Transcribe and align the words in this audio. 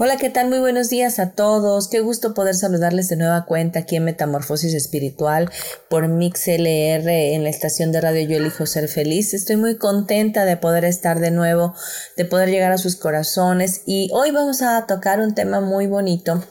Hola, 0.00 0.16
¿qué 0.16 0.30
tal? 0.30 0.48
Muy 0.48 0.60
buenos 0.60 0.90
días 0.90 1.18
a 1.18 1.32
todos. 1.32 1.88
Qué 1.88 1.98
gusto 1.98 2.32
poder 2.32 2.54
saludarles 2.54 3.08
de 3.08 3.16
nueva 3.16 3.46
cuenta 3.46 3.80
aquí 3.80 3.96
en 3.96 4.04
Metamorfosis 4.04 4.72
Espiritual 4.72 5.50
por 5.90 6.06
MixLR 6.06 7.08
en 7.08 7.42
la 7.42 7.50
estación 7.50 7.90
de 7.90 8.00
radio 8.00 8.28
Yo 8.28 8.36
Elijo 8.36 8.64
Ser 8.64 8.86
Feliz. 8.86 9.34
Estoy 9.34 9.56
muy 9.56 9.76
contenta 9.76 10.44
de 10.44 10.56
poder 10.56 10.84
estar 10.84 11.18
de 11.18 11.32
nuevo, 11.32 11.74
de 12.16 12.24
poder 12.26 12.48
llegar 12.48 12.70
a 12.70 12.78
sus 12.78 12.94
corazones 12.94 13.82
y 13.86 14.08
hoy 14.12 14.30
vamos 14.30 14.62
a 14.62 14.86
tocar 14.86 15.18
un 15.18 15.34
tema 15.34 15.60
muy 15.60 15.88
bonito 15.88 16.44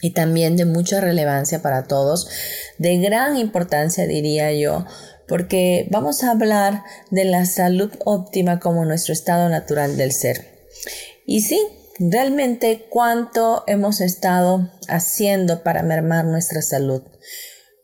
y 0.00 0.14
también 0.14 0.56
de 0.56 0.64
mucha 0.64 1.02
relevancia 1.02 1.60
para 1.60 1.84
todos, 1.84 2.30
de 2.78 2.96
gran 2.96 3.36
importancia 3.36 4.06
diría 4.06 4.54
yo, 4.54 4.86
porque 5.28 5.86
vamos 5.90 6.24
a 6.24 6.30
hablar 6.30 6.82
de 7.10 7.26
la 7.26 7.44
salud 7.44 7.92
óptima 8.06 8.58
como 8.58 8.86
nuestro 8.86 9.12
estado 9.12 9.50
natural 9.50 9.98
del 9.98 10.12
ser. 10.12 10.46
Y 11.26 11.42
sí, 11.42 11.60
realmente 12.00 12.86
cuánto 12.88 13.62
hemos 13.66 14.00
estado 14.00 14.70
haciendo 14.88 15.62
para 15.62 15.82
mermar 15.82 16.24
nuestra 16.24 16.62
salud. 16.62 17.02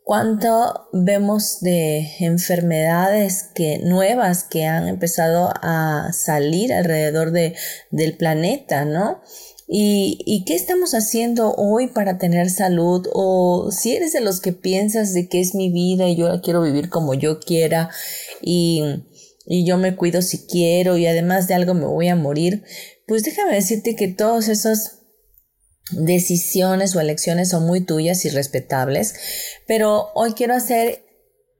Cuánto 0.03 0.87
vemos 0.91 1.59
de 1.59 2.09
enfermedades 2.19 3.43
que 3.53 3.79
nuevas 3.79 4.43
que 4.43 4.65
han 4.65 4.87
empezado 4.87 5.51
a 5.61 6.11
salir 6.13 6.73
alrededor 6.73 7.31
de, 7.31 7.55
del 7.91 8.17
planeta, 8.17 8.85
¿no? 8.85 9.21
¿Y, 9.67 10.19
¿Y, 10.25 10.45
qué 10.45 10.55
estamos 10.55 10.93
haciendo 10.93 11.53
hoy 11.55 11.87
para 11.87 12.17
tener 12.17 12.49
salud? 12.49 13.05
O 13.13 13.69
si 13.69 13.97
eres 13.97 14.13
de 14.13 14.21
los 14.21 14.39
que 14.39 14.53
piensas 14.53 15.13
de 15.13 15.27
que 15.27 15.41
es 15.41 15.53
mi 15.53 15.69
vida 15.69 16.07
y 16.07 16.15
yo 16.15 16.29
la 16.29 16.39
quiero 16.39 16.61
vivir 16.61 16.89
como 16.89 17.13
yo 17.13 17.41
quiera 17.41 17.89
y, 18.41 18.81
y 19.45 19.65
yo 19.65 19.77
me 19.77 19.97
cuido 19.97 20.21
si 20.21 20.47
quiero 20.47 20.95
y 20.97 21.05
además 21.05 21.49
de 21.49 21.55
algo 21.55 21.73
me 21.73 21.85
voy 21.85 22.07
a 22.07 22.15
morir, 22.15 22.63
pues 23.07 23.23
déjame 23.23 23.55
decirte 23.55 23.95
que 23.95 24.07
todas 24.07 24.47
esas 24.47 24.99
decisiones 25.91 26.95
o 26.95 26.99
elecciones 26.99 27.49
son 27.49 27.65
muy 27.65 27.81
tuyas 27.81 28.25
y 28.25 28.29
respetables, 28.29 29.15
pero 29.65 30.09
hoy 30.13 30.33
quiero 30.33 30.53
hacer 30.53 31.05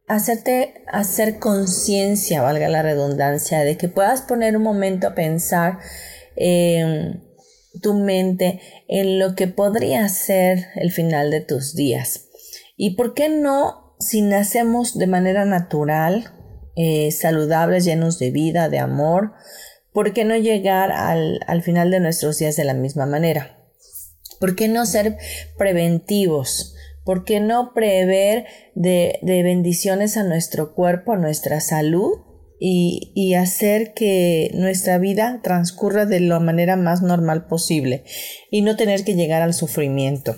hacerte 0.07 0.85
hacer 0.87 1.37
conciencia, 1.37 2.41
valga 2.41 2.69
la 2.69 2.81
redundancia, 2.81 3.59
de 3.59 3.77
que 3.77 3.89
puedas 3.89 4.21
poner 4.21 4.55
un 4.55 4.63
momento 4.63 5.07
a 5.07 5.15
pensar 5.15 5.79
en 6.35 7.23
tu 7.81 7.93
mente 7.93 8.61
en 8.87 9.19
lo 9.19 9.35
que 9.35 9.47
podría 9.47 10.07
ser 10.07 10.67
el 10.75 10.91
final 10.91 11.29
de 11.29 11.41
tus 11.41 11.75
días. 11.75 12.29
¿Y 12.77 12.95
por 12.95 13.13
qué 13.13 13.27
no 13.29 13.95
si 13.99 14.21
nacemos 14.21 14.97
de 14.97 15.07
manera 15.07 15.45
natural, 15.45 16.31
eh, 16.75 17.11
saludables, 17.11 17.85
llenos 17.85 18.19
de 18.19 18.31
vida, 18.31 18.69
de 18.69 18.79
amor, 18.79 19.33
¿por 19.97 20.13
qué 20.13 20.25
no 20.25 20.37
llegar 20.37 20.91
al, 20.91 21.63
final 21.63 21.89
de 21.89 21.99
nuestros 21.99 22.37
días 22.37 22.55
de 22.55 22.63
la 22.63 22.75
misma 22.75 23.07
manera? 23.07 23.57
¿Por 24.39 24.55
qué 24.55 24.67
no 24.67 24.85
ser 24.85 25.17
preventivos? 25.57 26.75
¿Por 27.03 27.25
qué 27.25 27.39
no 27.39 27.73
prever 27.73 28.45
de, 28.75 29.17
bendiciones 29.23 30.15
a 30.15 30.23
nuestro 30.23 30.75
cuerpo, 30.75 31.13
a 31.13 31.17
nuestra 31.17 31.61
salud 31.61 32.11
y, 32.59 33.11
y, 33.15 33.33
hacer 33.33 33.95
que 33.95 34.51
nuestra 34.53 34.99
vida 34.99 35.39
transcurra 35.41 36.05
de 36.05 36.19
la 36.19 36.39
manera 36.39 36.75
más 36.75 37.01
normal 37.01 37.47
posible 37.47 38.03
y 38.51 38.61
no 38.61 38.75
tener 38.75 39.03
que 39.03 39.15
llegar 39.15 39.41
al 39.41 39.55
sufrimiento? 39.55 40.35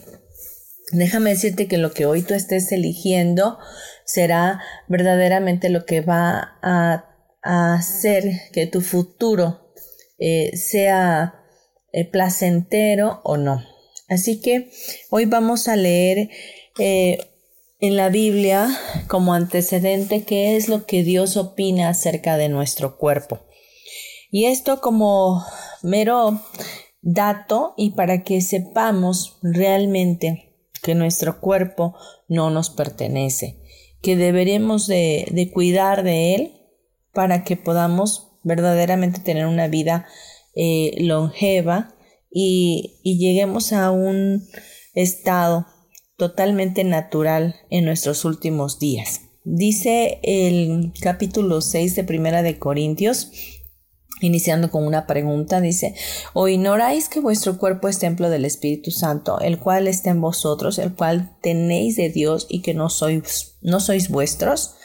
Déjame 0.93 1.31
decirte 1.31 1.67
que 1.67 1.77
lo 1.77 1.91
que 1.91 2.05
hoy 2.05 2.21
tú 2.21 2.33
estés 2.33 2.71
eligiendo 2.71 3.57
será 4.05 4.61
verdaderamente 4.87 5.67
lo 5.67 5.83
que 5.83 5.99
va 5.99 6.57
a 6.61 7.08
hacer 7.41 8.49
que 8.51 8.67
tu 8.67 8.81
futuro 8.81 9.71
eh, 10.17 10.55
sea 10.57 11.35
eh, 11.91 12.05
placentero 12.05 13.21
o 13.23 13.37
no. 13.37 13.63
Así 14.07 14.41
que 14.41 14.69
hoy 15.09 15.25
vamos 15.25 15.67
a 15.67 15.75
leer 15.75 16.29
eh, 16.77 17.19
en 17.79 17.95
la 17.95 18.09
Biblia 18.09 18.67
como 19.07 19.33
antecedente 19.33 20.23
qué 20.23 20.57
es 20.57 20.67
lo 20.67 20.85
que 20.85 21.03
Dios 21.03 21.37
opina 21.37 21.89
acerca 21.89 22.37
de 22.37 22.49
nuestro 22.49 22.97
cuerpo. 22.97 23.39
Y 24.31 24.45
esto 24.45 24.81
como 24.81 25.43
mero 25.81 26.41
dato 27.01 27.73
y 27.77 27.91
para 27.91 28.23
que 28.23 28.41
sepamos 28.41 29.37
realmente 29.41 30.53
que 30.83 30.95
nuestro 30.95 31.39
cuerpo 31.39 31.95
no 32.27 32.49
nos 32.49 32.69
pertenece, 32.69 33.61
que 34.01 34.15
deberemos 34.15 34.87
de 34.87 35.51
cuidar 35.53 36.03
de 36.03 36.35
él 36.35 36.58
para 37.13 37.43
que 37.43 37.57
podamos 37.57 38.31
verdaderamente 38.43 39.19
tener 39.19 39.45
una 39.45 39.67
vida 39.67 40.07
eh, 40.55 40.95
longeva 40.99 41.95
y, 42.31 42.99
y 43.03 43.17
lleguemos 43.17 43.73
a 43.73 43.91
un 43.91 44.47
estado 44.93 45.65
totalmente 46.17 46.83
natural 46.83 47.55
en 47.69 47.85
nuestros 47.85 48.25
últimos 48.25 48.79
días. 48.79 49.21
Dice 49.43 50.19
el 50.23 50.91
capítulo 51.01 51.61
6 51.61 51.95
de 51.95 52.03
Primera 52.03 52.43
de 52.43 52.59
Corintios, 52.59 53.31
iniciando 54.21 54.69
con 54.69 54.85
una 54.85 55.07
pregunta, 55.07 55.61
dice, 55.61 55.95
¿o 56.33 56.47
ignoráis 56.47 57.09
que 57.09 57.19
vuestro 57.19 57.57
cuerpo 57.57 57.87
es 57.87 57.99
templo 57.99 58.29
del 58.29 58.45
Espíritu 58.45 58.91
Santo, 58.91 59.39
el 59.39 59.59
cual 59.59 59.87
está 59.87 60.09
en 60.11 60.21
vosotros, 60.21 60.77
el 60.77 60.93
cual 60.93 61.37
tenéis 61.41 61.95
de 61.95 62.09
Dios 62.09 62.47
y 62.49 62.61
que 62.61 62.73
no 62.73 62.89
sois, 62.89 63.57
no 63.61 63.79
sois 63.79 64.09
vuestros? 64.09 64.75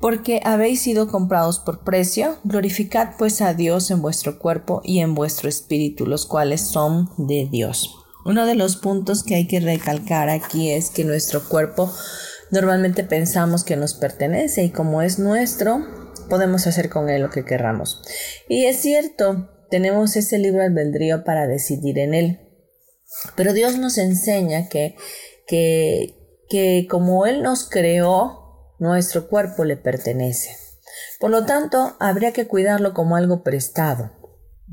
Porque 0.00 0.40
habéis 0.44 0.80
sido 0.80 1.08
comprados 1.08 1.58
por 1.58 1.84
precio, 1.84 2.38
glorificad 2.42 3.10
pues 3.18 3.42
a 3.42 3.52
Dios 3.54 3.90
en 3.90 4.00
vuestro 4.00 4.38
cuerpo 4.38 4.80
y 4.82 5.00
en 5.00 5.14
vuestro 5.14 5.48
espíritu, 5.48 6.06
los 6.06 6.26
cuales 6.26 6.62
son 6.62 7.10
de 7.18 7.46
Dios. 7.50 7.96
Uno 8.24 8.46
de 8.46 8.54
los 8.54 8.76
puntos 8.76 9.22
que 9.22 9.34
hay 9.34 9.46
que 9.46 9.60
recalcar 9.60 10.30
aquí 10.30 10.70
es 10.70 10.90
que 10.90 11.04
nuestro 11.04 11.46
cuerpo 11.48 11.92
normalmente 12.50 13.04
pensamos 13.04 13.62
que 13.62 13.76
nos 13.76 13.94
pertenece 13.94 14.64
y 14.64 14.70
como 14.70 15.02
es 15.02 15.18
nuestro, 15.18 15.86
podemos 16.28 16.66
hacer 16.66 16.88
con 16.88 17.10
él 17.10 17.22
lo 17.22 17.30
que 17.30 17.44
querramos. 17.44 18.02
Y 18.48 18.64
es 18.64 18.80
cierto, 18.80 19.50
tenemos 19.70 20.16
ese 20.16 20.38
libro 20.38 20.62
albedrío 20.62 21.24
para 21.24 21.46
decidir 21.46 21.98
en 21.98 22.14
él. 22.14 22.40
Pero 23.36 23.52
Dios 23.52 23.76
nos 23.76 23.98
enseña 23.98 24.68
que, 24.68 24.96
que, 25.46 26.16
que 26.48 26.86
como 26.88 27.26
Él 27.26 27.42
nos 27.42 27.68
creó, 27.68 28.39
nuestro 28.80 29.28
cuerpo 29.28 29.64
le 29.64 29.76
pertenece. 29.76 30.56
Por 31.20 31.30
lo 31.30 31.44
tanto, 31.44 31.96
habría 32.00 32.32
que 32.32 32.48
cuidarlo 32.48 32.94
como 32.94 33.14
algo 33.14 33.44
prestado, 33.44 34.10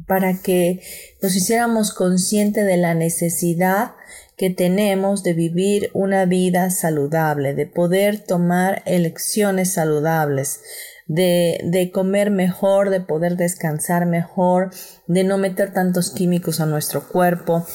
para 0.08 0.42
que 0.42 0.82
nos 1.22 1.36
hiciéramos 1.36 1.94
conscientes 1.94 2.66
de 2.66 2.78
la 2.78 2.94
necesidad 2.94 3.92
que 4.38 4.50
tenemos 4.50 5.24
de 5.24 5.34
vivir 5.34 5.90
una 5.94 6.26
vida 6.26 6.70
saludable, 6.70 7.54
de 7.54 7.66
poder 7.66 8.20
tomar 8.20 8.84
elecciones 8.86 9.74
saludables, 9.74 10.62
de, 11.08 11.60
de, 11.64 11.92
comer 11.92 12.30
mejor, 12.32 12.90
de 12.92 13.02
poder 13.02 13.36
descansar 13.36 14.06
mejor, 14.06 14.72
de 15.08 15.24
no 15.24 15.38
meter 15.38 15.74
tantos 15.74 16.12
químicos 16.12 16.60
a 16.60 16.66
nuestro 16.66 17.08
cuerpo, 17.08 17.66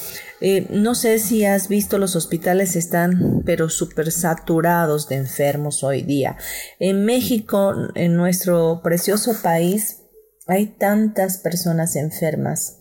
eh, 0.45 0.67
no 0.69 0.93
sé 0.93 1.19
si 1.19 1.45
has 1.45 1.69
visto, 1.69 1.97
los 1.97 2.17
hospitales 2.17 2.75
están 2.75 3.43
pero 3.45 3.69
súper 3.69 4.11
saturados 4.11 5.07
de 5.07 5.15
enfermos 5.15 5.85
hoy 5.85 6.01
día. 6.01 6.35
En 6.79 7.05
México, 7.05 7.73
en 7.95 8.17
nuestro 8.17 8.81
precioso 8.83 9.31
país, 9.41 10.01
hay 10.45 10.65
tantas 10.65 11.37
personas 11.37 11.95
enfermas. 11.95 12.77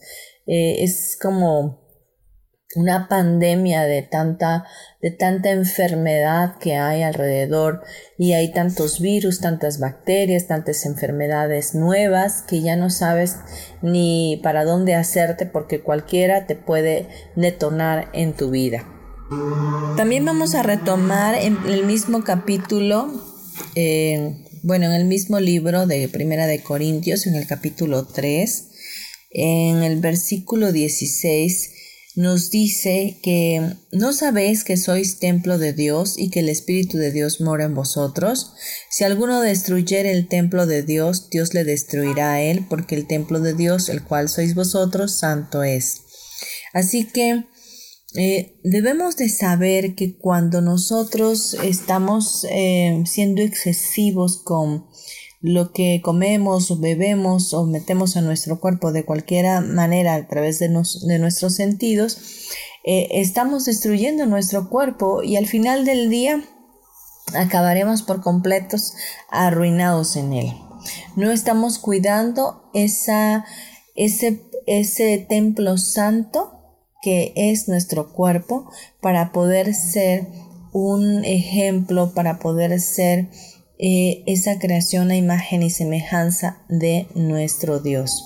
Eh, 0.49 0.83
es 0.83 1.17
como 1.23 1.82
una 2.75 3.09
pandemia 3.09 3.83
de 3.83 4.03
tanta, 4.03 4.65
de 5.01 5.11
tanta 5.11 5.51
enfermedad 5.51 6.57
que 6.59 6.77
hay 6.77 7.03
alrededor 7.03 7.83
y 8.19 8.33
hay 8.33 8.53
tantos 8.53 9.01
virus, 9.01 9.41
tantas 9.41 9.79
bacterias, 9.79 10.47
tantas 10.47 10.87
enfermedades 10.87 11.75
nuevas 11.75 12.43
que 12.43 12.63
ya 12.63 12.77
no 12.77 12.89
sabes 12.91 13.37
ni 13.83 14.41
para 14.43 14.65
dónde 14.65 14.95
hacerte 14.95 15.47
porque 15.47 15.81
cualquiera 15.81 16.47
te 16.47 16.57
puede 16.57 17.09
detonar 17.37 18.09
en 18.13 18.33
tu 18.33 18.51
vida. 18.51 18.87
También 19.97 20.25
vamos 20.25 20.55
a 20.55 20.63
retomar 20.63 21.35
en 21.35 21.57
el 21.67 21.87
mismo 21.87 22.23
capítulo, 22.23 23.11
eh, 23.75 24.45
bueno, 24.63 24.87
en 24.87 24.93
el 24.93 25.07
mismo 25.07 25.41
libro 25.41 25.87
de 25.87 26.09
Primera 26.09 26.47
de 26.47 26.63
Corintios, 26.63 27.27
en 27.27 27.37
el 27.37 27.47
capítulo 27.47 28.07
3, 28.07 28.69
en 29.31 29.83
el 29.83 30.01
versículo 30.01 30.71
16, 30.73 31.72
nos 32.15 32.51
dice 32.51 33.19
que 33.23 33.77
no 33.91 34.13
sabéis 34.13 34.65
que 34.65 34.77
sois 34.77 35.19
templo 35.19 35.59
de 35.59 35.73
Dios 35.73 36.19
y 36.19 36.29
que 36.29 36.41
el 36.41 36.49
Espíritu 36.49 36.99
de 36.99 37.11
Dios 37.11 37.41
mora 37.41 37.65
en 37.65 37.75
vosotros. 37.75 38.53
Si 38.91 39.05
alguno 39.05 39.41
destruyere 39.41 40.13
el 40.13 40.29
templo 40.29 40.67
de 40.67 40.83
Dios, 40.83 41.31
Dios 41.31 41.55
le 41.55 41.65
destruirá 41.65 42.33
a 42.33 42.43
él, 42.43 42.67
porque 42.69 42.95
el 42.95 43.07
templo 43.07 43.41
de 43.41 43.55
Dios, 43.55 43.89
el 43.89 44.03
cual 44.03 44.29
sois 44.29 44.55
vosotros, 44.55 45.13
santo 45.13 45.63
es. 45.63 46.03
Así 46.75 47.05
que 47.05 47.45
eh, 48.15 48.59
debemos 48.63 49.17
de 49.17 49.31
saber 49.31 49.95
que 49.95 50.19
cuando 50.19 50.61
nosotros 50.61 51.55
estamos 51.63 52.45
eh, 52.51 53.03
siendo 53.07 53.41
excesivos 53.41 54.43
con 54.43 54.87
lo 55.43 55.73
que 55.73 56.01
comemos 56.03 56.81
bebemos 56.81 57.53
o 57.53 57.67
metemos 57.67 58.17
a 58.17 58.23
nuestro 58.23 58.61
cuerpo 58.61 58.93
de 58.93 59.05
cualquier 59.05 59.61
manera 59.63 60.15
a 60.15 60.29
través 60.29 60.61
de, 60.61 60.69
nuestros 60.69 61.55
sentidos, 61.55 62.19
eh, 62.85 63.09
estamos 63.11 63.65
destruyendo 63.65 64.25
nuestro 64.27 64.71
cuerpo 64.71 65.23
y 65.23 65.37
al 65.37 65.47
final 65.47 65.85
del 65.85 66.11
día 66.11 66.43
acabaremos 67.35 68.03
por 68.03 68.23
completos 68.23 68.95
arruinados 69.31 70.17
en 70.17 70.33
él. 70.33 70.53
No 71.17 71.31
estamos 71.33 71.79
cuidando 71.79 72.71
esa, 72.73 73.45
ese, 73.97 74.45
ese 74.67 75.19
templo 75.29 75.77
santo 75.77 76.53
que 77.03 77.33
es 77.35 77.69
nuestro 77.69 78.13
cuerpo 78.13 78.71
para 79.01 79.33
poder 79.33 79.75
ser 79.75 80.29
un 80.73 81.25
ejemplo, 81.25 82.15
para 82.15 82.39
poder 82.39 82.81
ser 82.81 83.29
eh, 83.85 84.23
esa 84.29 84.61
creación 84.61 85.11
a 85.11 85.17
imagen 85.17 85.65
y 85.65 85.71
semejanza 85.71 86.63
de 86.69 87.09
nuestro 87.17 87.81
Dios. 87.81 88.25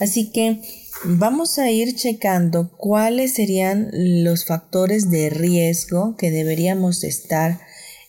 Así 0.00 0.32
que 0.32 0.60
vamos 1.04 1.60
a 1.60 1.70
ir 1.70 1.94
checando 1.94 2.72
cuáles 2.76 3.34
serían 3.34 3.90
los 3.92 4.46
factores 4.46 5.08
de 5.08 5.30
riesgo 5.30 6.16
que 6.16 6.32
deberíamos 6.32 7.04
estar 7.04 7.60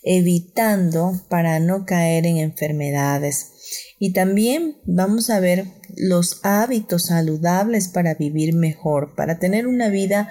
evitando 0.01 1.21
para 1.29 1.59
no 1.59 1.85
caer 1.85 2.25
en 2.25 2.37
enfermedades. 2.37 3.51
Y 3.99 4.13
también 4.13 4.77
vamos 4.83 5.29
a 5.29 5.39
ver 5.39 5.65
los 5.95 6.39
hábitos 6.41 7.05
saludables 7.05 7.89
para 7.89 8.15
vivir 8.15 8.55
mejor, 8.55 9.13
para 9.13 9.37
tener 9.37 9.67
una 9.67 9.89
vida 9.89 10.29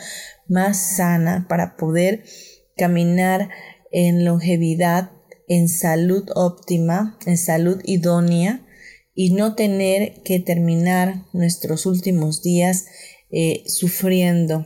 más 0.49 0.97
sana, 0.97 1.47
para 1.49 1.77
poder 1.77 2.25
caminar 2.77 3.51
en 3.93 4.25
longevidad 4.25 5.13
en 5.51 5.69
salud 5.69 6.31
óptima, 6.37 7.19
en 7.27 7.37
salud 7.37 7.81
idónea 7.85 8.65
y 9.17 9.33
no 9.33 9.57
tener 9.57 10.23
que 10.23 10.39
terminar 10.39 11.25
nuestros 11.33 11.87
últimos 11.87 12.41
días 12.41 12.87
eh, 13.33 13.65
sufriendo 13.67 14.65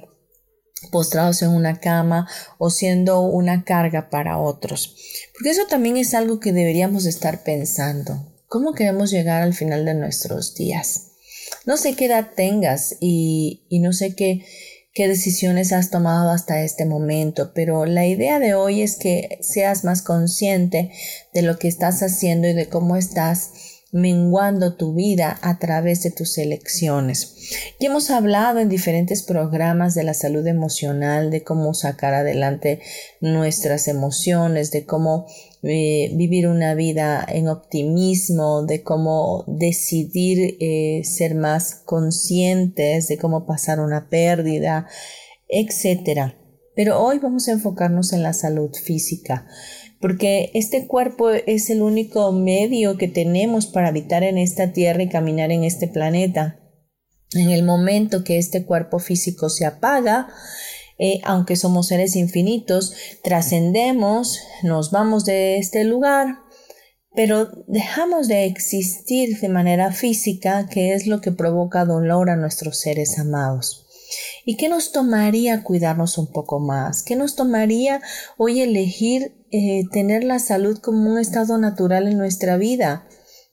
postrados 0.92 1.40
en 1.40 1.48
una 1.52 1.80
cama 1.80 2.28
o 2.58 2.68
siendo 2.68 3.22
una 3.22 3.64
carga 3.64 4.10
para 4.10 4.36
otros. 4.36 4.94
Porque 5.32 5.50
eso 5.50 5.62
también 5.70 5.96
es 5.96 6.12
algo 6.12 6.38
que 6.38 6.52
deberíamos 6.52 7.06
estar 7.06 7.44
pensando. 7.44 8.34
¿Cómo 8.46 8.74
queremos 8.74 9.10
llegar 9.10 9.42
al 9.42 9.54
final 9.54 9.86
de 9.86 9.94
nuestros 9.94 10.54
días? 10.54 11.12
No 11.64 11.78
sé 11.78 11.96
qué 11.96 12.04
edad 12.04 12.32
tengas 12.36 12.96
y, 13.00 13.64
y 13.70 13.78
no 13.78 13.94
sé 13.94 14.14
qué, 14.14 14.44
qué 14.94 15.08
decisiones 15.08 15.72
has 15.72 15.90
tomado 15.90 16.30
hasta 16.30 16.62
este 16.62 16.86
momento, 16.86 17.52
pero 17.52 17.84
la 17.84 18.06
idea 18.06 18.38
de 18.38 18.54
hoy 18.54 18.80
es 18.80 18.96
que 18.96 19.38
seas 19.40 19.84
más 19.84 20.02
consciente 20.02 20.92
de 21.34 21.42
lo 21.42 21.58
que 21.58 21.66
estás 21.66 22.02
haciendo 22.02 22.46
y 22.48 22.54
de 22.54 22.68
cómo 22.68 22.96
estás 22.96 23.50
menguando 23.90 24.74
tu 24.74 24.94
vida 24.94 25.38
a 25.42 25.58
través 25.58 26.02
de 26.02 26.10
tus 26.10 26.38
elecciones. 26.38 27.34
Y 27.78 27.86
hemos 27.86 28.10
hablado 28.10 28.58
en 28.58 28.68
diferentes 28.68 29.22
programas 29.22 29.94
de 29.94 30.02
la 30.02 30.14
salud 30.14 30.46
emocional, 30.46 31.30
de 31.30 31.44
cómo 31.44 31.74
sacar 31.74 32.12
adelante 32.12 32.80
nuestras 33.20 33.86
emociones, 33.86 34.72
de 34.72 34.84
cómo 34.84 35.26
eh, 35.64 36.10
vivir 36.14 36.46
una 36.46 36.74
vida 36.74 37.24
en 37.28 37.48
optimismo, 37.48 38.64
de 38.64 38.82
cómo 38.82 39.44
decidir 39.46 40.56
eh, 40.60 41.02
ser 41.04 41.34
más 41.34 41.74
conscientes, 41.84 43.08
de 43.08 43.18
cómo 43.18 43.46
pasar 43.46 43.80
una 43.80 44.08
pérdida, 44.08 44.86
etc. 45.48 46.34
Pero 46.76 47.02
hoy 47.02 47.18
vamos 47.18 47.48
a 47.48 47.52
enfocarnos 47.52 48.12
en 48.12 48.22
la 48.22 48.32
salud 48.32 48.70
física 48.74 49.46
porque 50.04 50.50
este 50.52 50.86
cuerpo 50.86 51.30
es 51.30 51.70
el 51.70 51.80
único 51.80 52.30
medio 52.30 52.98
que 52.98 53.08
tenemos 53.08 53.66
para 53.66 53.88
habitar 53.88 54.22
en 54.22 54.36
esta 54.36 54.70
tierra 54.70 55.02
y 55.02 55.08
caminar 55.08 55.50
en 55.50 55.64
este 55.64 55.88
planeta. 55.88 56.60
En 57.32 57.48
el 57.48 57.62
momento 57.62 58.22
que 58.22 58.36
este 58.36 58.66
cuerpo 58.66 58.98
físico 58.98 59.48
se 59.48 59.64
apaga, 59.64 60.28
eh, 60.98 61.20
aunque 61.24 61.56
somos 61.56 61.88
seres 61.88 62.16
infinitos, 62.16 62.94
trascendemos, 63.22 64.40
nos 64.62 64.90
vamos 64.90 65.24
de 65.24 65.58
este 65.58 65.84
lugar, 65.84 66.38
pero 67.14 67.48
dejamos 67.66 68.28
de 68.28 68.44
existir 68.44 69.38
de 69.40 69.48
manera 69.48 69.92
física, 69.92 70.68
que 70.68 70.94
es 70.94 71.06
lo 71.06 71.20
que 71.20 71.32
provoca 71.32 71.84
dolor 71.84 72.30
a 72.30 72.36
nuestros 72.36 72.80
seres 72.80 73.18
amados. 73.18 73.86
¿Y 74.44 74.56
qué 74.56 74.68
nos 74.68 74.92
tomaría 74.92 75.62
cuidarnos 75.62 76.18
un 76.18 76.30
poco 76.30 76.60
más? 76.60 77.02
¿Qué 77.02 77.16
nos 77.16 77.36
tomaría 77.36 78.00
hoy 78.36 78.60
elegir 78.60 79.34
eh, 79.50 79.84
tener 79.90 80.24
la 80.24 80.38
salud 80.38 80.78
como 80.78 81.10
un 81.10 81.18
estado 81.18 81.58
natural 81.58 82.08
en 82.08 82.18
nuestra 82.18 82.56
vida? 82.56 83.08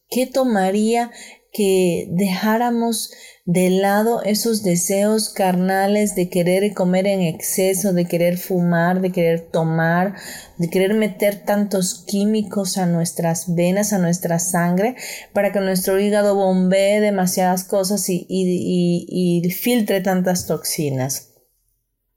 ¿Qué 0.09 0.27
tomaría 0.27 1.11
que 1.53 2.07
dejáramos 2.11 3.11
de 3.45 3.69
lado 3.69 4.21
esos 4.23 4.63
deseos 4.63 5.29
carnales 5.29 6.15
de 6.15 6.29
querer 6.29 6.73
comer 6.73 7.07
en 7.07 7.21
exceso, 7.21 7.91
de 7.93 8.05
querer 8.05 8.37
fumar, 8.37 9.01
de 9.01 9.11
querer 9.11 9.41
tomar, 9.41 10.15
de 10.57 10.69
querer 10.69 10.93
meter 10.93 11.43
tantos 11.43 12.03
químicos 12.05 12.77
a 12.77 12.85
nuestras 12.85 13.55
venas, 13.55 13.93
a 13.93 13.97
nuestra 13.97 14.39
sangre, 14.39 14.95
para 15.33 15.51
que 15.51 15.59
nuestro 15.59 15.99
hígado 15.99 16.35
bombee 16.35 17.01
demasiadas 17.01 17.63
cosas 17.63 18.07
y, 18.09 18.25
y 18.29 19.49
filtre 19.51 20.01
tantas 20.01 20.45
toxinas. 20.45 21.31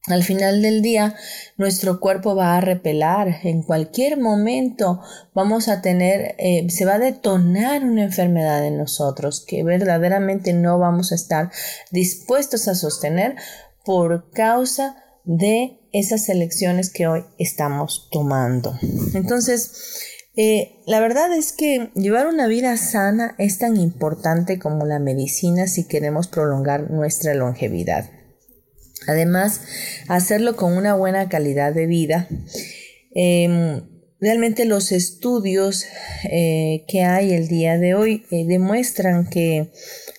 Al 0.07 0.23
final 0.23 0.61
del 0.61 0.83
día, 0.83 1.15
nuestro 1.57 2.01
cuerpo 2.01 2.35
va 2.35 2.57
a 2.57 2.61
repelar. 2.61 3.41
En 3.43 3.63
cualquier 3.63 4.21
momento 4.21 5.01
vamos 5.35 5.69
a 5.69 5.81
tener, 5.81 6.35
eh, 6.39 6.67
se 6.71 6.85
va 6.85 6.95
a 6.95 6.99
detonar 6.99 7.85
una 7.85 8.05
enfermedad 8.05 8.65
en 8.67 8.79
nosotros 8.79 9.45
que 9.47 9.63
verdaderamente 9.63 10.53
no 10.53 10.79
vamos 10.79 11.13
a 11.13 11.15
estar 11.15 11.51
dispuestos 11.91 12.69
a 12.69 12.75
sostener 12.75 13.37
por 13.85 14.31
causa 14.31 14.97
de 15.25 15.81
esas 15.93 16.29
elecciones 16.29 16.91
que 16.91 17.07
hoy 17.07 17.25
estamos 17.39 18.09
tomando. 18.11 18.75
Entonces, 19.15 20.03
eh, 20.37 20.81
la 20.87 20.99
verdad 20.99 21.33
es 21.33 21.53
que 21.53 21.91
llevar 21.95 22.27
una 22.27 22.49
vida 22.49 22.77
sana 22.77 23.37
es 23.39 23.59
tan 23.59 23.77
importante 23.77 24.59
como 24.59 24.85
la 24.85 24.99
medicina 24.99 25.69
si 25.69 25.87
queremos 25.87 26.27
prolongar 26.27 26.91
nuestra 26.91 27.35
longevidad. 27.35 28.11
Además, 29.07 29.61
hacerlo 30.09 30.57
con 30.57 30.77
una 30.77 30.95
buena 30.95 31.29
calidad 31.29 31.73
de 31.75 31.87
vida. 31.87 32.29
Em, 33.15 33.83
realmente 34.21 34.65
los 34.65 34.93
estudios 34.93 35.85
eh, 36.31 36.85
que 36.89 37.03
hay 37.03 37.33
el 37.33 37.49
día 37.49 37.79
de 37.79 37.95
hoy 37.95 38.25
eh, 38.31 38.45
demuestran 38.47 39.29
que 39.29 39.71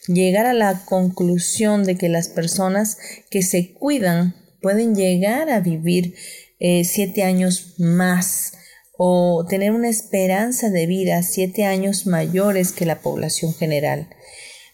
llegar 0.07 0.45
a 0.45 0.53
la 0.53 0.85
conclusión 0.85 1.83
de 1.83 1.95
que 1.95 2.09
las 2.09 2.29
personas 2.29 2.97
que 3.29 3.41
se 3.41 3.73
cuidan 3.73 4.35
pueden 4.61 4.95
llegar 4.95 5.49
a 5.49 5.59
vivir 5.59 6.15
eh, 6.59 6.83
siete 6.85 7.23
años 7.23 7.73
más 7.77 8.53
o 8.97 9.45
tener 9.49 9.71
una 9.71 9.89
esperanza 9.89 10.69
de 10.69 10.85
vida 10.85 11.21
siete 11.23 11.65
años 11.65 12.07
mayores 12.07 12.71
que 12.71 12.85
la 12.85 13.01
población 13.01 13.53
general. 13.53 14.07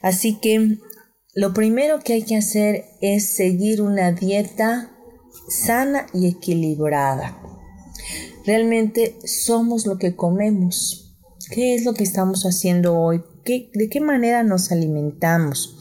Así 0.01 0.39
que 0.39 0.77
lo 1.33 1.53
primero 1.53 1.99
que 1.99 2.13
hay 2.13 2.23
que 2.23 2.35
hacer 2.35 2.85
es 3.01 3.35
seguir 3.35 3.81
una 3.81 4.11
dieta 4.11 4.91
sana 5.47 6.07
y 6.13 6.27
equilibrada. 6.27 7.41
Realmente 8.45 9.17
somos 9.23 9.85
lo 9.85 9.97
que 9.97 10.15
comemos. 10.15 11.15
¿Qué 11.51 11.75
es 11.75 11.85
lo 11.85 11.93
que 11.93 12.03
estamos 12.03 12.43
haciendo 12.43 12.97
hoy? 12.97 13.23
¿De 13.45 13.89
qué 13.89 14.01
manera 14.01 14.43
nos 14.43 14.71
alimentamos? 14.71 15.77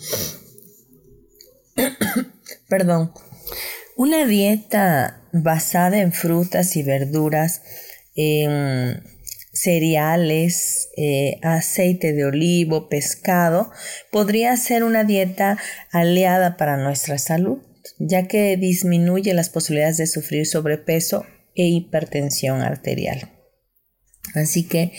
Perdón. 2.68 3.12
Una 3.96 4.26
dieta 4.26 5.22
basada 5.32 5.98
en 5.98 6.12
frutas 6.12 6.76
y 6.76 6.82
verduras, 6.82 7.62
en 8.14 9.02
cereales, 9.62 10.88
eh, 10.96 11.38
aceite 11.42 12.12
de 12.12 12.24
olivo, 12.24 12.88
pescado, 12.88 13.70
podría 14.10 14.56
ser 14.56 14.84
una 14.84 15.04
dieta 15.04 15.58
aliada 15.90 16.56
para 16.56 16.78
nuestra 16.78 17.18
salud, 17.18 17.58
ya 17.98 18.26
que 18.26 18.56
disminuye 18.56 19.34
las 19.34 19.50
posibilidades 19.50 19.98
de 19.98 20.06
sufrir 20.06 20.46
sobrepeso 20.46 21.26
e 21.54 21.66
hipertensión 21.66 22.62
arterial. 22.62 23.30
Así 24.34 24.66
que 24.66 24.92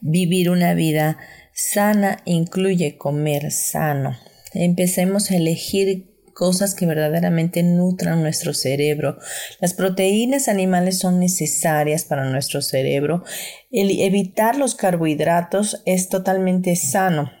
vivir 0.00 0.50
una 0.50 0.74
vida 0.74 1.18
sana 1.52 2.22
incluye 2.24 2.96
comer 2.96 3.50
sano. 3.50 4.16
Empecemos 4.52 5.30
a 5.30 5.36
elegir 5.36 6.15
cosas 6.36 6.74
que 6.74 6.84
verdaderamente 6.84 7.62
nutran 7.62 8.20
nuestro 8.20 8.52
cerebro. 8.52 9.16
Las 9.58 9.72
proteínas 9.72 10.48
animales 10.48 10.98
son 10.98 11.18
necesarias 11.18 12.04
para 12.04 12.30
nuestro 12.30 12.60
cerebro. 12.60 13.24
El 13.70 14.02
evitar 14.02 14.56
los 14.56 14.74
carbohidratos 14.74 15.82
es 15.86 16.10
totalmente 16.10 16.76
sano. 16.76 17.32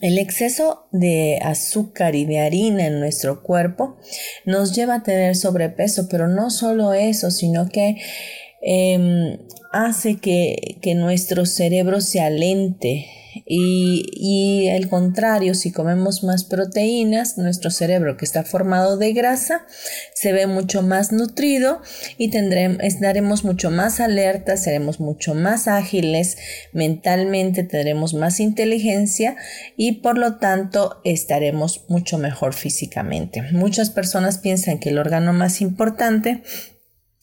El 0.00 0.18
exceso 0.18 0.88
de 0.90 1.38
azúcar 1.42 2.16
y 2.16 2.24
de 2.24 2.40
harina 2.40 2.86
en 2.86 2.98
nuestro 2.98 3.44
cuerpo 3.44 3.98
nos 4.46 4.74
lleva 4.74 4.96
a 4.96 5.02
tener 5.04 5.36
sobrepeso, 5.36 6.08
pero 6.10 6.26
no 6.26 6.50
solo 6.50 6.94
eso, 6.94 7.30
sino 7.30 7.68
que 7.68 7.98
em, 8.62 9.38
hace 9.72 10.16
que, 10.16 10.78
que 10.82 10.96
nuestro 10.96 11.46
cerebro 11.46 12.00
se 12.00 12.20
alente 12.20 13.06
y, 13.46 14.06
y 14.12 14.68
el 14.68 14.88
contrario, 14.88 15.54
si 15.54 15.72
comemos 15.72 16.24
más 16.24 16.44
proteínas, 16.44 17.38
nuestro 17.38 17.70
cerebro 17.70 18.16
que 18.16 18.24
está 18.24 18.44
formado 18.44 18.96
de 18.96 19.12
grasa 19.12 19.66
se 20.14 20.32
ve 20.32 20.46
mucho 20.46 20.82
más 20.82 21.12
nutrido 21.12 21.80
y 22.18 22.30
tendremos, 22.30 22.78
estaremos 22.82 23.44
mucho 23.44 23.70
más 23.70 24.00
alertas, 24.00 24.64
seremos 24.64 25.00
mucho 25.00 25.34
más 25.34 25.68
ágiles 25.68 26.36
mentalmente, 26.72 27.64
tendremos 27.64 28.14
más 28.14 28.40
inteligencia 28.40 29.36
y 29.76 30.00
por 30.00 30.18
lo 30.18 30.36
tanto 30.36 31.00
estaremos 31.04 31.84
mucho 31.88 32.18
mejor 32.18 32.54
físicamente. 32.54 33.42
Muchas 33.52 33.90
personas 33.90 34.38
piensan 34.38 34.78
que 34.78 34.90
el 34.90 34.98
órgano 34.98 35.32
más 35.32 35.60
importante 35.60 36.42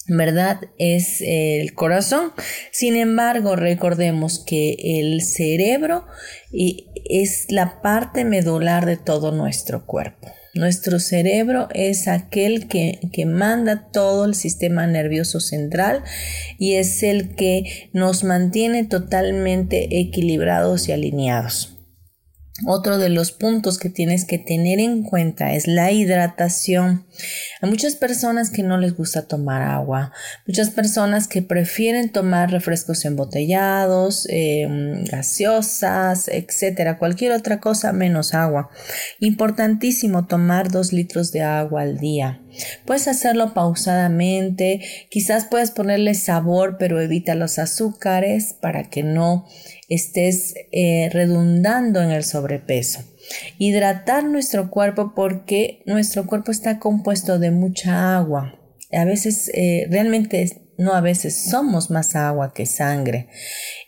¿verdad? 0.09 0.59
Es 0.77 1.21
el 1.21 1.73
corazón. 1.73 2.31
Sin 2.71 2.95
embargo, 2.95 3.55
recordemos 3.55 4.43
que 4.45 4.75
el 4.99 5.21
cerebro 5.21 6.05
es 6.51 7.45
la 7.49 7.81
parte 7.81 8.25
medular 8.25 8.85
de 8.85 8.97
todo 8.97 9.31
nuestro 9.31 9.85
cuerpo. 9.85 10.33
Nuestro 10.55 10.99
cerebro 10.99 11.69
es 11.73 12.07
aquel 12.07 12.67
que, 12.67 12.99
que, 13.13 13.27
manda 13.27 13.89
todo 13.91 14.25
el 14.25 14.33
sistema 14.33 14.87
nervioso 14.87 15.39
central 15.39 16.03
y 16.57 16.73
es 16.73 17.03
el 17.03 17.35
que 17.35 17.89
nos 17.93 18.23
mantiene 18.23 18.83
totalmente 18.83 19.99
equilibrados 19.99 20.89
y 20.89 20.91
alineados. 20.91 21.78
Otro 22.65 22.97
de 22.97 23.09
los 23.09 23.31
puntos 23.31 23.77
que 23.77 23.89
tienes 23.89 24.25
que 24.25 24.37
tener 24.37 24.79
en 24.79 25.03
cuenta 25.03 25.53
es 25.53 25.67
la 25.67 25.91
hidratación. 25.91 27.05
Hay 27.61 27.69
muchas 27.69 27.95
personas 27.95 28.49
que 28.49 28.63
no 28.63 28.77
les 28.77 28.95
gusta 28.95 29.27
tomar 29.27 29.61
agua, 29.61 30.11
muchas 30.45 30.69
personas 30.69 31.27
que 31.27 31.41
prefieren 31.41 32.11
tomar 32.11 32.51
refrescos 32.51 33.05
embotellados, 33.05 34.27
em, 34.29 35.03
gaseosas, 35.05 36.27
etcétera, 36.27 36.97
cualquier 36.97 37.31
otra 37.31 37.59
cosa 37.59 37.93
menos 37.93 38.33
agua. 38.33 38.69
Importantísimo 39.19 40.27
tomar 40.27 40.69
dos 40.69 40.91
litros 40.91 41.31
de 41.31 41.41
agua 41.41 41.81
al 41.81 41.97
día. 41.97 42.41
Puedes 42.85 43.07
hacerlo 43.07 43.53
pausadamente, 43.53 44.81
quizás 45.09 45.45
puedes 45.45 45.71
ponerle 45.71 46.13
sabor, 46.13 46.77
pero 46.77 46.99
evita 46.99 47.35
los 47.35 47.59
azúcares 47.59 48.53
para 48.59 48.89
que 48.89 49.03
no 49.03 49.45
estés 49.89 50.53
eh, 50.71 51.09
redundando 51.11 52.01
en 52.01 52.11
el 52.11 52.23
sobrepeso. 52.23 53.03
Hidratar 53.57 54.23
nuestro 54.23 54.69
cuerpo 54.69 55.13
porque 55.15 55.81
nuestro 55.85 56.25
cuerpo 56.25 56.51
está 56.51 56.79
compuesto 56.79 57.39
de 57.39 57.51
mucha 57.51 58.15
agua. 58.15 58.55
A 58.91 59.05
veces, 59.05 59.51
eh, 59.53 59.87
realmente, 59.89 60.73
no 60.77 60.93
a 60.93 61.01
veces, 61.01 61.49
somos 61.49 61.91
más 61.91 62.15
agua 62.15 62.53
que 62.53 62.65
sangre. 62.65 63.27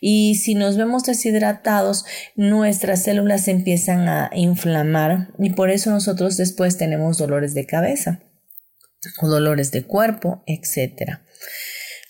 Y 0.00 0.36
si 0.36 0.54
nos 0.54 0.76
vemos 0.76 1.04
deshidratados, 1.04 2.04
nuestras 2.36 3.02
células 3.02 3.48
empiezan 3.48 4.08
a 4.08 4.30
inflamar 4.34 5.32
y 5.38 5.50
por 5.50 5.70
eso 5.70 5.90
nosotros 5.90 6.36
después 6.36 6.76
tenemos 6.76 7.18
dolores 7.18 7.54
de 7.54 7.66
cabeza 7.66 8.20
o 9.20 9.28
dolores 9.28 9.70
de 9.72 9.84
cuerpo, 9.84 10.44
etc. 10.46 11.20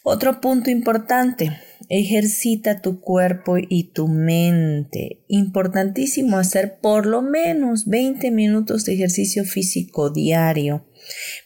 Otro 0.03 0.41
punto 0.41 0.71
importante, 0.71 1.53
Ejercita 1.89 2.81
tu 2.81 3.01
cuerpo 3.01 3.57
y 3.59 3.93
tu 3.93 4.09
mente. 4.09 5.25
Importantísimo 5.29 6.39
hacer 6.39 6.79
por 6.81 7.05
lo 7.05 7.21
menos 7.21 7.87
20 7.87 8.31
minutos 8.31 8.85
de 8.85 8.95
ejercicio 8.95 9.45
físico 9.45 10.11
diario 10.11 10.87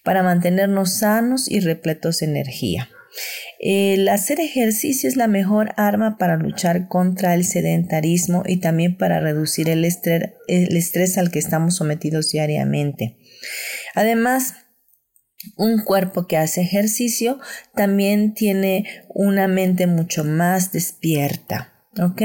para 0.05 0.23
mantenernos 0.23 0.99
sanos 0.99 1.51
y 1.51 1.59
repletos 1.59 2.19
de 2.19 2.27
energía. 2.27 2.91
El 3.59 4.07
hacer 4.09 4.39
ejercicio 4.39 5.09
es 5.09 5.17
la 5.17 5.27
mejor 5.27 5.73
arma 5.77 6.17
para 6.17 6.37
luchar 6.37 6.87
contra 6.87 7.35
el 7.35 7.45
sedentarismo 7.45 8.43
y 8.47 8.59
también 8.59 8.97
para 8.97 9.19
reducir 9.19 9.69
el 9.71 9.85
estrés, 9.85 10.35
el 10.47 10.77
estrés 10.77 11.17
al 11.19 11.31
que 11.31 11.39
estamos 11.39 11.75
sometidos 11.75 12.31
diariamente. 12.31 13.17
Además, 13.95 14.55
un 15.57 15.83
cuerpo 15.83 16.27
que 16.27 16.37
hace 16.37 16.63
ejercicio 16.63 17.39
también 17.75 18.35
tiene 18.35 18.85
una 19.09 19.49
mente 19.49 19.87
mucho 19.87 20.25
más 20.25 20.73
despierta. 20.73 21.73
¿Ok? 21.99 22.23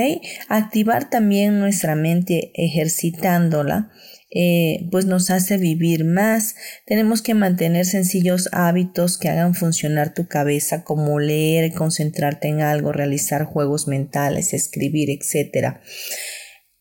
Activar 0.49 1.09
también 1.09 1.59
nuestra 1.59 1.95
mente 1.95 2.51
ejercitándola. 2.55 3.89
Eh, 4.33 4.87
pues 4.91 5.05
nos 5.05 5.29
hace 5.29 5.57
vivir 5.57 6.05
más. 6.05 6.55
Tenemos 6.85 7.21
que 7.21 7.33
mantener 7.33 7.85
sencillos 7.85 8.49
hábitos 8.53 9.17
que 9.17 9.29
hagan 9.29 9.55
funcionar 9.55 10.13
tu 10.13 10.27
cabeza, 10.27 10.83
como 10.83 11.19
leer, 11.19 11.73
concentrarte 11.73 12.47
en 12.47 12.61
algo, 12.61 12.93
realizar 12.93 13.43
juegos 13.43 13.87
mentales, 13.87 14.53
escribir, 14.53 15.09
etc 15.09 15.79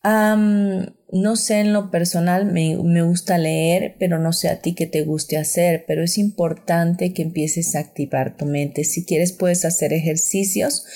no 0.02 1.36
sé 1.36 1.60
en 1.60 1.72
lo 1.72 1.90
personal, 1.90 2.46
me, 2.46 2.76
me, 2.82 3.02
gusta 3.02 3.36
leer, 3.36 3.96
pero 3.98 4.18
no 4.18 4.32
sé 4.32 4.48
a 4.48 4.60
ti 4.60 4.74
qué 4.74 4.86
te 4.86 5.02
guste 5.02 5.36
hacer, 5.36 5.84
pero 5.86 6.02
es 6.02 6.16
importante 6.16 7.12
que 7.12 7.22
empieces 7.22 7.74
a 7.74 7.80
activar 7.80 8.36
tu 8.36 8.46
mente. 8.46 8.84
Si 8.84 9.04
quieres 9.04 9.32
puedes 9.32 9.64
hacer 9.64 9.92
ejercicios 9.92 10.86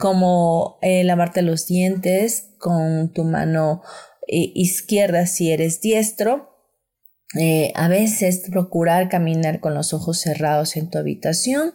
como 0.00 0.78
eh, 0.82 1.04
lavarte 1.04 1.42
los 1.42 1.66
dientes 1.66 2.54
con 2.58 3.12
tu 3.12 3.22
mano 3.22 3.82
eh, 4.26 4.50
izquierda 4.54 5.26
si 5.26 5.52
eres 5.52 5.80
diestro. 5.80 6.48
Eh, 7.38 7.70
a 7.76 7.86
veces 7.86 8.42
procurar 8.50 9.08
caminar 9.08 9.60
con 9.60 9.74
los 9.74 9.92
ojos 9.92 10.18
cerrados 10.18 10.76
en 10.76 10.90
tu 10.90 10.98
habitación 10.98 11.74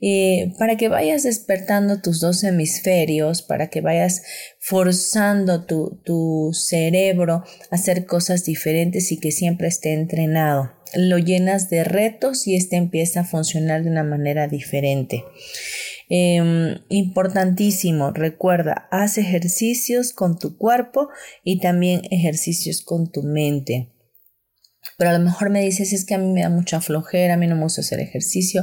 eh, 0.00 0.52
para 0.58 0.76
que 0.76 0.88
vayas 0.88 1.22
despertando 1.22 2.00
tus 2.00 2.20
dos 2.20 2.44
hemisferios, 2.44 3.42
para 3.42 3.68
que 3.68 3.80
vayas 3.80 4.22
forzando 4.60 5.64
tu, 5.64 6.02
tu 6.04 6.50
cerebro 6.52 7.44
a 7.70 7.74
hacer 7.74 8.04
cosas 8.04 8.44
diferentes 8.44 9.10
y 9.12 9.18
que 9.18 9.32
siempre 9.32 9.68
esté 9.68 9.94
entrenado. 9.94 10.72
Lo 10.94 11.18
llenas 11.18 11.70
de 11.70 11.82
retos 11.84 12.46
y 12.46 12.56
este 12.56 12.76
empieza 12.76 13.20
a 13.20 13.24
funcionar 13.24 13.82
de 13.82 13.90
una 13.90 14.04
manera 14.04 14.48
diferente. 14.48 15.24
Em, 16.08 16.78
importantísimo, 16.88 18.12
recuerda, 18.12 18.86
haz 18.92 19.18
ejercicios 19.18 20.12
con 20.12 20.38
tu 20.38 20.56
cuerpo 20.56 21.08
y 21.42 21.58
también 21.58 22.02
ejercicios 22.10 22.82
con 22.82 23.10
tu 23.10 23.22
mente. 23.24 23.92
Pero 24.98 25.10
a 25.10 25.18
lo 25.18 25.24
mejor 25.24 25.50
me 25.50 25.62
dices, 25.62 25.92
es 25.92 26.04
que 26.04 26.14
a 26.14 26.18
mí 26.18 26.32
me 26.32 26.42
da 26.42 26.48
mucha 26.48 26.80
flojera, 26.80 27.34
a 27.34 27.36
mí 27.36 27.48
no 27.48 27.56
me 27.56 27.62
gusta 27.62 27.80
hacer 27.80 27.98
ejercicio. 27.98 28.62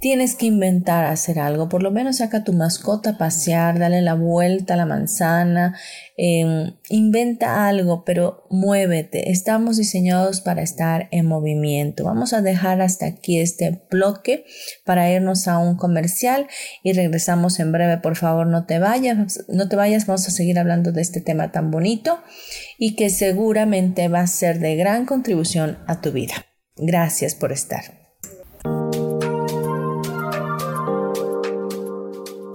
Tienes 0.00 0.36
que 0.36 0.46
inventar 0.46 1.06
hacer 1.06 1.40
algo, 1.40 1.68
por 1.68 1.82
lo 1.82 1.90
menos 1.90 2.18
saca 2.18 2.44
tu 2.44 2.52
mascota 2.52 3.10
a 3.10 3.18
pasear, 3.18 3.80
dale 3.80 4.00
la 4.00 4.14
vuelta 4.14 4.74
a 4.74 4.76
la 4.76 4.86
manzana, 4.86 5.76
em, 6.16 6.76
inventa 6.88 7.66
algo, 7.66 8.04
pero 8.04 8.46
muévete. 8.48 9.32
Estamos 9.32 9.76
diseñados 9.76 10.40
para 10.40 10.62
estar 10.62 11.08
en 11.10 11.26
movimiento. 11.26 12.04
Vamos 12.04 12.32
a 12.32 12.42
dejar 12.42 12.80
hasta 12.80 13.06
aquí 13.06 13.40
este 13.40 13.82
bloque 13.90 14.44
para 14.84 15.10
irnos 15.10 15.48
a 15.48 15.58
un 15.58 15.76
comercial 15.76 16.46
y 16.84 16.92
regresamos 16.92 17.58
en 17.58 17.72
breve. 17.72 17.98
Por 17.98 18.14
favor, 18.14 18.46
no 18.46 18.66
te 18.66 18.78
vayas, 18.78 19.46
no 19.48 19.68
te 19.68 19.74
vayas, 19.74 20.06
vamos 20.06 20.28
a 20.28 20.30
seguir 20.30 20.60
hablando 20.60 20.92
de 20.92 21.02
este 21.02 21.20
tema 21.20 21.50
tan 21.50 21.72
bonito 21.72 22.20
y 22.78 22.94
que 22.94 23.10
seguramente 23.10 24.06
va 24.06 24.20
a 24.20 24.26
ser 24.28 24.60
de 24.60 24.76
gran 24.76 25.06
contribución 25.06 25.78
a 25.88 26.00
tu 26.00 26.12
vida. 26.12 26.46
Gracias 26.76 27.34
por 27.34 27.50
estar. 27.50 27.97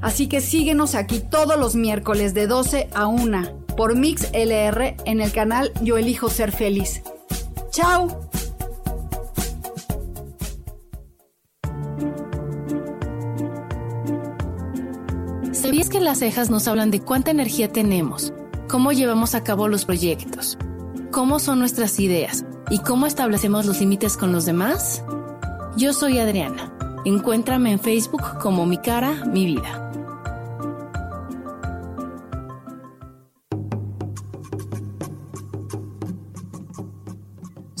Así 0.00 0.28
que 0.28 0.40
síguenos 0.40 0.94
aquí 0.94 1.20
todos 1.20 1.58
los 1.58 1.74
miércoles 1.74 2.34
de 2.34 2.46
12 2.46 2.88
a 2.94 3.06
1 3.06 3.66
por 3.76 3.96
Mix 3.96 4.28
LR 4.32 4.96
en 5.04 5.20
el 5.20 5.32
canal 5.32 5.72
Yo 5.82 5.98
elijo 5.98 6.30
ser 6.30 6.52
feliz. 6.52 7.02
¡Chao! 7.70 8.28
¿Sabías 15.52 15.88
que 15.88 16.00
las 16.00 16.20
cejas 16.20 16.50
nos 16.50 16.66
hablan 16.66 16.90
de 16.90 17.00
cuánta 17.00 17.30
energía 17.30 17.70
tenemos, 17.70 18.32
cómo 18.68 18.92
llevamos 18.92 19.34
a 19.34 19.44
cabo 19.44 19.68
los 19.68 19.84
proyectos, 19.84 20.56
cómo 21.10 21.38
son 21.40 21.58
nuestras 21.58 22.00
ideas 22.00 22.44
y 22.70 22.78
cómo 22.78 23.06
establecemos 23.06 23.66
los 23.66 23.80
límites 23.80 24.16
con 24.16 24.32
los 24.32 24.46
demás? 24.46 25.04
Yo 25.76 25.92
soy 25.92 26.18
Adriana. 26.18 26.72
Encuéntrame 27.04 27.72
en 27.72 27.80
Facebook 27.80 28.38
como 28.40 28.66
Mi 28.66 28.78
Cara, 28.78 29.24
Mi 29.26 29.44
Vida. 29.46 29.87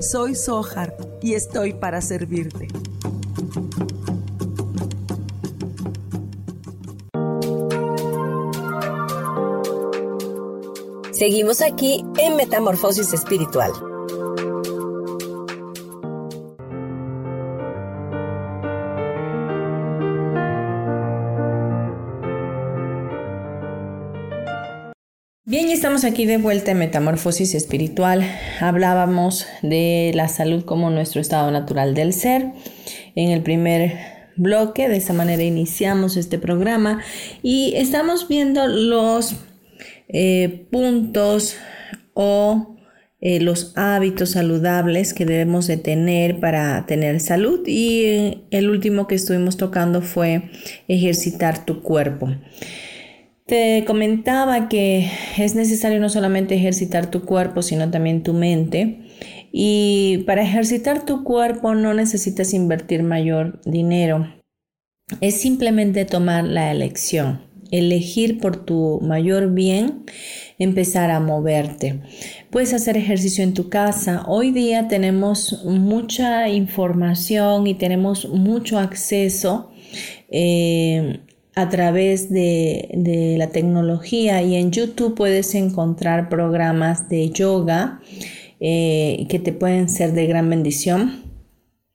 Soy 0.00 0.34
Sohar 0.34 0.94
y 1.22 1.34
estoy 1.34 1.72
para 1.72 2.02
servirte. 2.02 2.68
Seguimos 11.12 11.62
aquí 11.62 12.04
en 12.18 12.36
Metamorfosis 12.36 13.14
Espiritual. 13.14 13.72
Estamos 25.72 26.04
aquí 26.04 26.26
de 26.26 26.38
vuelta 26.38 26.70
en 26.70 26.78
Metamorfosis 26.78 27.54
Espiritual. 27.54 28.24
Hablábamos 28.60 29.46
de 29.62 30.12
la 30.14 30.28
salud 30.28 30.64
como 30.64 30.90
nuestro 30.90 31.20
estado 31.20 31.50
natural 31.50 31.94
del 31.94 32.12
ser. 32.12 32.52
En 33.14 33.30
el 33.30 33.42
primer 33.42 33.98
bloque, 34.36 34.88
de 34.88 34.96
esa 34.96 35.12
manera 35.12 35.42
iniciamos 35.42 36.16
este 36.16 36.38
programa 36.38 37.02
y 37.42 37.74
estamos 37.76 38.26
viendo 38.26 38.66
los 38.66 39.36
eh, 40.08 40.66
puntos 40.70 41.56
o 42.14 42.76
eh, 43.20 43.40
los 43.40 43.72
hábitos 43.76 44.30
saludables 44.30 45.14
que 45.14 45.26
debemos 45.26 45.66
de 45.66 45.76
tener 45.76 46.40
para 46.40 46.86
tener 46.86 47.20
salud 47.20 47.66
y 47.66 48.46
el 48.50 48.70
último 48.70 49.06
que 49.06 49.16
estuvimos 49.16 49.56
tocando 49.56 50.00
fue 50.00 50.50
ejercitar 50.88 51.64
tu 51.66 51.82
cuerpo. 51.82 52.30
Te 53.46 53.84
comentaba 53.86 54.68
que 54.68 55.08
es 55.38 55.54
necesario 55.54 56.00
no 56.00 56.08
solamente 56.08 56.56
ejercitar 56.56 57.12
tu 57.12 57.24
cuerpo, 57.24 57.62
sino 57.62 57.88
también 57.92 58.24
tu 58.24 58.32
mente. 58.32 59.02
Y 59.52 60.24
para 60.26 60.42
ejercitar 60.42 61.06
tu 61.06 61.22
cuerpo 61.22 61.76
no 61.76 61.94
necesitas 61.94 62.52
invertir 62.54 63.04
mayor 63.04 63.60
dinero. 63.64 64.26
Es 65.20 65.40
simplemente 65.40 66.04
tomar 66.04 66.42
la 66.42 66.72
elección, 66.72 67.42
elegir 67.70 68.40
por 68.40 68.64
tu 68.64 68.98
mayor 69.00 69.54
bien, 69.54 70.04
empezar 70.58 71.12
a 71.12 71.20
moverte. 71.20 72.00
Puedes 72.50 72.74
hacer 72.74 72.96
ejercicio 72.96 73.44
en 73.44 73.54
tu 73.54 73.68
casa. 73.68 74.24
Hoy 74.26 74.50
día 74.50 74.88
tenemos 74.88 75.64
mucha 75.64 76.48
información 76.48 77.68
y 77.68 77.74
tenemos 77.74 78.28
mucho 78.28 78.80
acceso. 78.80 79.70
Eh, 80.28 81.20
a 81.56 81.70
través 81.70 82.28
de, 82.30 83.34
la 83.38 83.48
tecnología 83.48 84.42
y 84.42 84.56
en 84.56 84.70
YouTube 84.70 85.14
puedes 85.14 85.54
encontrar 85.54 86.28
programas 86.28 87.08
de 87.08 87.30
yoga 87.30 88.00
eh, 88.60 89.26
que 89.30 89.38
te 89.38 89.52
pueden 89.52 89.88
ser 89.88 90.12
de 90.12 90.26
gran 90.26 90.50
bendición. 90.50 91.24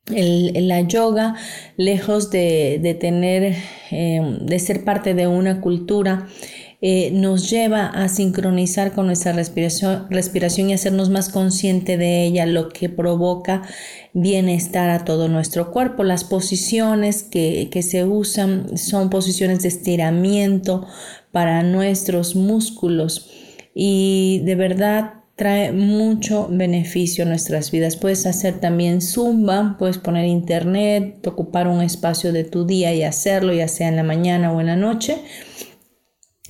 la 0.07 0.81
yoga, 0.81 1.35
lejos 1.77 2.31
de, 2.31 2.97
tener, 2.99 3.55
eh, 3.91 4.37
de 4.41 4.59
ser 4.59 4.83
parte 4.83 5.13
de 5.13 5.27
una 5.27 5.61
cultura, 5.61 6.27
eh, 6.83 7.11
nos 7.11 7.47
lleva 7.51 7.85
a 7.85 8.09
sincronizar 8.09 8.91
con 8.93 9.05
nuestra 9.05 9.33
respiración, 9.33 10.07
respiración 10.09 10.71
y 10.71 10.73
hacernos 10.73 11.11
más 11.11 11.29
consciente 11.29 11.95
de 11.95 12.23
ella, 12.23 12.47
lo 12.47 12.69
que 12.69 12.89
provoca 12.89 13.61
bienestar 14.13 14.89
a 14.89 15.05
todo 15.05 15.27
nuestro 15.27 15.71
cuerpo. 15.71 16.03
Las 16.03 16.23
posiciones 16.23 17.21
que, 17.21 17.69
que 17.71 17.83
se 17.83 18.03
usan 18.03 18.79
son 18.79 19.11
posiciones 19.11 19.61
de 19.61 19.67
estiramiento 19.67 20.87
para 21.31 21.61
nuestros 21.61 22.35
músculos 22.35 23.29
y 23.75 24.41
de 24.45 24.55
verdad 24.55 25.13
trae 25.35 25.71
mucho 25.71 26.47
beneficio 26.49 27.25
a 27.25 27.27
nuestras 27.27 27.69
vidas. 27.69 27.95
Puedes 27.95 28.25
hacer 28.25 28.59
también 28.59 29.01
zumba, 29.01 29.75
puedes 29.77 29.99
poner 29.99 30.25
internet, 30.25 31.25
ocupar 31.27 31.67
un 31.67 31.81
espacio 31.81 32.33
de 32.33 32.43
tu 32.43 32.65
día 32.65 32.91
y 32.95 33.03
hacerlo, 33.03 33.53
ya 33.53 33.67
sea 33.67 33.87
en 33.87 33.97
la 33.97 34.03
mañana 34.03 34.51
o 34.51 34.59
en 34.61 34.67
la 34.67 34.75
noche 34.75 35.19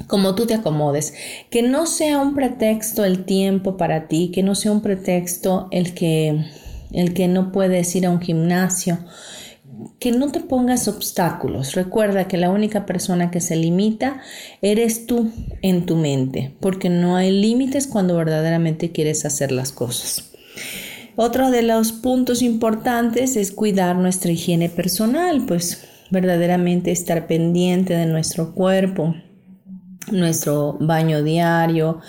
como 0.08 0.36
tú 0.36 0.46
te 0.46 0.54
acomodes, 0.54 1.14
que 1.50 1.62
no 1.62 1.86
sea 1.86 2.20
un 2.20 2.36
pretexto 2.36 3.06
el 3.06 3.26
tiempo 3.26 3.78
para 3.78 4.08
ti, 4.08 4.32
que 4.34 4.44
no 4.44 4.56
sea 4.56 4.72
un 4.72 4.82
pretexto 4.82 5.68
el 5.72 5.94
que, 5.94 6.46
el 6.92 7.14
que 7.14 7.28
no 7.28 7.52
puedes 7.52 7.96
ir 7.96 8.06
a 8.06 8.10
un 8.10 8.22
gimnasio, 8.22 9.00
que 10.00 10.12
no 10.12 10.32
te 10.32 10.40
pongas 10.40 10.88
obstáculos. 10.88 11.74
Recuerda 11.74 12.28
que 12.28 12.38
la 12.38 12.50
única 12.50 12.86
persona 12.86 13.32
que 13.32 13.42
se 13.42 13.56
limita 13.56 14.22
eres 14.62 15.06
tú 15.06 15.32
en 15.62 15.86
tu 15.86 15.96
mente, 15.96 16.56
porque 16.60 16.90
no 16.90 17.16
hay 17.16 17.32
límites 17.32 17.88
cuando 17.88 18.16
verdaderamente 18.16 18.92
quieres 18.92 19.26
hacer 19.26 19.52
las 19.52 19.72
cosas. 19.72 20.32
Otro 21.16 21.52
de 21.52 21.62
los 21.62 21.92
puntos 21.92 22.42
importantes 22.42 23.36
es 23.36 23.52
cuidar 23.52 23.96
nuestra 23.98 24.32
higiene 24.32 24.70
personal, 24.70 25.46
pues 25.46 25.88
verdaderamente 26.10 26.92
estar 26.92 27.28
pendiente 27.28 27.94
de 27.94 28.06
nuestro 28.06 28.54
cuerpo, 28.54 29.16
nuestro 30.10 30.78
baño 30.80 31.24
diario, 31.24 32.00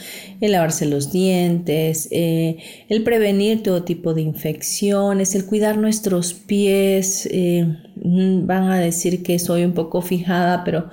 el 0.41 0.53
lavarse 0.53 0.87
los 0.87 1.13
dientes, 1.13 2.09
eh, 2.11 2.57
el 2.89 3.03
prevenir 3.03 3.63
todo 3.63 3.85
tipo 3.85 4.15
de 4.15 4.23
infecciones, 4.23 5.35
el 5.35 5.45
cuidar 5.45 5.77
nuestros 5.77 6.33
pies. 6.33 7.29
Eh, 7.31 7.67
mm, 7.97 8.47
van 8.47 8.71
a 8.71 8.79
decir 8.79 9.23
que 9.23 9.39
soy 9.39 9.65
un 9.65 9.73
poco 9.73 10.01
fijada, 10.01 10.65
pero 10.65 10.89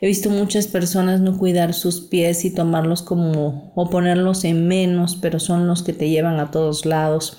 he 0.00 0.06
visto 0.06 0.30
muchas 0.30 0.66
personas 0.66 1.20
no 1.20 1.36
cuidar 1.36 1.74
sus 1.74 2.00
pies 2.00 2.44
y 2.44 2.50
tomarlos 2.50 3.02
como 3.02 3.72
o 3.74 3.90
ponerlos 3.90 4.44
en 4.44 4.66
menos, 4.66 5.16
pero 5.16 5.38
son 5.38 5.66
los 5.66 5.82
que 5.82 5.92
te 5.92 6.08
llevan 6.08 6.40
a 6.40 6.50
todos 6.50 6.86
lados. 6.86 7.36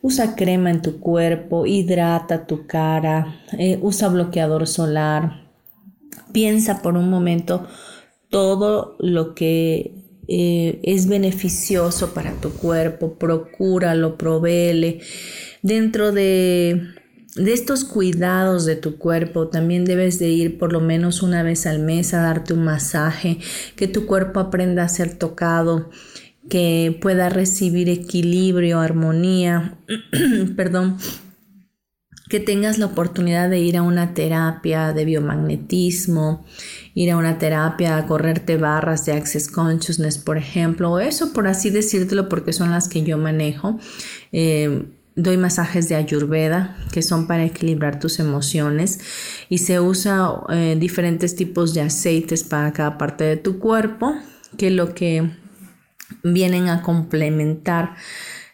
Usa 0.00 0.36
crema 0.36 0.70
en 0.70 0.80
tu 0.80 1.00
cuerpo, 1.00 1.66
hidrata 1.66 2.46
tu 2.46 2.66
cara, 2.66 3.42
eh, 3.58 3.78
usa 3.82 4.08
bloqueador 4.08 4.66
solar. 4.66 5.48
Piensa 6.32 6.82
por 6.82 6.96
un 6.96 7.10
momento 7.10 7.66
todo 8.30 8.96
lo 8.98 9.34
que 9.34 9.92
eh, 10.28 10.80
es 10.82 11.08
beneficioso 11.08 12.12
para 12.12 12.32
tu 12.32 12.50
cuerpo, 12.50 13.14
procúralo, 13.14 14.18
provéele. 14.18 15.00
Dentro 15.62 16.12
de, 16.12 16.82
de 17.34 17.52
estos 17.52 17.84
cuidados 17.84 18.66
de 18.66 18.76
tu 18.76 18.98
cuerpo, 18.98 19.48
también 19.48 19.84
debes 19.86 20.18
de 20.18 20.28
ir 20.28 20.58
por 20.58 20.72
lo 20.72 20.80
menos 20.80 21.22
una 21.22 21.42
vez 21.42 21.66
al 21.66 21.78
mes 21.78 22.12
a 22.12 22.20
darte 22.20 22.52
un 22.52 22.64
masaje, 22.64 23.38
que 23.74 23.88
tu 23.88 24.06
cuerpo 24.06 24.40
aprenda 24.40 24.84
a 24.84 24.88
ser 24.88 25.16
tocado, 25.16 25.90
que 26.50 26.96
pueda 27.00 27.30
recibir 27.30 27.88
equilibrio, 27.88 28.80
armonía, 28.80 29.78
perdón, 30.56 30.98
que 32.28 32.40
tengas 32.40 32.78
la 32.78 32.86
oportunidad 32.86 33.48
de 33.48 33.58
ir 33.58 33.76
a 33.76 33.82
una 33.82 34.14
terapia 34.14 34.92
de 34.92 35.04
biomagnetismo, 35.04 36.44
ir 36.94 37.10
a 37.10 37.16
una 37.16 37.38
terapia 37.38 37.96
a 37.96 38.06
correrte 38.06 38.56
barras 38.56 39.06
de 39.06 39.12
Access 39.12 39.48
Consciousness, 39.48 40.18
por 40.18 40.36
ejemplo, 40.36 40.92
o 40.92 40.98
eso 40.98 41.32
por 41.32 41.46
así 41.46 41.70
decírtelo 41.70 42.28
porque 42.28 42.52
son 42.52 42.70
las 42.70 42.88
que 42.88 43.02
yo 43.02 43.18
manejo. 43.18 43.78
Eh, 44.32 44.84
doy 45.18 45.36
masajes 45.36 45.88
de 45.88 45.96
ayurveda 45.96 46.76
que 46.92 47.02
son 47.02 47.26
para 47.26 47.44
equilibrar 47.44 47.98
tus 47.98 48.20
emociones 48.20 49.00
y 49.48 49.58
se 49.58 49.80
usa 49.80 50.30
eh, 50.48 50.76
diferentes 50.78 51.34
tipos 51.34 51.74
de 51.74 51.80
aceites 51.80 52.44
para 52.44 52.72
cada 52.72 52.98
parte 52.98 53.24
de 53.24 53.36
tu 53.36 53.58
cuerpo 53.58 54.14
que 54.56 54.70
lo 54.70 54.94
que 54.94 55.28
vienen 56.22 56.68
a 56.68 56.82
complementar 56.82 57.96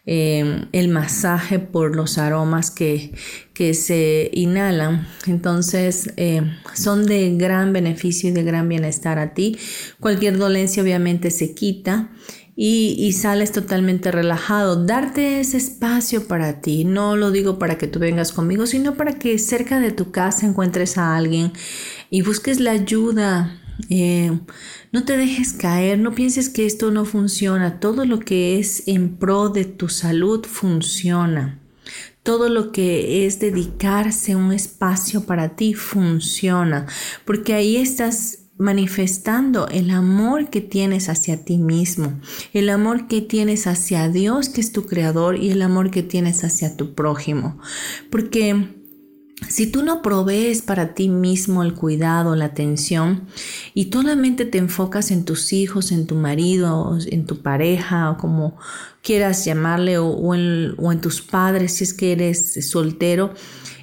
Em, 0.07 0.67
el 0.73 0.88
masaje 0.88 1.59
por 1.59 1.97
los 1.97 2.19
aromas 2.19 2.71
que, 2.71 3.14
que 3.55 3.73
se 3.73 4.31
inhalan. 4.35 5.09
Entonces 5.27 6.12
em, 6.17 6.59
son 6.75 7.07
de 7.07 7.35
gran 7.38 7.73
beneficio 7.73 8.29
y 8.29 8.33
de 8.33 8.43
gran 8.43 8.69
bienestar 8.69 9.19
a 9.19 9.33
ti. 9.33 9.57
Cualquier 10.01 10.37
dolencia 10.37 10.83
obviamente 10.83 11.31
se 11.31 11.55
quita. 11.55 12.11
Y, 12.57 12.95
y, 12.99 13.12
sales 13.14 13.51
totalmente 13.51 14.12
relajado. 14.12 14.85
Darte 14.85 15.40
ese 15.40 15.57
espacio 15.57 16.29
para 16.29 16.61
ti. 16.61 16.85
No 16.85 17.17
lo 17.17 17.33
digo 17.33 17.59
para 17.59 17.79
que 17.79 17.88
tú 17.88 17.99
vengas 17.99 18.31
conmigo, 18.31 18.67
sino 18.67 18.95
para 18.95 19.19
que 19.19 19.38
cerca 19.40 19.81
de 19.81 19.90
tu 19.90 20.12
casa 20.12 20.47
encuentres 20.47 20.97
a 20.97 21.17
alguien 21.17 21.53
y 22.11 22.23
busques 22.23 22.61
la 22.61 22.71
ayuda 22.71 23.61
eh, 23.89 24.39
no 24.93 25.05
te 25.05 25.17
dejes 25.17 25.53
caer, 25.53 25.99
no 25.99 26.15
pienses 26.15 26.49
que 26.49 26.67
esto 26.67 26.91
no 26.91 27.05
funciona. 27.05 27.81
Todo 27.81 28.05
lo 28.05 28.21
que 28.21 28.59
es 28.59 28.87
en 28.87 29.17
pro 29.17 29.49
de 29.49 29.65
tu 29.65 29.89
salud 29.89 30.45
funciona. 30.47 31.61
Todo 32.23 32.49
lo 32.49 32.73
que 32.73 33.27
es 33.27 33.39
dedicarse 33.39 34.35
un 34.35 34.53
espacio 34.53 35.25
para 35.25 35.57
ti 35.57 35.75
funciona, 35.75 36.87
porque 37.27 37.53
ahí 37.53 37.77
estás 37.77 38.39
manifestando 38.57 39.69
el 39.69 39.91
amor 39.91 40.49
que 40.49 40.61
tienes 40.61 41.09
hacia 41.09 41.45
ti 41.45 41.59
mismo, 41.59 42.19
el 42.53 42.71
amor 42.71 43.09
que 43.09 43.21
tienes 43.21 43.67
hacia 43.67 44.09
Dios, 44.09 44.49
que 44.49 44.61
es 44.61 44.73
tu 44.73 44.87
creador, 44.87 45.37
y 45.37 45.51
el 45.51 45.61
amor 45.61 45.91
que 45.91 46.03
tienes 46.03 46.45
hacia 46.45 46.77
tu 46.77 46.95
prójimo. 46.95 47.59
Porque 48.11 48.84
si 49.48 49.66
tú 49.66 49.83
no 49.83 50.02
provees 50.02 50.62
para 50.62 50.94
ti 50.94 51.09
mismo 51.09 51.62
el 51.62 51.74
cuidado, 51.74 52.37
la 52.37 52.46
atención 52.46 53.26
y 53.74 53.90
solamente 53.92 54.44
te 54.44 54.59
enfocas 54.59 55.11
en 55.11 55.24
tus 55.24 55.52
hijos, 55.52 55.92
en 55.92 56.07
tu 56.07 56.14
marido, 56.14 56.98
en 57.07 57.26
tu 57.26 57.42
pareja 57.42 58.11
o 58.11 58.18
como 58.18 58.57
quieras 59.02 59.44
llamarle 59.44 59.98
o, 59.98 60.35
en, 60.35 61.00
tus 61.00 61.20
padres 61.20 61.74
si 61.74 61.85
es 61.85 61.94
que 61.94 62.12
eres 62.12 62.68
soltero, 62.68 63.35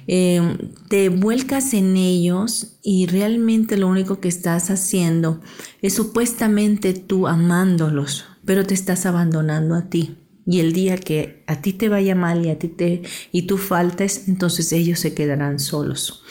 em, 0.06 0.58
te 0.88 1.08
vuelcas 1.08 1.74
en 1.74 1.96
ellos 1.96 2.78
y 2.82 3.06
realmente 3.06 3.76
lo 3.76 3.88
único 3.88 4.20
que 4.20 4.28
estás 4.28 4.70
haciendo 4.70 5.40
es 5.80 5.94
supuestamente 5.94 6.94
tú 6.94 7.28
amándolos, 7.28 8.24
pero 8.44 8.64
te 8.66 8.74
estás 8.74 9.06
abandonando 9.06 9.74
a 9.74 9.88
ti. 9.88 10.21
Y 10.46 10.60
el 10.60 10.72
día 10.72 10.96
que 10.96 11.44
a 11.46 11.60
ti 11.62 11.72
te 11.72 11.88
vaya 11.88 12.14
mal 12.14 12.44
y 12.44 12.50
a 12.50 12.58
ti 12.58 12.68
te 12.68 13.02
y 13.30 13.42
tú 13.42 13.58
faltes, 13.58 14.28
entonces 14.28 14.72
ellos 14.72 14.98
se 14.98 15.14
quedarán 15.14 15.58
solos. 15.60 16.24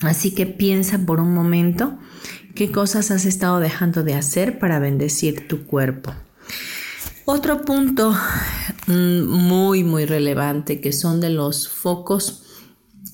Así 0.00 0.34
que 0.34 0.46
piensa 0.46 0.98
por 0.98 1.20
un 1.20 1.34
momento 1.34 1.98
qué 2.54 2.70
cosas 2.70 3.10
has 3.10 3.26
estado 3.26 3.60
dejando 3.60 4.02
de 4.02 4.14
hacer 4.14 4.58
para 4.58 4.78
bendecir 4.78 5.46
tu 5.48 5.66
cuerpo. 5.66 6.12
Otro 7.24 7.64
punto 7.64 8.14
mm, 8.86 9.22
muy 9.22 9.84
muy 9.84 10.04
relevante 10.04 10.80
que 10.80 10.92
son 10.92 11.20
de 11.20 11.30
los 11.30 11.68
focos 11.68 12.44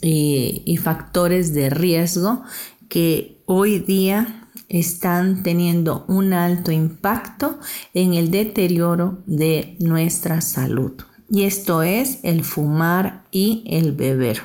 y, 0.01 0.63
y 0.65 0.77
factores 0.79 1.55
de 1.55 1.71
riesgo 1.71 2.43
que 2.89 3.43
hoy 3.47 3.81
día 3.81 4.46
están 4.69 5.43
teniendo 5.43 6.05
un 6.09 6.33
alto 6.33 6.73
impacto 6.73 7.59
en 7.95 8.15
el 8.15 8.31
deterioro 8.31 9.23
de 9.27 9.77
nuestra 9.81 10.41
salud. 10.41 10.93
Y 11.31 11.43
esto 11.43 11.83
es 11.83 12.21
el 12.23 12.45
fumar 12.45 13.25
y 13.31 13.65
el 13.67 13.93
beber. 13.93 14.43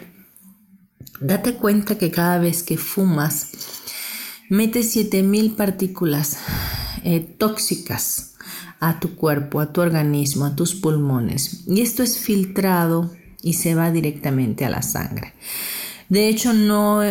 Date 1.19 1.53
cuenta 1.53 1.97
que 1.97 2.09
cada 2.09 2.39
vez 2.39 2.63
que 2.63 2.77
fumas, 2.77 3.51
metes 4.49 4.91
7000 4.91 5.51
partículas 5.53 6.37
eh, 7.03 7.19
tóxicas 7.19 8.33
a 8.79 8.99
tu 8.99 9.15
cuerpo, 9.15 9.59
a 9.59 9.71
tu 9.71 9.81
organismo, 9.81 10.45
a 10.45 10.55
tus 10.55 10.73
pulmones. 10.73 11.63
Y 11.67 11.81
esto 11.81 12.01
es 12.01 12.17
filtrado 12.17 13.11
y 13.43 13.53
se 13.53 13.75
va 13.75 13.91
directamente 13.91 14.65
a 14.65 14.71
la 14.71 14.81
sangre. 14.81 15.33
De 16.09 16.27
hecho, 16.27 16.53
no 16.53 17.01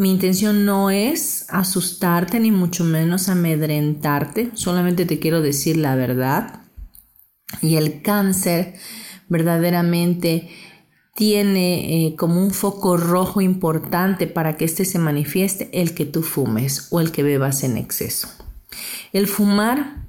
mi 0.00 0.10
intención 0.10 0.64
no 0.64 0.88
es 0.88 1.44
asustarte 1.50 2.40
ni 2.40 2.50
mucho 2.50 2.84
menos 2.84 3.28
amedrentarte, 3.28 4.50
solamente 4.54 5.04
te 5.04 5.18
quiero 5.18 5.42
decir 5.42 5.76
la 5.76 5.94
verdad. 5.94 6.62
Y 7.60 7.76
el 7.76 8.00
cáncer 8.00 8.76
verdaderamente 9.28 10.48
tiene 11.14 12.06
eh, 12.06 12.16
como 12.16 12.42
un 12.42 12.50
foco 12.52 12.96
rojo 12.96 13.42
importante 13.42 14.26
para 14.26 14.56
que 14.56 14.64
éste 14.64 14.86
se 14.86 14.98
manifieste 14.98 15.68
el 15.74 15.92
que 15.92 16.06
tú 16.06 16.22
fumes 16.22 16.88
o 16.90 17.00
el 17.00 17.12
que 17.12 17.22
bebas 17.22 17.62
en 17.62 17.76
exceso. 17.76 18.26
El 19.12 19.26
fumar 19.26 20.06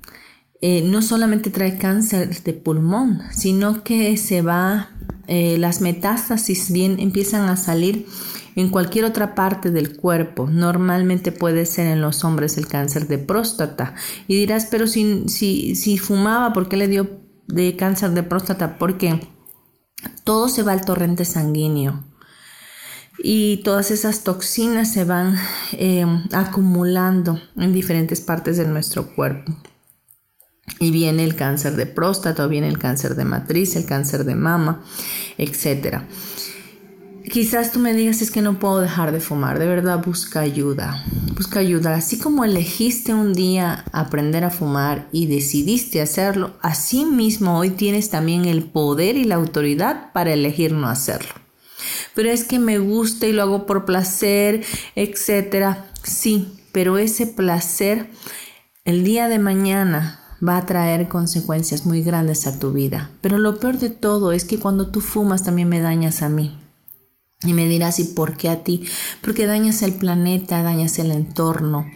eh, 0.62 0.84
no 0.84 1.02
solamente 1.02 1.50
trae 1.50 1.78
cáncer 1.78 2.42
de 2.44 2.54
pulmón, 2.54 3.24
sino 3.34 3.84
que 3.84 4.16
se 4.16 4.42
va, 4.42 4.92
eh, 5.28 5.58
las 5.58 5.82
metástasis 5.82 6.72
bien 6.72 6.98
empiezan 7.02 7.50
a 7.50 7.58
salir 7.58 8.06
en 8.56 8.70
cualquier 8.70 9.06
otra 9.06 9.36
parte 9.36 9.72
del 9.72 9.96
cuerpo. 9.96 10.48
Normalmente 10.48 11.32
puede 11.32 11.66
ser 11.66 11.88
en 11.88 12.02
los 12.02 12.24
hombres 12.24 12.58
el 12.58 12.68
cáncer 12.68 13.08
de 13.08 13.18
próstata. 13.18 13.96
Y 14.28 14.36
dirás, 14.36 14.68
pero 14.70 14.88
si, 14.88 15.28
si, 15.28 15.76
si 15.76 15.98
fumaba, 15.98 16.54
¿por 16.54 16.70
qué 16.70 16.78
le 16.78 16.88
dio 16.88 17.22
de 17.48 17.76
cáncer 17.76 18.12
de 18.12 18.24
próstata? 18.24 18.78
Porque 18.78 19.20
todo 20.24 20.50
se 20.50 20.64
va 20.64 20.72
al 20.74 20.86
torrente 20.86 21.26
sanguíneo. 21.26 22.04
Y 23.24 23.58
todas 23.58 23.92
esas 23.92 24.24
toxinas 24.24 24.92
se 24.92 25.04
van 25.04 25.36
eh, 25.74 26.06
acumulando 26.32 27.40
en 27.56 27.74
diferentes 27.74 28.22
partes 28.22 28.58
de 28.58 28.68
nuestro 28.68 29.14
cuerpo. 29.14 29.56
Y 30.80 30.92
viene 30.92 31.24
el 31.24 31.36
cáncer 31.36 31.76
de 31.76 31.86
próstata, 31.86 32.46
o 32.46 32.50
viene 32.50 32.68
el 32.68 32.80
cáncer 32.80 33.16
de 33.16 33.26
matriz, 33.26 33.76
el 33.76 33.86
cáncer 33.86 34.24
de 34.24 34.36
mama, 34.36 34.84
etcétera. 35.38 36.08
Quizás 37.30 37.72
tú 37.72 37.80
me 37.80 37.94
digas 37.94 38.22
es 38.22 38.32
que 38.32 38.42
no 38.42 38.60
puedo 38.60 38.80
dejar 38.80 39.12
de 39.12 39.20
fumar, 39.20 39.60
de 39.60 39.68
verdad 39.68 40.04
busca 40.04 40.40
ayuda, 40.40 41.04
busca 41.36 41.60
ayuda. 41.60 41.96
Así 41.96 42.18
como 42.18 42.46
elegiste 42.46 43.14
un 43.14 43.34
día 43.34 43.86
aprender 43.92 44.44
a 44.44 44.50
fumar 44.50 45.08
y 45.12 45.28
decidiste 45.28 46.02
hacerlo, 46.02 46.54
así 46.62 47.06
mismo 47.06 47.58
hoy 47.58 47.72
tienes 47.72 48.10
también 48.10 48.46
el 48.46 48.64
poder 48.64 49.18
y 49.18 49.26
la 49.26 49.36
autoridad 49.36 50.12
para 50.14 50.34
elegir 50.34 50.74
no 50.74 50.88
hacerlo. 50.88 51.34
Pero 52.16 52.30
es 52.30 52.44
que 52.44 52.60
me 52.60 52.80
gusta 52.80 53.28
y 53.28 53.34
lo 53.34 53.44
hago 53.44 53.66
por 53.66 53.86
placer, 53.86 54.64
etcétera. 54.96 55.86
Sí, 56.04 56.60
pero 56.72 56.98
ese 56.98 57.28
placer 57.28 58.10
el 58.84 59.04
día 59.04 59.28
de 59.28 59.40
mañana 59.40 60.22
va 60.46 60.58
a 60.58 60.66
traer 60.66 61.08
consecuencias 61.08 61.86
muy 61.86 62.02
grandes 62.02 62.48
a 62.48 62.60
tu 62.60 62.74
vida. 62.74 63.12
Pero 63.22 63.38
lo 63.38 63.60
peor 63.60 63.78
de 63.78 63.90
todo 63.90 64.32
es 64.32 64.44
que 64.44 64.60
cuando 64.60 64.88
tú 64.88 65.02
fumas 65.02 65.44
también 65.44 65.70
me 65.70 65.82
dañas 65.82 66.22
a 66.22 66.30
mí. 66.30 66.61
Y 67.44 67.54
me 67.54 67.68
dirás, 67.68 68.00
¿y 68.00 68.04
por 68.04 68.38
qué 68.38 68.50
a 68.50 68.64
ti? 68.64 68.86
Porque 69.22 69.48
dañas 69.48 69.82
el 69.82 69.94
planeta, 69.94 70.62
dañas 70.62 71.00
el 71.00 71.12
entorno 71.12 71.88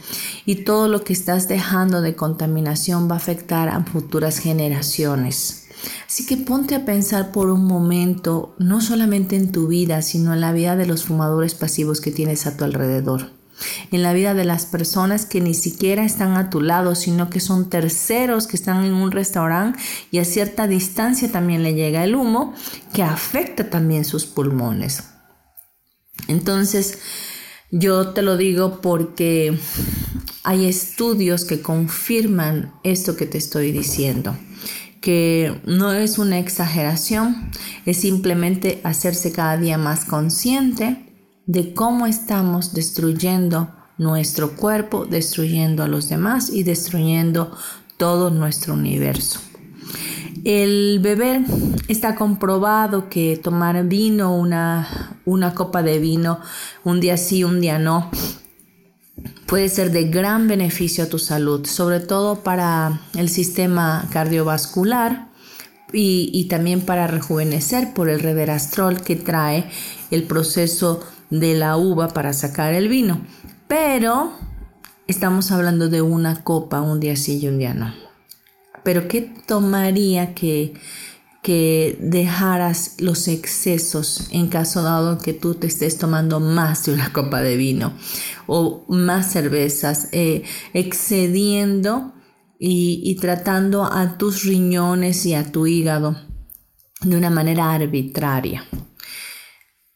y 0.45 0.63
todo 0.63 0.87
lo 0.87 1.03
que 1.03 1.13
estás 1.13 1.47
dejando 1.47 2.01
de 2.01 2.15
contaminación 2.15 3.07
va 3.09 3.13
a 3.13 3.17
afectar 3.17 3.69
a 3.69 3.83
futuras 3.83 4.39
generaciones. 4.39 5.65
Así 6.07 6.25
que 6.25 6.37
ponte 6.37 6.73
a 6.73 6.85
pensar 6.85 7.31
por 7.31 7.49
un 7.49 7.65
momento, 7.65 8.55
no 8.57 8.81
solamente 8.81 9.35
en 9.35 9.51
tu 9.51 9.67
vida, 9.67 10.01
sino 10.01 10.33
en 10.33 10.41
la 10.41 10.51
vida 10.51 10.75
de 10.75 10.87
los 10.87 11.05
fumadores 11.05 11.53
pasivos 11.53 12.01
que 12.01 12.11
tienes 12.11 12.47
a 12.47 12.57
tu 12.57 12.63
alrededor, 12.63 13.31
en 13.91 14.01
la 14.01 14.13
vida 14.13 14.33
de 14.33 14.45
las 14.45 14.65
personas 14.65 15.25
que 15.25 15.41
ni 15.41 15.53
siquiera 15.53 16.03
están 16.03 16.37
a 16.37 16.49
tu 16.49 16.61
lado, 16.61 16.95
sino 16.95 17.29
que 17.29 17.39
son 17.39 17.69
terceros 17.69 18.47
que 18.47 18.57
están 18.57 18.83
en 18.83 18.93
un 18.93 19.11
restaurante 19.11 19.79
y 20.09 20.17
a 20.17 20.25
cierta 20.25 20.67
distancia 20.67 21.31
también 21.31 21.61
le 21.61 21.75
llega 21.75 22.03
el 22.03 22.15
humo 22.15 22.53
que 22.93 23.03
afecta 23.03 23.69
también 23.69 24.05
sus 24.05 24.25
pulmones. 24.25 25.03
Entonces, 26.27 26.99
yo 27.71 28.09
te 28.09 28.21
lo 28.21 28.37
digo 28.37 28.81
porque 28.81 29.57
hay 30.43 30.65
estudios 30.65 31.45
que 31.45 31.61
confirman 31.61 32.73
esto 32.83 33.15
que 33.15 33.25
te 33.25 33.37
estoy 33.37 33.71
diciendo, 33.71 34.35
que 35.01 35.59
no 35.65 35.91
es 35.93 36.17
una 36.17 36.39
exageración, 36.39 37.49
es 37.85 37.97
simplemente 37.97 38.79
hacerse 38.83 39.31
cada 39.31 39.57
día 39.57 39.77
más 39.77 40.05
consciente 40.05 41.05
de 41.47 41.73
cómo 41.73 42.07
estamos 42.07 42.73
destruyendo 42.73 43.73
nuestro 43.97 44.55
cuerpo, 44.55 45.05
destruyendo 45.05 45.83
a 45.83 45.87
los 45.87 46.09
demás 46.09 46.49
y 46.49 46.63
destruyendo 46.63 47.55
todo 47.97 48.29
nuestro 48.29 48.73
universo. 48.73 49.39
El 50.43 50.99
beber 51.01 51.41
está 51.87 52.15
comprobado 52.15 53.09
que 53.09 53.39
tomar 53.41 53.83
vino, 53.85 54.35
una, 54.35 55.19
una 55.25 55.53
copa 55.53 55.81
de 55.81 55.99
vino, 55.99 56.39
un 56.83 56.99
día 56.99 57.17
sí, 57.17 57.43
un 57.43 57.61
día 57.61 57.79
no, 57.79 58.09
puede 59.45 59.69
ser 59.69 59.91
de 59.91 60.09
gran 60.09 60.47
beneficio 60.47 61.05
a 61.05 61.09
tu 61.09 61.19
salud, 61.19 61.65
sobre 61.65 61.99
todo 61.99 62.43
para 62.43 63.01
el 63.15 63.29
sistema 63.29 64.07
cardiovascular 64.11 65.29
y, 65.93 66.29
y 66.33 66.45
también 66.45 66.81
para 66.81 67.07
rejuvenecer 67.07 67.93
por 67.93 68.09
el 68.09 68.19
reverastrol 68.19 69.01
que 69.01 69.15
trae 69.15 69.69
el 70.11 70.23
proceso 70.23 71.01
de 71.29 71.55
la 71.55 71.77
uva 71.77 72.09
para 72.09 72.33
sacar 72.33 72.73
el 72.73 72.87
vino. 72.87 73.21
Pero 73.67 74.33
estamos 75.07 75.51
hablando 75.51 75.89
de 75.89 76.01
una 76.01 76.43
copa, 76.43 76.81
un 76.81 76.99
día 76.99 77.15
sí 77.15 77.39
y 77.39 77.47
un 77.47 77.57
día 77.57 77.73
no 77.73 78.04
pero 78.85 79.07
¿qué 79.07 79.21
tomaría 79.47 80.35
que, 80.35 80.75
que 81.41 81.97
dejaras 81.99 82.97
los 82.99 83.27
excesos 83.27 84.27
en 84.29 84.47
caso 84.47 84.83
dado 84.83 85.17
que 85.17 85.33
tú 85.33 85.55
te 85.55 85.65
estés 85.65 85.97
tomando 85.97 86.39
más 86.39 86.85
de 86.85 86.93
una 86.93 87.11
copa 87.11 87.41
de 87.41 87.57
vino 87.57 87.93
o 88.45 88.85
más 88.87 89.31
cervezas, 89.31 90.09
eh, 90.11 90.43
excediendo 90.73 92.13
y, 92.59 93.01
y 93.03 93.15
tratando 93.15 93.91
a 93.91 94.19
tus 94.19 94.43
riñones 94.43 95.25
y 95.25 95.33
a 95.33 95.51
tu 95.51 95.65
hígado 95.65 96.15
de 97.01 97.17
una 97.17 97.31
manera 97.31 97.73
arbitraria? 97.73 98.65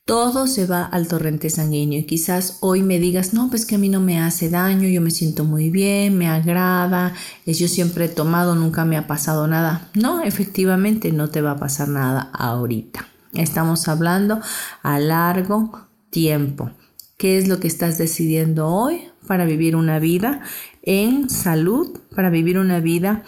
Todo 0.09 0.47
se 0.47 0.65
va 0.65 0.85
al 0.85 1.07
torrente 1.07 1.51
sanguíneo 1.51 1.99
y 1.99 2.03
quizás 2.03 2.57
hoy 2.61 2.81
me 2.81 2.97
digas, 2.97 3.35
no, 3.35 3.51
pues 3.51 3.67
que 3.67 3.75
a 3.75 3.77
mí 3.77 3.89
no 3.89 4.01
me 4.01 4.19
hace 4.19 4.49
daño, 4.49 4.89
yo 4.89 5.01
me 5.01 5.11
siento 5.11 5.43
muy 5.43 5.69
bien, 5.69 6.17
me 6.17 6.27
agrada, 6.27 7.13
es 7.45 7.59
yo 7.59 7.67
siempre 7.67 8.05
he 8.05 8.09
tomado, 8.09 8.55
nunca 8.55 8.85
me 8.85 8.97
ha 8.97 9.05
pasado 9.05 9.45
nada. 9.45 9.87
No, 9.93 10.23
efectivamente 10.23 11.11
no 11.11 11.29
te 11.29 11.41
va 11.41 11.51
a 11.51 11.59
pasar 11.59 11.89
nada 11.89 12.31
ahorita. 12.33 13.07
Estamos 13.35 13.87
hablando 13.87 14.41
a 14.81 14.97
largo 14.97 15.85
tiempo. 16.09 16.71
¿Qué 17.19 17.37
es 17.37 17.47
lo 17.47 17.59
que 17.59 17.67
estás 17.67 17.99
decidiendo 17.99 18.67
hoy 18.67 19.03
para 19.27 19.45
vivir 19.45 19.75
una 19.75 19.99
vida 19.99 20.41
en 20.81 21.29
salud, 21.29 21.99
para 22.15 22.31
vivir 22.31 22.57
una 22.57 22.79
vida 22.79 23.21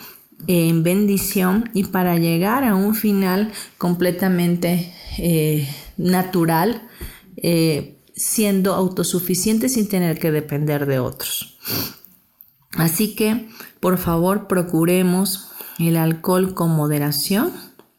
en 0.47 0.81
bendición 0.81 1.69
y 1.75 1.83
para 1.83 2.17
llegar 2.17 2.63
a 2.63 2.73
un 2.73 2.95
final 2.95 3.51
completamente 3.77 4.91
eh, 5.19 5.67
natural, 6.01 6.87
eh, 7.37 7.97
siendo 8.15 8.73
autosuficiente 8.73 9.69
sin 9.69 9.87
tener 9.87 10.19
que 10.19 10.31
depender 10.31 10.85
de 10.85 10.99
otros. 10.99 11.57
Así 12.73 13.15
que, 13.15 13.49
por 13.79 13.97
favor, 13.97 14.47
procuremos 14.47 15.49
el 15.79 15.97
alcohol 15.97 16.53
con 16.53 16.71
moderación, 16.71 17.51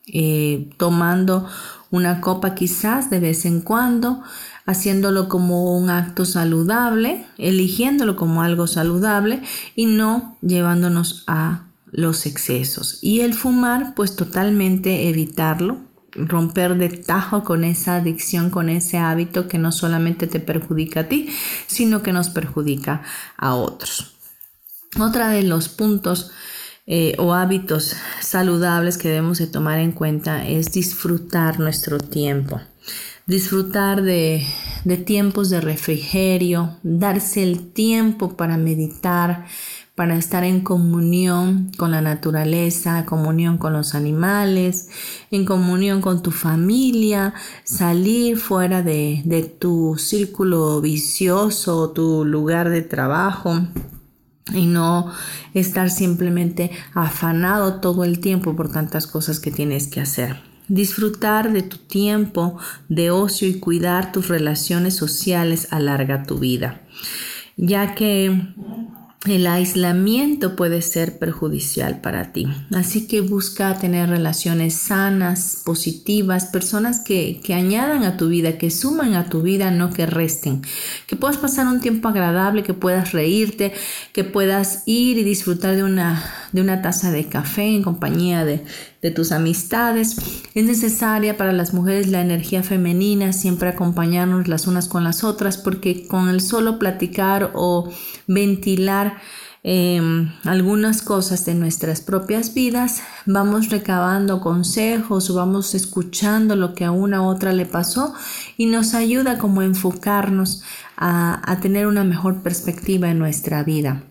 eh, 0.06 0.70
tomando 0.76 1.48
una 1.90 2.20
copa 2.20 2.54
quizás 2.54 3.10
de 3.10 3.20
vez 3.20 3.44
en 3.44 3.60
cuando, 3.60 4.22
haciéndolo 4.66 5.28
como 5.28 5.76
un 5.76 5.90
acto 5.90 6.24
saludable, 6.24 7.26
eligiéndolo 7.36 8.16
como 8.16 8.42
algo 8.42 8.66
saludable 8.66 9.42
y 9.74 9.86
no 9.86 10.36
llevándonos 10.40 11.24
a 11.26 11.66
los 11.90 12.26
excesos. 12.26 12.98
Y 13.02 13.20
el 13.20 13.34
fumar, 13.34 13.94
pues 13.94 14.16
totalmente 14.16 15.08
evitarlo, 15.08 15.80
romper 16.14 16.76
de 16.76 16.88
tajo 16.88 17.44
con 17.44 17.64
esa 17.64 17.96
adicción, 17.96 18.50
con 18.50 18.68
ese 18.68 18.98
hábito 18.98 19.48
que 19.48 19.58
no 19.58 19.72
solamente 19.72 20.26
te 20.26 20.40
perjudica 20.40 21.00
a 21.00 21.08
ti, 21.08 21.28
sino 21.66 22.02
que 22.02 22.12
nos 22.12 22.30
perjudica 22.30 23.02
a 23.36 23.54
otros. 23.54 24.14
Otra 24.98 25.28
de 25.28 25.42
los 25.42 25.68
puntos 25.68 26.32
eh, 26.86 27.14
o 27.18 27.32
hábitos 27.32 27.96
saludables 28.20 28.98
que 28.98 29.08
debemos 29.08 29.38
de 29.38 29.46
tomar 29.46 29.78
en 29.78 29.92
cuenta 29.92 30.46
es 30.46 30.72
disfrutar 30.72 31.60
nuestro 31.60 31.98
tiempo. 31.98 32.60
Disfrutar 33.24 34.02
de, 34.02 34.44
de 34.84 34.96
tiempos 34.96 35.48
de 35.48 35.60
refrigerio, 35.60 36.78
darse 36.82 37.42
el 37.42 37.72
tiempo 37.72 38.36
para 38.36 38.56
meditar, 38.56 39.46
para 39.94 40.16
estar 40.16 40.42
en 40.42 40.60
comunión 40.60 41.70
con 41.76 41.90
la 41.90 42.00
naturaleza, 42.00 43.04
comunión 43.04 43.58
con 43.58 43.74
los 43.74 43.94
animales, 43.94 44.88
en 45.30 45.44
comunión 45.44 46.00
con 46.00 46.22
tu 46.22 46.30
familia, 46.30 47.34
salir 47.64 48.38
fuera 48.38 48.82
de, 48.82 49.22
de 49.26 49.42
tu 49.42 49.96
círculo 49.98 50.80
vicioso, 50.80 51.90
tu 51.90 52.24
lugar 52.24 52.70
de 52.70 52.82
trabajo 52.82 53.60
y 54.54 54.66
no 54.66 55.12
estar 55.54 55.90
simplemente 55.90 56.70
afanado 56.94 57.80
todo 57.80 58.04
el 58.04 58.18
tiempo 58.20 58.56
por 58.56 58.72
tantas 58.72 59.06
cosas 59.06 59.40
que 59.40 59.50
tienes 59.50 59.88
que 59.88 60.00
hacer. 60.00 60.40
Disfrutar 60.68 61.52
de 61.52 61.62
tu 61.62 61.76
tiempo 61.76 62.56
de 62.88 63.10
ocio 63.10 63.46
y 63.46 63.60
cuidar 63.60 64.10
tus 64.10 64.28
relaciones 64.28 64.96
sociales 64.96 65.68
alarga 65.70 66.22
tu 66.22 66.38
vida, 66.38 66.80
ya 67.56 67.94
que 67.94 68.54
el 69.26 69.46
aislamiento 69.46 70.56
puede 70.56 70.82
ser 70.82 71.18
perjudicial 71.18 72.00
para 72.00 72.32
ti. 72.32 72.48
Así 72.74 73.06
que 73.06 73.20
busca 73.20 73.78
tener 73.78 74.08
relaciones 74.08 74.74
sanas, 74.74 75.62
positivas, 75.64 76.46
personas 76.46 76.98
que, 76.98 77.40
que, 77.42 77.54
añadan 77.54 78.02
a 78.02 78.16
tu 78.16 78.28
vida, 78.28 78.58
que 78.58 78.70
suman 78.70 79.14
a 79.14 79.28
tu 79.28 79.42
vida, 79.42 79.70
no 79.70 79.92
que 79.92 80.06
resten. 80.06 80.62
Que 81.06 81.14
puedas 81.14 81.36
pasar 81.36 81.68
un 81.68 81.80
tiempo 81.80 82.08
agradable, 82.08 82.64
que 82.64 82.74
puedas 82.74 83.12
reírte, 83.12 83.72
que 84.12 84.24
puedas 84.24 84.82
ir 84.86 85.18
y 85.18 85.22
disfrutar 85.22 85.76
de 85.76 85.84
una, 85.84 86.24
de 86.50 86.60
una 86.60 86.82
taza 86.82 87.12
de 87.12 87.28
café 87.28 87.66
en 87.66 87.84
compañía 87.84 88.44
de, 88.44 88.64
de 89.02 89.10
tus 89.10 89.32
amistades. 89.32 90.16
Es 90.54 90.64
necesaria 90.64 91.36
para 91.36 91.52
las 91.52 91.74
mujeres 91.74 92.06
la 92.06 92.20
energía 92.20 92.62
femenina, 92.62 93.32
siempre 93.32 93.68
acompañarnos 93.68 94.46
las 94.46 94.68
unas 94.68 94.88
con 94.88 95.02
las 95.02 95.24
otras, 95.24 95.58
porque 95.58 96.06
con 96.06 96.28
el 96.28 96.40
solo 96.40 96.78
platicar 96.78 97.50
o 97.54 97.90
ventilar 98.28 99.18
em, 99.64 100.32
algunas 100.44 101.02
cosas 101.02 101.44
de 101.44 101.54
nuestras 101.54 102.00
propias 102.00 102.54
vidas, 102.54 103.02
vamos 103.26 103.70
recabando 103.70 104.40
consejos 104.40 105.32
vamos 105.34 105.74
escuchando 105.74 106.56
lo 106.56 106.74
que 106.74 106.84
a 106.84 106.90
una 106.90 107.22
u 107.22 107.26
otra 107.26 107.52
le 107.52 107.66
pasó 107.66 108.14
y 108.56 108.66
nos 108.66 108.94
ayuda 108.94 109.38
como 109.38 109.60
a 109.60 109.64
enfocarnos 109.64 110.62
a, 110.96 111.40
a 111.50 111.60
tener 111.60 111.86
una 111.86 112.04
mejor 112.04 112.42
perspectiva 112.42 113.10
en 113.10 113.18
nuestra 113.18 113.64
vida. 113.64 114.04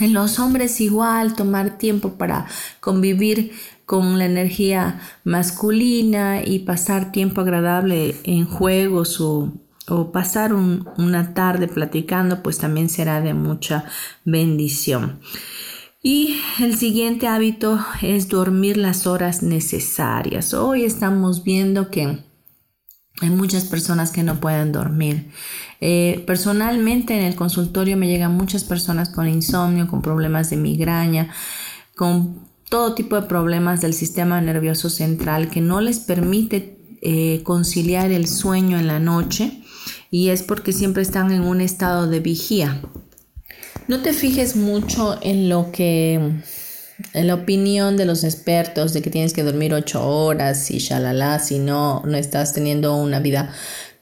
En 0.00 0.12
los 0.12 0.38
hombres 0.38 0.80
igual, 0.80 1.34
tomar 1.34 1.78
tiempo 1.78 2.18
para 2.18 2.46
convivir 2.80 3.52
con 3.88 4.18
la 4.18 4.26
energía 4.26 5.00
masculina 5.24 6.42
y 6.44 6.58
pasar 6.58 7.10
tiempo 7.10 7.40
agradable 7.40 8.16
en 8.24 8.44
juegos 8.44 9.18
o, 9.18 9.54
pasar 10.12 10.52
una 10.52 11.32
tarde 11.32 11.68
platicando, 11.68 12.42
pues 12.42 12.58
también 12.58 12.90
será 12.90 13.22
de 13.22 13.32
mucha 13.32 13.86
bendición. 14.26 15.20
Y 16.02 16.38
el 16.60 16.76
siguiente 16.76 17.28
hábito 17.28 17.82
es 18.02 18.28
dormir 18.28 18.76
las 18.76 19.06
horas 19.06 19.42
necesarias. 19.42 20.52
Hoy 20.52 20.84
estamos 20.84 21.42
viendo 21.42 21.90
que 21.90 22.22
hay 23.22 23.30
muchas 23.30 23.64
personas 23.64 24.10
que 24.10 24.22
no 24.22 24.38
pueden 24.38 24.70
dormir. 24.70 25.30
Eh, 25.80 26.22
personalmente 26.26 27.18
en 27.18 27.24
el 27.24 27.36
consultorio 27.36 27.96
me 27.96 28.08
llegan 28.08 28.34
muchas 28.34 28.64
personas 28.64 29.08
con 29.08 29.26
insomnio, 29.26 29.88
con 29.88 30.02
problemas 30.02 30.50
de 30.50 30.58
migraña, 30.58 31.32
con 31.96 32.46
todo 32.68 32.94
tipo 32.94 33.16
de 33.16 33.26
problemas 33.26 33.80
del 33.80 33.94
sistema 33.94 34.40
nervioso 34.40 34.90
central 34.90 35.50
que 35.50 35.60
no 35.60 35.80
les 35.80 36.00
permite 36.00 36.78
eh, 37.00 37.42
conciliar 37.44 38.10
el 38.10 38.26
sueño 38.26 38.78
en 38.78 38.86
la 38.86 38.98
noche 38.98 39.62
y 40.10 40.28
es 40.28 40.42
porque 40.42 40.72
siempre 40.72 41.02
están 41.02 41.30
en 41.32 41.42
un 41.42 41.60
estado 41.60 42.08
de 42.08 42.20
vigía. 42.20 42.80
No 43.86 44.02
te 44.02 44.12
fijes 44.12 44.56
mucho 44.56 45.18
en 45.22 45.48
lo 45.48 45.72
que, 45.72 46.14
en 47.14 47.26
la 47.26 47.34
opinión 47.34 47.96
de 47.96 48.04
los 48.04 48.24
expertos 48.24 48.92
de 48.92 49.00
que 49.00 49.10
tienes 49.10 49.32
que 49.32 49.44
dormir 49.44 49.72
ocho 49.72 50.06
horas 50.06 50.70
y 50.70 50.78
shalala, 50.78 51.38
si 51.38 51.58
no, 51.58 52.02
no 52.04 52.16
estás 52.16 52.52
teniendo 52.52 52.96
una 52.96 53.20
vida 53.20 53.50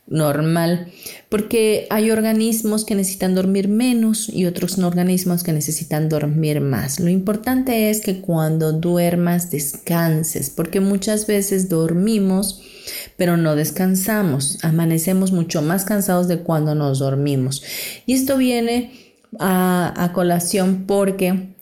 normal, 0.06 0.92
porque 1.28 1.86
hay 1.90 2.10
organismos 2.10 2.84
que 2.84 2.94
necesitan 2.94 3.34
dormir 3.34 3.68
menos 3.68 4.28
y 4.28 4.46
otros 4.46 4.78
organismos 4.78 5.42
que 5.42 5.52
necesitan 5.52 6.08
dormir 6.08 6.60
más. 6.60 7.00
Lo 7.00 7.10
importante 7.10 7.90
es 7.90 8.00
que 8.00 8.20
cuando 8.20 8.72
duermas 8.72 9.50
descanses, 9.50 10.50
porque 10.50 10.80
muchas 10.80 11.26
veces 11.26 11.68
dormimos 11.68 12.62
pero 13.16 13.36
no 13.36 13.56
descansamos, 13.56 14.58
amanecemos 14.62 15.32
mucho 15.32 15.62
más 15.62 15.84
cansados 15.84 16.28
de 16.28 16.40
cuando 16.40 16.74
nos 16.74 16.98
dormimos. 16.98 17.62
Y 18.06 18.14
esto 18.14 18.36
viene 18.36 18.92
a, 19.38 20.10
colación 20.14 20.84
porque 20.86 21.54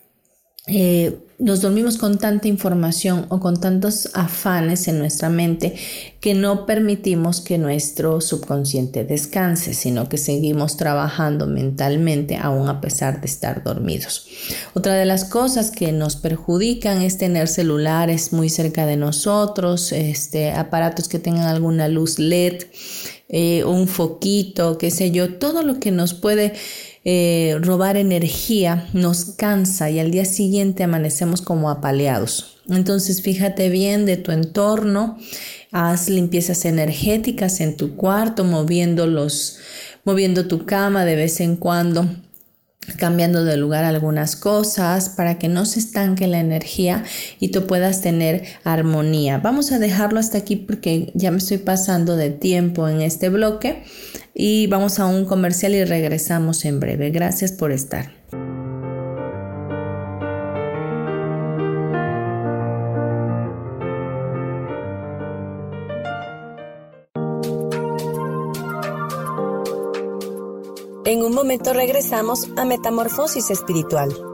eh, 0.66 1.18
nos 1.38 1.60
dormimos 1.60 1.98
con 1.98 2.18
tanta 2.18 2.48
información 2.48 3.26
o 3.28 3.40
con 3.40 3.60
tantos 3.60 4.10
afanes 4.14 4.86
en 4.88 4.98
nuestra 4.98 5.28
mente 5.28 5.74
que 6.20 6.34
no 6.34 6.64
permitimos 6.64 7.40
que 7.40 7.58
nuestro 7.58 8.20
subconsciente 8.20 9.04
descanse, 9.04 9.74
sino 9.74 10.08
que 10.08 10.16
seguimos 10.16 10.76
trabajando 10.76 11.46
mentalmente 11.46 12.36
aún 12.36 12.68
a 12.68 12.80
pesar 12.80 13.20
de 13.20 13.26
estar 13.26 13.62
dormidos. 13.62 14.26
Otra 14.74 14.94
de 14.94 15.04
las 15.04 15.24
cosas 15.24 15.70
que 15.70 15.92
nos 15.92 16.16
perjudican 16.16 17.02
es 17.02 17.18
tener 17.18 17.48
celulares 17.48 18.32
muy 18.32 18.48
cerca 18.48 18.86
de 18.86 18.96
nosotros, 18.96 19.92
este, 19.92 20.52
aparatos 20.52 21.08
que 21.08 21.18
tengan 21.18 21.46
alguna 21.48 21.88
luz 21.88 22.18
LED, 22.18 22.64
eh, 23.28 23.64
un 23.64 23.88
foquito, 23.88 24.78
qué 24.78 24.90
sé 24.90 25.10
yo, 25.10 25.34
todo 25.34 25.62
lo 25.62 25.80
que 25.80 25.90
nos 25.90 26.14
puede 26.14 26.54
eh, 27.04 27.58
robar 27.60 27.96
energía 27.96 28.88
nos 28.92 29.26
cansa 29.36 29.90
y 29.90 29.98
al 29.98 30.10
día 30.10 30.24
siguiente 30.24 30.84
amanecemos 30.84 31.42
como 31.42 31.70
apaleados. 31.70 32.56
Entonces 32.68 33.20
fíjate 33.22 33.68
bien 33.68 34.06
de 34.06 34.16
tu 34.16 34.32
entorno, 34.32 35.18
haz 35.70 36.08
limpiezas 36.08 36.64
energéticas 36.64 37.60
en 37.60 37.76
tu 37.76 37.96
cuarto, 37.96 38.44
moviendo 38.44 39.06
los, 39.06 39.58
moviendo 40.04 40.46
tu 40.46 40.64
cama 40.64 41.04
de 41.04 41.16
vez 41.16 41.40
en 41.40 41.56
cuando 41.56 42.08
cambiando 42.98 43.44
de 43.44 43.56
lugar 43.56 43.84
algunas 43.84 44.36
cosas 44.36 45.08
para 45.08 45.38
que 45.38 45.48
no 45.48 45.64
se 45.64 45.80
estanque 45.80 46.26
la 46.26 46.38
energía 46.38 47.04
y 47.40 47.48
tú 47.48 47.66
puedas 47.66 48.00
tener 48.00 48.44
armonía. 48.64 49.38
Vamos 49.38 49.72
a 49.72 49.78
dejarlo 49.78 50.20
hasta 50.20 50.38
aquí 50.38 50.56
porque 50.56 51.10
ya 51.14 51.30
me 51.30 51.38
estoy 51.38 51.58
pasando 51.58 52.16
de 52.16 52.30
tiempo 52.30 52.88
en 52.88 53.00
este 53.00 53.28
bloque 53.28 53.82
y 54.34 54.66
vamos 54.66 54.98
a 54.98 55.06
un 55.06 55.24
comercial 55.24 55.74
y 55.74 55.84
regresamos 55.84 56.64
en 56.64 56.80
breve. 56.80 57.10
Gracias 57.10 57.52
por 57.52 57.70
estar. 57.70 58.12
En 71.06 71.22
un 71.22 71.34
momento 71.34 71.72
regresamos 71.72 72.48
a 72.56 72.64
Metamorfosis 72.64 73.50
Espiritual. 73.50 74.33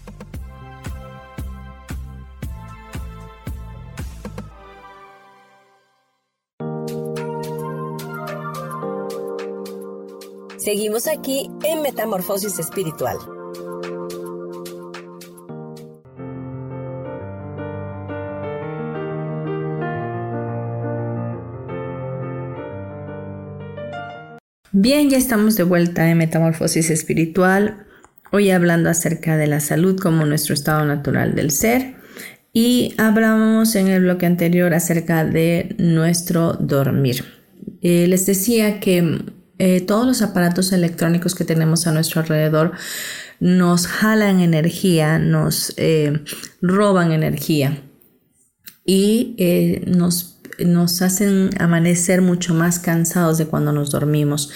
Seguimos 10.63 11.07
aquí 11.07 11.49
en 11.63 11.81
Metamorfosis 11.81 12.59
Espiritual. 12.59 13.17
Bien, 24.71 25.09
ya 25.09 25.17
estamos 25.17 25.55
de 25.55 25.63
vuelta 25.63 26.07
en 26.07 26.19
Metamorfosis 26.19 26.91
Espiritual, 26.91 27.87
hoy 28.31 28.51
hablando 28.51 28.91
acerca 28.91 29.37
de 29.37 29.47
la 29.47 29.61
salud 29.61 29.99
como 29.99 30.27
nuestro 30.27 30.53
estado 30.53 30.85
natural 30.85 31.33
del 31.33 31.49
ser 31.49 31.95
y 32.53 32.93
hablamos 32.99 33.75
en 33.75 33.87
el 33.87 34.03
bloque 34.03 34.27
anterior 34.27 34.75
acerca 34.75 35.25
de 35.25 35.75
nuestro 35.79 36.53
dormir. 36.53 37.25
Eh, 37.81 38.05
les 38.07 38.27
decía 38.27 38.79
que 38.79 39.40
eh, 39.63 39.79
todos 39.79 40.07
los 40.07 40.23
aparatos 40.23 40.71
electrónicos 40.71 41.35
que 41.35 41.45
tenemos 41.45 41.85
a 41.85 41.91
nuestro 41.91 42.21
alrededor 42.21 42.71
nos 43.39 43.85
jalan 43.85 44.39
energía, 44.39 45.19
nos 45.19 45.73
eh, 45.77 46.23
roban 46.61 47.11
energía 47.11 47.83
y 48.83 49.35
nos 49.85 50.30
nos 50.65 51.01
hacen 51.01 51.49
amanecer 51.59 52.21
mucho 52.21 52.53
más 52.53 52.79
cansados 52.79 53.37
de 53.37 53.45
cuando 53.45 53.71
nos 53.71 53.91
dormimos. 53.91 54.49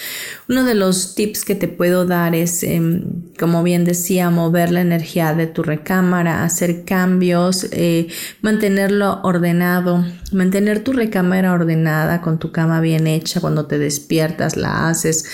Uno 0.48 0.64
de 0.64 0.74
los 0.74 1.14
tips 1.14 1.44
que 1.44 1.54
te 1.54 1.68
puedo 1.68 2.06
dar 2.06 2.34
es, 2.34 2.62
em, 2.62 3.04
como 3.38 3.62
bien 3.62 3.84
decía, 3.84 4.30
mover 4.30 4.70
la 4.70 4.80
energía 4.80 5.34
de 5.34 5.46
tu 5.46 5.62
recámara, 5.62 6.44
hacer 6.44 6.84
cambios, 6.84 7.66
eh, 7.72 8.08
mantenerlo 8.42 9.20
ordenado, 9.22 10.04
mantener 10.32 10.82
tu 10.82 10.92
recámara 10.92 11.52
ordenada 11.52 12.20
con 12.20 12.38
tu 12.38 12.52
cama 12.52 12.80
bien 12.80 13.06
hecha 13.06 13.40
cuando 13.40 13.66
te 13.66 13.78
despiertas, 13.78 14.56
la 14.56 14.88
haces 14.88 15.24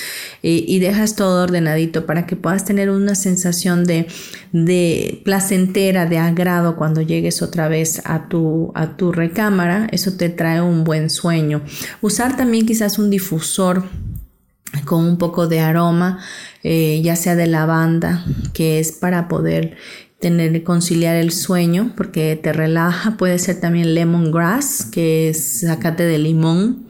y 0.45 0.81
dejas 0.81 1.15
todo 1.15 1.45
ordenadito 1.45 2.05
para 2.05 2.27
que 2.27 2.35
puedas 2.35 2.65
tener 2.65 2.91
una 2.91 3.15
sensación 3.15 3.85
de, 3.85 4.09
de 4.53 5.23
placentera, 5.25 6.07
de 6.07 6.19
agrado 6.19 6.77
cuando 6.77 7.01
llegues 7.01 7.43
otra 7.43 7.69
vez 7.69 8.03
a 8.05 8.29
tu, 8.29 8.71
a 8.75 8.97
tu 8.97 9.11
recámara. 9.11 9.89
Eso 9.91 10.13
te 10.17 10.29
trae 10.29 10.61
un 10.61 10.85
buen 10.85 11.11
sueño. 11.11 11.63
Usar 12.01 12.37
también 12.37 12.67
quizás 12.67 12.99
un 12.99 13.11
difusor 13.11 13.85
con 14.85 15.05
un 15.05 15.19
poco 15.19 15.49
de 15.49 15.61
aroma, 15.61 16.19
eh, 16.63 17.01
ya 17.03 17.17
sea 17.17 17.35
de 17.35 17.47
lavanda, 17.47 18.25
que 18.53 18.79
es 18.79 18.93
para 18.93 19.29
poder 19.29 19.77
tener 20.21 20.63
conciliar 20.63 21.17
el 21.17 21.33
sueño 21.33 21.93
porque 21.97 22.39
te 22.41 22.53
relaja. 22.53 23.17
Puede 23.17 23.39
ser 23.39 23.61
también 23.61 23.95
lemongrass, 23.95 24.85
que 24.85 25.31
es 25.31 25.61
zacate 25.61 26.05
de 26.05 26.19
limón 26.19 26.87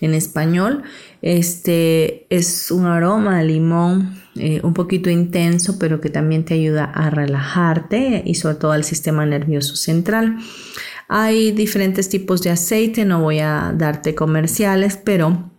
en 0.00 0.14
español. 0.14 0.84
Este 1.26 2.24
es 2.30 2.70
un 2.70 2.86
aroma 2.86 3.40
de 3.40 3.46
limón 3.46 4.14
eh, 4.36 4.60
un 4.62 4.74
poquito 4.74 5.10
intenso, 5.10 5.76
pero 5.76 6.00
que 6.00 6.08
también 6.08 6.44
te 6.44 6.54
ayuda 6.54 6.84
a 6.84 7.10
relajarte 7.10 8.22
y 8.24 8.36
sobre 8.36 8.54
todo 8.54 8.70
al 8.70 8.84
sistema 8.84 9.26
nervioso 9.26 9.74
central. 9.74 10.36
Hay 11.08 11.50
diferentes 11.50 12.08
tipos 12.08 12.42
de 12.42 12.50
aceite, 12.50 13.04
no 13.04 13.22
voy 13.22 13.40
a 13.40 13.74
darte 13.76 14.14
comerciales, 14.14 15.00
pero 15.02 15.50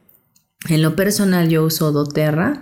en 0.70 0.82
lo 0.82 0.96
personal 0.96 1.50
yo 1.50 1.66
uso 1.66 1.92
doTERRA 1.92 2.62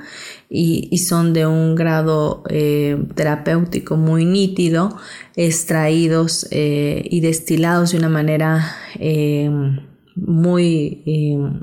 y, 0.50 0.98
son 0.98 1.32
de 1.34 1.46
un 1.46 1.76
grado 1.76 2.42
eh, 2.50 2.98
terapéutico 3.14 3.98
muy 3.98 4.26
nítido, 4.26 4.98
extraídos 5.36 6.48
eh, 6.50 7.04
y 7.08 7.20
destilados 7.20 7.92
de 7.92 8.00
una 8.00 8.10
manera 8.10 8.76
eh, 10.16 10.22
muy 10.22 11.04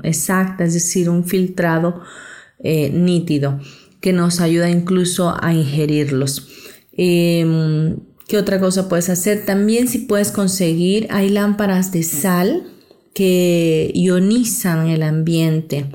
exacta, 0.03 0.65
es 0.65 0.75
decir, 0.75 1.09
un 1.09 1.25
filtrado 1.25 2.03
nítido 2.65 3.59
que 4.01 4.13
nos 4.13 4.41
ayuda 4.41 4.71
incluso 4.71 5.35
a 5.43 5.53
ingerirlos. 5.53 6.49
Em, 6.93 7.97
¿Qué 8.29 8.39
otra 8.39 8.61
cosa 8.61 8.89
puedes 8.89 9.09
hacer? 9.09 9.45
También 9.45 9.89
si 9.89 9.99
puedes 9.99 10.31
conseguir, 10.31 11.07
hay 11.11 11.29
lámparas 11.29 11.93
de 11.93 12.03
sal 12.03 12.72
que 13.15 13.91
ionizan 13.95 14.89
el 14.89 15.03
ambiente. 15.03 15.87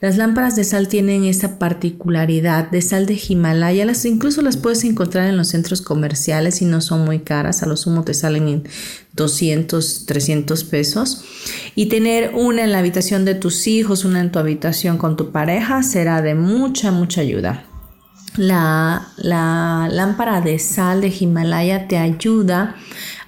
Las 0.00 0.16
lámparas 0.16 0.54
de 0.54 0.62
sal 0.62 0.86
tienen 0.86 1.24
esa 1.24 1.58
particularidad 1.58 2.70
de 2.70 2.80
sal 2.80 3.06
de 3.06 3.20
Himalaya, 3.28 3.84
las 3.84 4.04
incluso 4.04 4.40
las 4.40 4.56
puedes 4.56 4.84
encontrar 4.84 5.28
en 5.28 5.36
los 5.36 5.48
centros 5.48 5.82
comerciales 5.82 6.62
y 6.62 6.66
no 6.66 6.80
son 6.80 7.04
muy 7.04 7.20
caras, 7.20 7.62
a 7.62 7.66
lo 7.66 7.76
sumo 7.76 8.04
te 8.04 8.14
salen 8.14 8.48
en 8.48 8.68
200, 9.14 10.06
300 10.06 10.64
pesos. 10.64 11.24
Y 11.74 11.86
tener 11.86 12.32
una 12.34 12.62
en 12.62 12.72
la 12.72 12.78
habitación 12.78 13.24
de 13.24 13.34
tus 13.34 13.66
hijos, 13.66 14.04
una 14.04 14.20
en 14.20 14.30
tu 14.30 14.38
habitación 14.38 14.96
con 14.96 15.16
tu 15.16 15.32
pareja 15.32 15.82
será 15.82 16.22
de 16.22 16.36
mucha, 16.36 16.92
mucha 16.92 17.20
ayuda. 17.22 17.64
La, 18.36 19.08
la 19.16 19.88
lámpara 19.90 20.40
de 20.40 20.60
sal 20.60 21.00
de 21.00 21.12
Himalaya 21.18 21.88
te 21.88 21.98
ayuda 21.98 22.76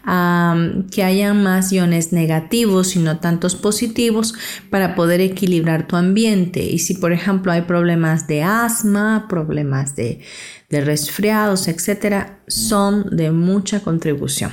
que 0.04 1.04
haya 1.04 1.32
más 1.32 1.72
iones 1.72 2.12
negativos 2.12 2.96
y 2.96 2.98
no 2.98 3.18
tantos 3.18 3.54
positivos 3.54 4.34
para 4.70 4.94
poder 4.94 5.20
equilibrar 5.20 5.86
tu 5.86 5.96
ambiente. 5.96 6.64
Y 6.64 6.78
si 6.78 6.94
por 6.94 7.12
ejemplo 7.12 7.52
hay 7.52 7.62
problemas 7.62 8.26
de 8.26 8.42
asma, 8.42 9.26
problemas 9.28 9.94
de, 9.94 10.20
de 10.70 10.80
resfriados, 10.80 11.68
etcétera, 11.68 12.40
son 12.48 13.16
de 13.16 13.30
mucha 13.30 13.80
contribución. 13.80 14.52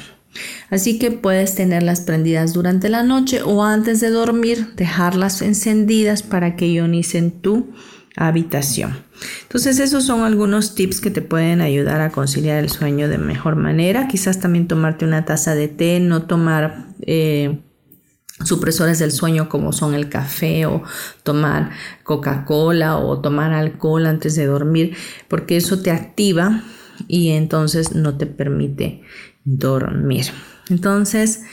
Así 0.69 0.99
que 0.99 1.11
puedes 1.11 1.55
tenerlas 1.55 2.01
prendidas 2.01 2.53
durante 2.53 2.89
la 2.89 3.03
noche 3.03 3.41
o 3.41 3.63
antes 3.63 3.99
de 3.99 4.09
dormir, 4.11 4.75
dejarlas 4.75 5.41
encendidas 5.41 6.21
para 6.21 6.55
que 6.55 6.71
ionicen 6.71 7.31
tu 7.31 7.73
habitación. 8.15 9.08
Entonces 9.43 9.79
esos 9.79 10.05
son 10.05 10.23
algunos 10.23 10.75
tips 10.75 11.01
que 11.01 11.11
te 11.11 11.21
pueden 11.21 11.61
ayudar 11.61 12.01
a 12.01 12.11
conciliar 12.11 12.57
el 12.57 12.69
sueño 12.69 13.09
de 13.09 13.17
mejor 13.17 13.55
manera. 13.55 14.07
Quizás 14.07 14.39
también 14.39 14.67
tomarte 14.67 15.05
una 15.05 15.25
taza 15.25 15.55
de 15.55 15.67
té, 15.67 15.99
no 15.99 16.23
tomar 16.23 16.87
eh, 17.01 17.59
supresores 18.43 18.99
del 18.99 19.11
sueño 19.11 19.49
como 19.49 19.73
son 19.73 19.93
el 19.93 20.09
café 20.09 20.65
o 20.65 20.83
tomar 21.23 21.71
Coca-Cola 22.03 22.97
o 22.97 23.19
tomar 23.19 23.53
alcohol 23.53 24.05
antes 24.05 24.35
de 24.35 24.45
dormir, 24.45 24.95
porque 25.27 25.57
eso 25.57 25.81
te 25.81 25.91
activa 25.91 26.63
y 27.07 27.29
entonces 27.29 27.95
no 27.95 28.17
te 28.17 28.25
permite 28.25 29.01
dormir. 29.43 30.25
Entonces, 30.69 31.43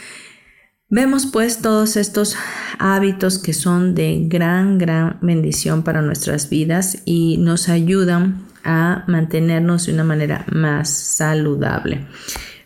Vemos 0.88 1.26
pues 1.26 1.62
todos 1.62 1.96
estos 1.96 2.36
hábitos 2.78 3.40
que 3.40 3.52
son 3.52 3.96
de 3.96 4.22
gran, 4.28 4.78
gran 4.78 5.18
bendición 5.20 5.82
para 5.82 6.00
nuestras 6.00 6.48
vidas 6.48 6.98
y 7.04 7.38
nos 7.38 7.68
ayudan 7.68 8.46
a 8.62 9.02
mantenernos 9.08 9.86
de 9.86 9.94
una 9.94 10.04
manera 10.04 10.46
más 10.52 10.88
saludable. 10.88 12.06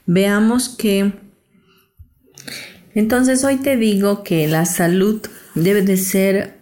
Veamos 0.05 0.69
que 0.69 1.15
entonces 2.95 3.43
hoy 3.43 3.57
te 3.57 3.79
digo 3.79 4.23
que 4.23 4.47
la 4.49 4.67
salud 4.67 5.23
debe 5.55 5.81
de 5.81 5.97
ser 5.97 6.59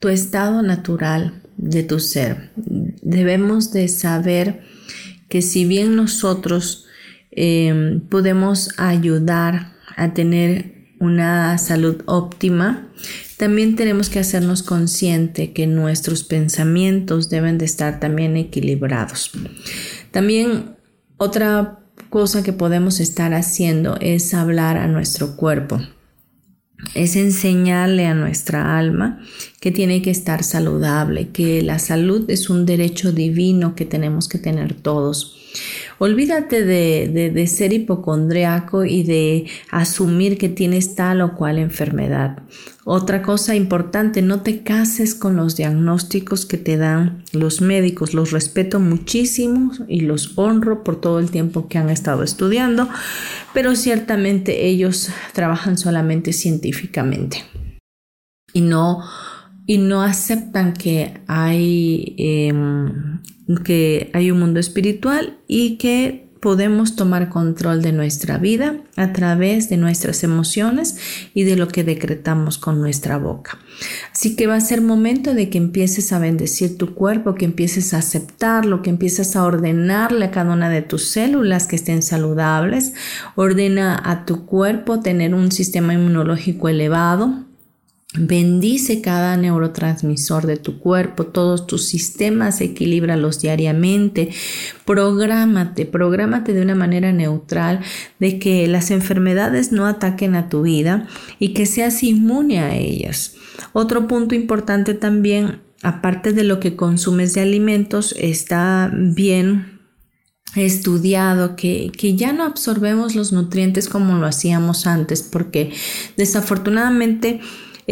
tu 0.00 0.08
estado 0.08 0.60
natural 0.62 1.40
de 1.56 1.84
tu 1.84 2.00
ser. 2.00 2.50
Debemos 2.56 3.70
de 3.70 3.86
saber 3.86 4.62
que 5.28 5.40
si 5.40 5.66
bien 5.66 5.94
nosotros 5.94 6.86
eh, 7.30 8.00
podemos 8.08 8.70
ayudar 8.76 9.74
a 9.96 10.14
tener 10.14 10.79
una 11.00 11.56
salud 11.58 12.02
óptima, 12.04 12.86
también 13.38 13.74
tenemos 13.74 14.10
que 14.10 14.18
hacernos 14.18 14.62
consciente 14.62 15.52
que 15.52 15.66
nuestros 15.66 16.22
pensamientos 16.22 17.30
deben 17.30 17.56
de 17.56 17.64
estar 17.64 17.98
también 17.98 18.36
equilibrados. 18.36 19.32
También 20.10 20.76
otra 21.16 21.80
cosa 22.10 22.42
que 22.42 22.52
podemos 22.52 23.00
estar 23.00 23.32
haciendo 23.32 23.96
es 24.00 24.34
hablar 24.34 24.76
a 24.76 24.88
nuestro 24.88 25.36
cuerpo. 25.36 25.80
Es 26.94 27.16
enseñarle 27.16 28.06
a 28.06 28.14
nuestra 28.14 28.78
alma 28.78 29.20
que 29.60 29.70
tiene 29.70 30.02
que 30.02 30.10
estar 30.10 30.44
saludable, 30.44 31.28
que 31.28 31.62
la 31.62 31.78
salud 31.78 32.28
es 32.30 32.50
un 32.50 32.66
derecho 32.66 33.12
divino 33.12 33.74
que 33.74 33.86
tenemos 33.86 34.28
que 34.28 34.38
tener 34.38 34.74
todos. 34.74 35.36
Olvídate 36.02 36.64
de, 36.64 37.46
ser 37.46 37.74
hipocondriaco 37.74 38.86
y 38.86 39.02
de 39.02 39.44
asumir 39.70 40.38
que 40.38 40.48
tienes 40.48 40.94
tal 40.94 41.20
o 41.20 41.34
cual 41.34 41.58
enfermedad. 41.58 42.38
Otra 42.84 43.20
cosa 43.20 43.54
importante, 43.54 44.22
no 44.22 44.40
te 44.40 44.62
cases 44.62 45.14
con 45.14 45.36
los 45.36 45.56
diagnósticos 45.56 46.46
que 46.46 46.56
te 46.56 46.78
dan 46.78 47.22
los 47.32 47.60
médicos. 47.60 48.14
Los 48.14 48.30
respeto 48.30 48.80
muchísimo 48.80 49.72
y 49.88 50.00
los 50.00 50.38
honro 50.38 50.84
por 50.84 50.98
todo 50.98 51.18
el 51.18 51.30
tiempo 51.30 51.68
que 51.68 51.76
han 51.76 51.90
estado 51.90 52.22
estudiando, 52.22 52.88
pero 53.52 53.76
ciertamente 53.76 54.68
ellos 54.68 55.10
trabajan 55.34 55.76
solamente 55.76 56.32
científicamente 56.32 57.44
y 58.54 58.62
no 58.62 59.04
y 59.66 59.78
no 59.78 60.02
aceptan 60.02 60.72
que 60.72 61.14
hay, 61.26 62.14
em, 62.18 63.20
que 63.64 64.10
hay 64.14 64.30
un 64.30 64.40
mundo 64.40 64.60
espiritual 64.60 65.38
y 65.46 65.76
que 65.76 66.30
podemos 66.40 66.96
tomar 66.96 67.28
control 67.28 67.82
de 67.82 67.92
nuestra 67.92 68.38
vida 68.38 68.76
a 68.96 69.12
través 69.12 69.68
de 69.68 69.76
nuestras 69.76 70.24
emociones 70.24 70.96
y 71.34 71.44
de 71.44 71.56
lo 71.56 71.68
que 71.68 71.84
decretamos 71.84 72.56
con 72.56 72.80
nuestra 72.80 73.18
boca. 73.18 73.58
Así 74.12 74.36
que 74.36 74.46
va 74.46 74.56
a 74.56 74.60
ser 74.60 74.80
momento 74.80 75.34
de 75.34 75.50
que 75.50 75.58
empieces 75.58 76.12
a 76.12 76.18
bendecir 76.18 76.78
tu 76.78 76.94
cuerpo, 76.94 77.34
que 77.34 77.44
empieces 77.44 77.92
a 77.92 77.98
aceptarlo, 77.98 78.80
que 78.80 78.90
empieces 78.90 79.36
a 79.36 79.44
ordenarle 79.44 80.24
a 80.24 80.30
cada 80.30 80.54
una 80.54 80.70
de 80.70 80.82
tus 80.82 81.04
células 81.04 81.66
que 81.66 81.76
estén 81.76 82.02
saludables. 82.02 82.94
Ordena 83.36 84.00
a 84.02 84.24
tu 84.24 84.46
cuerpo 84.46 85.00
tener 85.00 85.34
un 85.34 85.52
sistema 85.52 85.92
inmunológico 85.92 86.70
elevado 86.70 87.49
Bendice 88.18 89.00
cada 89.00 89.36
neurotransmisor 89.36 90.44
de 90.44 90.56
tu 90.56 90.80
cuerpo, 90.80 91.26
todos 91.26 91.68
tus 91.68 91.86
sistemas, 91.86 92.60
equilíbralos 92.60 93.40
diariamente. 93.40 94.30
Prográmate, 94.84 95.86
prográmate 95.86 96.52
de 96.52 96.62
una 96.62 96.74
manera 96.74 97.12
neutral 97.12 97.80
de 98.18 98.40
que 98.40 98.66
las 98.66 98.90
enfermedades 98.90 99.70
no 99.70 99.86
ataquen 99.86 100.34
a 100.34 100.48
tu 100.48 100.62
vida 100.62 101.06
y 101.38 101.50
que 101.50 101.66
seas 101.66 102.02
inmune 102.02 102.58
a 102.58 102.74
ellas. 102.74 103.36
Otro 103.72 104.08
punto 104.08 104.34
importante 104.34 104.94
también, 104.94 105.60
aparte 105.84 106.32
de 106.32 106.42
lo 106.42 106.58
que 106.58 106.74
consumes 106.74 107.34
de 107.34 107.42
alimentos, 107.42 108.16
está 108.18 108.90
bien 108.92 109.78
estudiado 110.56 111.54
que, 111.54 111.92
que, 111.96 112.16
ya 112.16 112.32
no 112.32 112.42
absorbemos 112.42 113.14
los 113.14 113.32
nutrientes 113.32 113.88
como 113.88 114.18
lo 114.18 114.26
hacíamos 114.26 114.88
antes 114.88 115.22
porque 115.22 115.72
desafortunadamente 116.16 117.40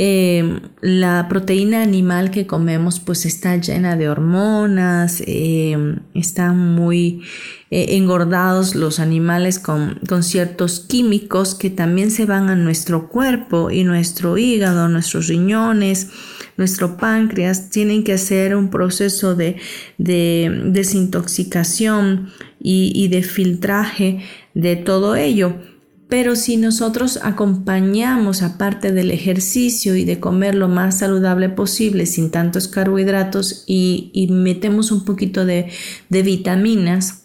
eh, 0.01 0.61
la 0.80 1.26
proteína 1.28 1.82
animal 1.82 2.30
que 2.30 2.46
comemos 2.46 3.01
pues 3.01 3.26
está 3.26 3.57
llena 3.57 3.96
de 3.96 4.09
hormonas, 4.09 5.20
eh, 5.26 5.76
están 6.14 6.57
muy 6.57 7.22
eh, 7.72 7.96
engordados 7.96 8.76
los 8.76 9.01
animales 9.01 9.59
con, 9.59 9.99
con, 10.09 10.22
ciertos 10.22 10.78
químicos 10.78 11.57
que 11.57 11.70
también 11.70 12.12
se 12.12 12.26
van 12.26 12.49
a 12.49 12.55
nuestro 12.55 13.09
cuerpo 13.09 13.72
y 13.72 13.82
nuestro 13.82 14.38
hígado, 14.38 14.88
nuestros 14.88 15.26
riñones, 15.26 16.11
nuestro 16.57 16.96
páncreas, 16.96 17.68
tienen 17.70 18.05
que 18.05 18.12
hacer 18.12 18.55
un 18.55 18.70
proceso 18.70 19.34
de, 19.34 19.57
de 19.99 20.62
desintoxicación 20.66 22.30
y 22.61 23.09
de 23.09 23.22
filtraje 23.24 24.20
de 24.55 24.76
todo 24.76 25.16
ello. 25.16 25.57
Pero 26.09 26.36
si 26.36 26.56
nosotros 26.56 27.18
acompañamos, 27.22 28.42
aparte 28.42 28.92
del 28.92 29.11
ejercicio 29.11 29.94
y 29.94 30.04
de 30.04 30.18
comer 30.18 30.54
lo 30.54 30.68
más 30.68 30.98
saludable 30.98 31.50
posible, 31.50 32.06
sin 32.06 32.30
tantos 32.30 32.66
carbohidratos, 32.66 33.64
y, 33.66 34.28
metemos 34.30 34.90
un 34.90 35.04
poquito 35.04 35.44
de, 35.44 35.70
de 36.09 36.22
vitaminas, 36.22 37.24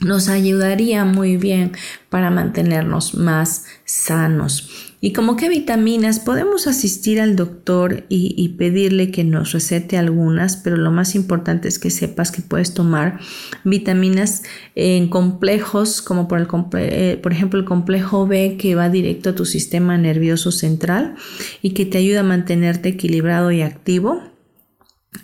nos 0.00 0.28
ayudaría 0.28 1.04
muy 1.04 1.36
bien 1.36 1.72
para 2.10 2.30
mantenernos 2.30 3.14
más 3.14 3.64
sanos. 3.84 4.91
¿Y 5.04 5.12
como 5.12 5.34
qué 5.34 5.48
vitaminas? 5.48 6.20
Podemos 6.20 6.68
asistir 6.68 7.20
al 7.20 7.34
doctor 7.34 8.06
y, 8.08 8.48
pedirle 8.50 9.10
que 9.10 9.24
nos 9.24 9.50
recete 9.50 9.98
algunas, 9.98 10.56
pero 10.56 10.76
lo 10.76 10.92
más 10.92 11.16
importante 11.16 11.66
es 11.66 11.80
que 11.80 11.90
sepas 11.90 12.30
que 12.30 12.40
puedes 12.40 12.72
tomar 12.72 13.18
vitaminas 13.64 14.44
en 14.76 15.08
complejos, 15.08 16.02
como 16.02 16.28
por, 16.28 16.38
el, 16.38 16.46
eh, 16.78 17.18
por 17.20 17.32
ejemplo 17.32 17.58
el 17.58 17.64
complejo 17.64 18.28
B 18.28 18.56
que 18.56 18.76
va 18.76 18.90
directo 18.90 19.30
a 19.30 19.34
tu 19.34 19.44
sistema 19.44 19.98
nervioso 19.98 20.52
central 20.52 21.16
y 21.62 21.70
que 21.70 21.84
te 21.84 21.98
ayuda 21.98 22.20
a 22.20 22.22
mantenerte 22.22 22.90
equilibrado 22.90 23.50
y 23.50 23.62
activo. 23.62 24.22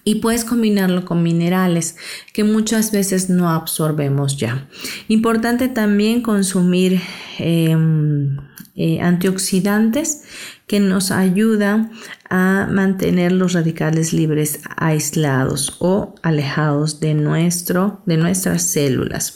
Y 0.03 0.16
puedes 0.16 0.45
combinarlo 0.45 1.05
con 1.05 1.22
minerales 1.22 1.97
que 2.33 2.43
muchas 2.43 2.91
veces 2.91 3.31
no 3.31 3.49
absorbemos 3.49 4.39
ya. 4.39 4.68
Importante 5.07 5.68
también 5.68 6.20
consumir 6.20 7.01
em, 7.39 8.39
eh, 8.81 9.01
antioxidantes 9.01 10.22
que 10.68 10.79
nos 10.79 11.11
ayudan 11.11 11.91
a 12.31 12.68
mantener 12.70 13.33
los 13.33 13.55
radicales 13.55 14.12
libres 14.12 14.61
aislados 14.76 15.79
o 15.81 16.14
alejados 16.22 17.01
de, 17.01 17.14
nuestro, 17.14 18.03
de 18.07 18.18
nuestras 18.18 18.70
células, 18.70 19.35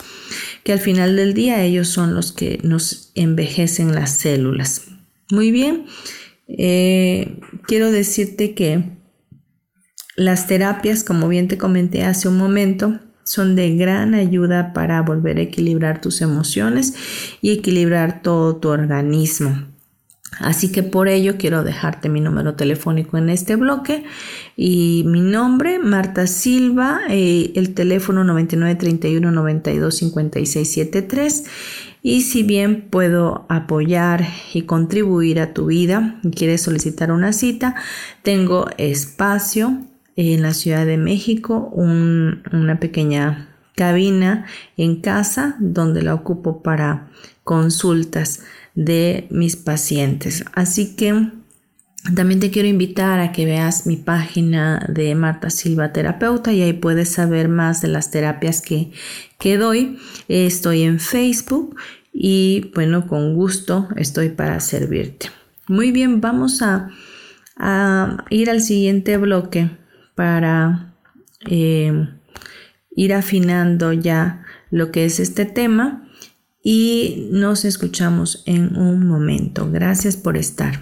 que 0.62 0.72
al 0.72 0.78
final 0.78 1.16
del 1.16 1.34
día 1.34 1.60
ellos 1.64 1.88
son 1.88 2.14
los 2.14 2.30
que 2.30 2.60
nos 2.62 3.10
envejecen 3.16 3.96
las 3.96 4.12
células. 4.12 4.82
Muy 5.28 5.50
bien, 5.50 5.86
eh, 6.46 7.40
quiero 7.66 7.90
decirte 7.90 8.54
que 8.54 8.96
las 10.14 10.46
terapias, 10.46 11.02
como 11.02 11.26
bien 11.26 11.48
te 11.48 11.58
comenté 11.58 12.04
hace 12.04 12.28
un 12.28 12.38
momento, 12.38 13.00
son 13.24 13.56
de 13.56 13.76
gran 13.76 14.14
ayuda 14.14 14.72
para 14.72 15.02
volver 15.02 15.38
a 15.38 15.42
equilibrar 15.42 16.00
tus 16.00 16.22
emociones 16.22 16.94
y 17.40 17.50
equilibrar 17.50 18.22
todo 18.22 18.56
tu 18.56 18.68
organismo. 18.68 19.72
Así 20.38 20.72
que 20.72 20.82
por 20.82 21.08
ello 21.08 21.36
quiero 21.36 21.62
dejarte 21.62 22.08
mi 22.08 22.20
número 22.20 22.54
telefónico 22.54 23.18
en 23.18 23.28
este 23.28 23.56
bloque 23.56 24.04
y 24.56 25.04
mi 25.06 25.20
nombre, 25.20 25.78
Marta 25.78 26.26
Silva, 26.26 27.00
eh, 27.10 27.52
el 27.54 27.74
teléfono 27.74 28.24
9931 28.24 29.30
92 29.30 29.94
56 29.94 30.72
73. 30.72 31.44
Y 32.02 32.22
si 32.22 32.42
bien 32.42 32.88
puedo 32.90 33.46
apoyar 33.48 34.26
y 34.54 34.62
contribuir 34.62 35.38
a 35.38 35.52
tu 35.52 35.66
vida 35.66 36.18
y 36.24 36.30
quieres 36.30 36.62
solicitar 36.62 37.12
una 37.12 37.32
cita, 37.32 37.76
tengo 38.22 38.68
espacio 38.78 39.82
en 40.16 40.42
la 40.42 40.54
Ciudad 40.54 40.86
de 40.86 40.98
México 40.98 41.70
una 41.74 42.78
pequeña 42.80 43.48
cabina 43.74 44.46
en 44.76 45.00
casa 45.00 45.56
donde 45.58 46.02
la 46.02 46.14
ocupo 46.14 46.62
para 46.62 47.08
consultas 47.44 48.42
de 48.74 49.26
mis 49.30 49.56
pacientes. 49.56 50.44
Así 50.52 50.94
que 50.96 51.30
también 52.14 52.40
te 52.40 52.50
quiero 52.50 52.68
invitar 52.68 53.20
a 53.20 53.32
que 53.32 53.46
veas 53.46 53.86
mi 53.86 53.96
página 53.96 54.86
de 54.88 55.14
Marta 55.14 55.50
Silva 55.50 55.92
Terapeuta 55.92 56.52
y 56.52 56.62
ahí 56.62 56.72
puedes 56.72 57.10
saber 57.10 57.48
más 57.48 57.80
de 57.80 57.88
las 57.88 58.10
terapias 58.10 58.60
que, 58.60 58.90
que 59.38 59.56
doy. 59.56 59.98
Estoy 60.28 60.82
en 60.82 60.98
Facebook 60.98 61.76
y 62.12 62.70
bueno, 62.74 63.06
con 63.06 63.34
gusto 63.34 63.88
estoy 63.96 64.30
para 64.30 64.58
servirte. 64.60 65.30
Muy 65.68 65.92
bien, 65.92 66.20
vamos 66.20 66.60
a, 66.60 66.90
a 67.56 68.24
ir 68.30 68.50
al 68.50 68.60
siguiente 68.60 69.16
bloque 69.16 69.70
para 70.14 70.94
eh, 71.48 72.08
ir 72.94 73.14
afinando 73.14 73.92
ya 73.92 74.44
lo 74.70 74.90
que 74.90 75.04
es 75.04 75.20
este 75.20 75.44
tema 75.44 76.08
y 76.62 77.28
nos 77.32 77.64
escuchamos 77.64 78.42
en 78.46 78.76
un 78.76 79.06
momento. 79.06 79.68
Gracias 79.70 80.16
por 80.16 80.36
estar. 80.36 80.80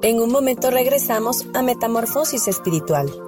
En 0.00 0.20
un 0.20 0.32
momento 0.32 0.70
regresamos 0.70 1.46
a 1.54 1.62
Metamorfosis 1.62 2.48
Espiritual. 2.48 3.27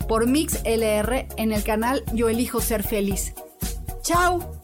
por 0.07 0.27
Mix 0.27 0.61
LR 0.65 1.27
en 1.37 1.51
el 1.51 1.63
canal 1.63 2.03
Yo 2.13 2.29
elijo 2.29 2.61
ser 2.61 2.83
feliz. 2.83 3.33
¡Chao! 4.03 4.61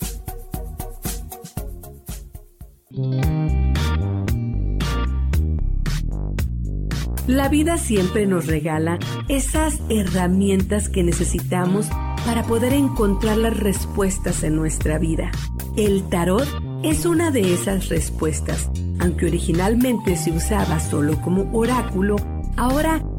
La 7.27 7.49
vida 7.49 7.77
siempre 7.77 8.25
nos 8.25 8.47
regala 8.47 8.99
esas 9.27 9.81
herramientas 9.89 10.87
que 10.87 11.03
necesitamos 11.03 11.87
para 12.25 12.43
poder 12.43 12.73
encontrar 12.73 13.37
las 13.37 13.57
respuestas 13.57 14.43
en 14.43 14.55
nuestra 14.55 14.97
vida. 14.97 15.31
El 15.75 16.03
tarot 16.09 16.47
es 16.83 17.05
una 17.05 17.29
de 17.29 17.53
esas 17.53 17.89
respuestas. 17.89 18.71
Aunque 18.99 19.27
originalmente 19.27 20.15
se 20.15 20.31
usaba 20.31 20.79
solo 20.79 21.21
como 21.21 21.51
oráculo, 21.51 22.15
ahora 22.55 23.03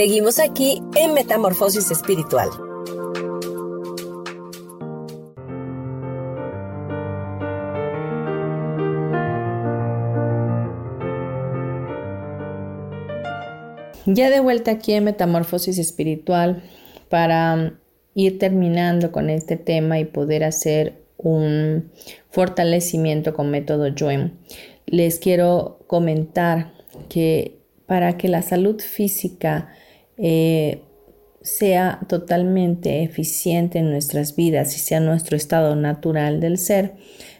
Seguimos 0.00 0.38
aquí 0.38 0.82
en 0.96 1.12
Metamorfosis 1.12 1.90
Espiritual. 1.90 2.48
Ya 14.06 14.30
de 14.30 14.40
vuelta 14.40 14.70
aquí 14.70 14.94
en 14.94 15.04
Metamorfosis 15.04 15.76
Espiritual 15.76 16.62
para 17.10 17.74
ir 18.14 18.38
terminando 18.38 19.12
con 19.12 19.28
este 19.28 19.58
tema 19.58 19.98
y 19.98 20.06
poder 20.06 20.44
hacer 20.44 21.04
un 21.18 21.92
fortalecimiento 22.30 23.34
con 23.34 23.50
método 23.50 23.92
Joem. 23.94 24.38
Les 24.86 25.18
quiero 25.18 25.84
comentar 25.86 26.72
que 27.10 27.60
para 27.84 28.16
que 28.16 28.28
la 28.28 28.40
salud 28.40 28.80
física 28.80 29.68
eh, 30.20 30.82
sea 31.42 32.00
totalmente 32.08 33.02
eficiente 33.02 33.78
en 33.78 33.90
nuestras 33.90 34.36
vidas 34.36 34.76
y 34.76 34.78
sea 34.78 35.00
nuestro 35.00 35.36
estado 35.36 35.74
natural 35.76 36.40
del 36.40 36.58
ser, 36.58 36.94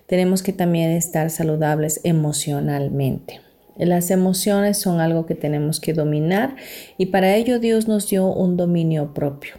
tenemos 0.06 0.42
que 0.42 0.52
también 0.52 0.90
estar 0.90 1.30
saludables 1.30 2.00
emocionalmente. 2.04 3.40
Las 3.76 4.10
emociones 4.10 4.78
son 4.78 5.00
algo 5.00 5.26
que 5.26 5.34
tenemos 5.34 5.80
que 5.80 5.92
dominar 5.92 6.56
y 6.98 7.06
para 7.06 7.36
ello 7.36 7.58
Dios 7.58 7.88
nos 7.88 8.08
dio 8.08 8.26
un 8.26 8.56
dominio 8.56 9.14
propio. 9.14 9.54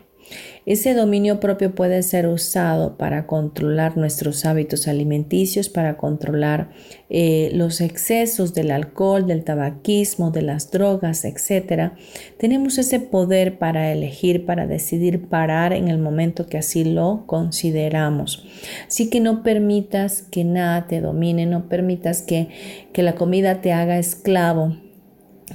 Ese 0.63 0.93
dominio 0.93 1.39
propio 1.39 1.73
puede 1.73 2.03
ser 2.03 2.27
usado 2.27 2.95
para 2.95 3.25
controlar 3.25 3.97
nuestros 3.97 4.45
hábitos 4.45 4.87
alimenticios, 4.87 5.69
para 5.69 5.97
controlar 5.97 6.69
eh, 7.09 7.49
los 7.53 7.81
excesos 7.81 8.53
del 8.53 8.69
alcohol, 8.69 9.25
del 9.25 9.43
tabaquismo, 9.43 10.29
de 10.29 10.43
las 10.43 10.69
drogas, 10.69 11.25
etc. 11.25 11.93
Tenemos 12.37 12.77
ese 12.77 12.99
poder 12.99 13.57
para 13.57 13.91
elegir, 13.91 14.45
para 14.45 14.67
decidir 14.67 15.29
parar 15.29 15.73
en 15.73 15.87
el 15.87 15.97
momento 15.97 16.45
que 16.45 16.59
así 16.59 16.83
lo 16.83 17.23
consideramos. 17.25 18.45
Así 18.87 19.09
que 19.09 19.19
no 19.19 19.41
permitas 19.41 20.21
que 20.21 20.43
nada 20.43 20.85
te 20.85 21.01
domine, 21.01 21.47
no 21.47 21.69
permitas 21.69 22.21
que, 22.21 22.49
que 22.93 23.01
la 23.01 23.15
comida 23.15 23.61
te 23.61 23.73
haga 23.73 23.97
esclavo, 23.97 24.77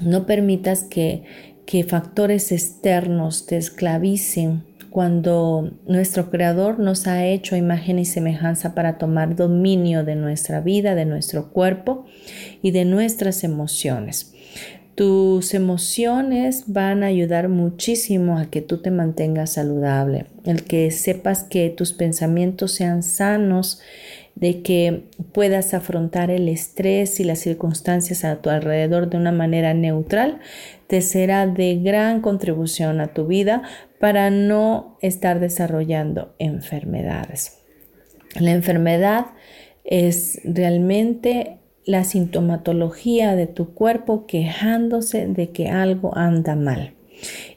no 0.02 0.26
permitas 0.26 0.82
que, 0.82 1.22
que 1.64 1.84
factores 1.84 2.50
externos 2.50 3.46
te 3.46 3.56
esclavicen 3.56 4.65
cuando 4.96 5.72
nuestro 5.86 6.30
Creador 6.30 6.78
nos 6.78 7.06
ha 7.06 7.26
hecho 7.26 7.54
imagen 7.54 7.98
y 7.98 8.06
semejanza 8.06 8.74
para 8.74 8.96
tomar 8.96 9.36
dominio 9.36 10.04
de 10.04 10.16
nuestra 10.16 10.62
vida, 10.62 10.94
de 10.94 11.04
nuestro 11.04 11.50
cuerpo 11.50 12.06
y 12.62 12.70
de 12.70 12.86
nuestras 12.86 13.44
emociones. 13.44 14.32
Tus 14.94 15.52
emociones 15.52 16.64
van 16.68 17.02
a 17.02 17.08
ayudar 17.08 17.50
muchísimo 17.50 18.38
a 18.38 18.46
que 18.46 18.62
tú 18.62 18.78
te 18.78 18.90
mantengas 18.90 19.52
saludable, 19.52 20.28
el 20.46 20.64
que 20.64 20.90
sepas 20.90 21.44
que 21.44 21.68
tus 21.68 21.92
pensamientos 21.92 22.72
sean 22.72 23.02
sanos, 23.02 23.82
de 24.34 24.62
que 24.62 25.04
puedas 25.32 25.74
afrontar 25.74 26.30
el 26.30 26.48
estrés 26.48 27.20
y 27.20 27.24
las 27.24 27.40
circunstancias 27.40 28.24
a 28.24 28.36
tu 28.36 28.48
alrededor 28.48 29.10
de 29.10 29.16
una 29.16 29.32
manera 29.32 29.74
neutral, 29.74 30.40
te 30.86 31.00
será 31.00 31.46
de 31.46 31.76
gran 31.76 32.20
contribución 32.20 33.00
a 33.00 33.08
tu 33.08 33.26
vida 33.26 33.62
para 33.98 34.30
no 34.30 34.98
estar 35.00 35.40
desarrollando 35.40 36.34
enfermedades. 36.38 37.58
La 38.38 38.52
enfermedad 38.52 39.26
es 39.84 40.40
realmente 40.44 41.58
la 41.84 42.04
sintomatología 42.04 43.36
de 43.36 43.46
tu 43.46 43.72
cuerpo 43.72 44.26
quejándose 44.26 45.26
de 45.26 45.50
que 45.50 45.68
algo 45.68 46.16
anda 46.16 46.56
mal. 46.56 46.94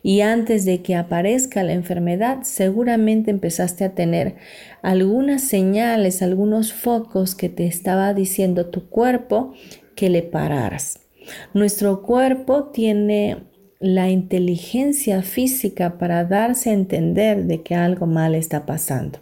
Y 0.04 0.22
antes 0.22 0.64
de 0.64 0.82
que 0.82 0.96
aparezca 0.96 1.64
la 1.64 1.74
enfermedad, 1.74 2.44
seguramente 2.44 3.32
empezaste 3.32 3.84
a 3.84 3.94
tener 3.94 4.36
algunas 4.82 5.42
señales, 5.42 6.22
algunos 6.22 6.72
focos 6.72 7.36
que 7.36 7.50
te 7.50 7.68
estaba 7.68 8.14
diciendo 8.14 8.68
tu 8.68 8.88
cuerpo 8.90 9.54
que 9.96 10.10
le 10.10 10.22
pararas. 10.22 11.09
Nuestro 11.54 12.02
cuerpo 12.02 12.66
tiene 12.66 13.38
la 13.80 14.10
inteligencia 14.10 15.22
física 15.22 15.98
para 15.98 16.26
darse 16.26 16.70
a 16.70 16.74
entender 16.74 17.46
de 17.46 17.62
que 17.62 17.76
algo 17.76 18.06
mal 18.06 18.36
está 18.36 18.66
pasando. 18.66 19.20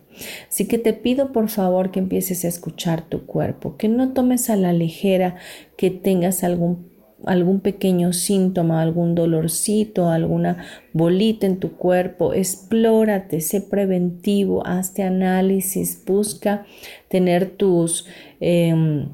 Así 0.49 0.67
que 0.67 0.79
te 0.79 0.93
pido 0.93 1.31
por 1.31 1.49
favor 1.49 1.91
que 1.91 1.99
empieces 1.99 2.43
a 2.43 2.47
escuchar 2.47 3.03
tu 3.07 3.27
cuerpo, 3.27 3.77
que 3.77 3.87
no 3.87 4.13
tomes 4.13 4.49
a 4.49 4.55
la 4.55 4.73
ligera 4.73 5.35
que 5.77 5.91
tengas 5.91 6.43
algún 6.43 6.97
algún 7.25 7.61
pequeño 7.61 8.13
síntoma, 8.13 8.81
algún 8.81 9.15
dolorcito, 9.15 10.09
alguna 10.09 10.63
bolita 10.93 11.47
en 11.47 11.57
tu 11.57 11.71
cuerpo, 11.73 12.33
explórate, 12.33 13.41
sé 13.41 13.61
preventivo, 13.61 14.65
hazte 14.65 15.03
análisis, 15.03 16.03
busca 16.05 16.65
tener 17.07 17.49
tus 17.49 18.05
em, 18.39 19.07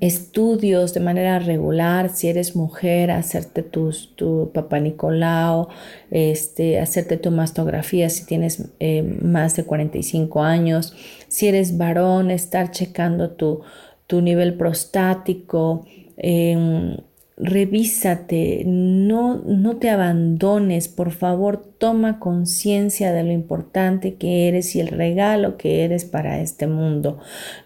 estudios 0.00 0.92
de 0.92 1.00
manera 1.00 1.38
regular, 1.38 2.10
si 2.10 2.28
eres 2.28 2.54
mujer, 2.54 3.10
hacerte 3.10 3.62
tus, 3.62 4.14
tu 4.16 4.50
papá 4.52 4.78
Nicolau, 4.78 5.68
este, 6.10 6.78
hacerte 6.80 7.16
tu 7.16 7.30
mastografía 7.30 8.08
si 8.10 8.26
tienes 8.26 8.68
eh, 8.78 9.02
más 9.02 9.56
de 9.56 9.64
45 9.64 10.42
años, 10.42 10.94
si 11.28 11.48
eres 11.48 11.78
varón, 11.78 12.30
estar 12.30 12.70
checando 12.70 13.30
tu, 13.30 13.62
tu 14.06 14.20
nivel 14.20 14.54
prostático, 14.54 15.86
eh, 16.18 16.96
revísate, 17.38 18.62
no, 18.64 19.42
no 19.44 19.76
te 19.76 19.90
abandones, 19.90 20.88
por 20.88 21.10
favor, 21.10 21.62
toma 21.78 22.18
conciencia 22.18 23.12
de 23.12 23.24
lo 23.24 23.32
importante 23.32 24.14
que 24.14 24.48
eres 24.48 24.74
y 24.74 24.80
el 24.80 24.88
regalo 24.88 25.58
que 25.58 25.84
eres 25.84 26.06
para 26.06 26.40
este 26.40 26.66
mundo. 26.66 27.18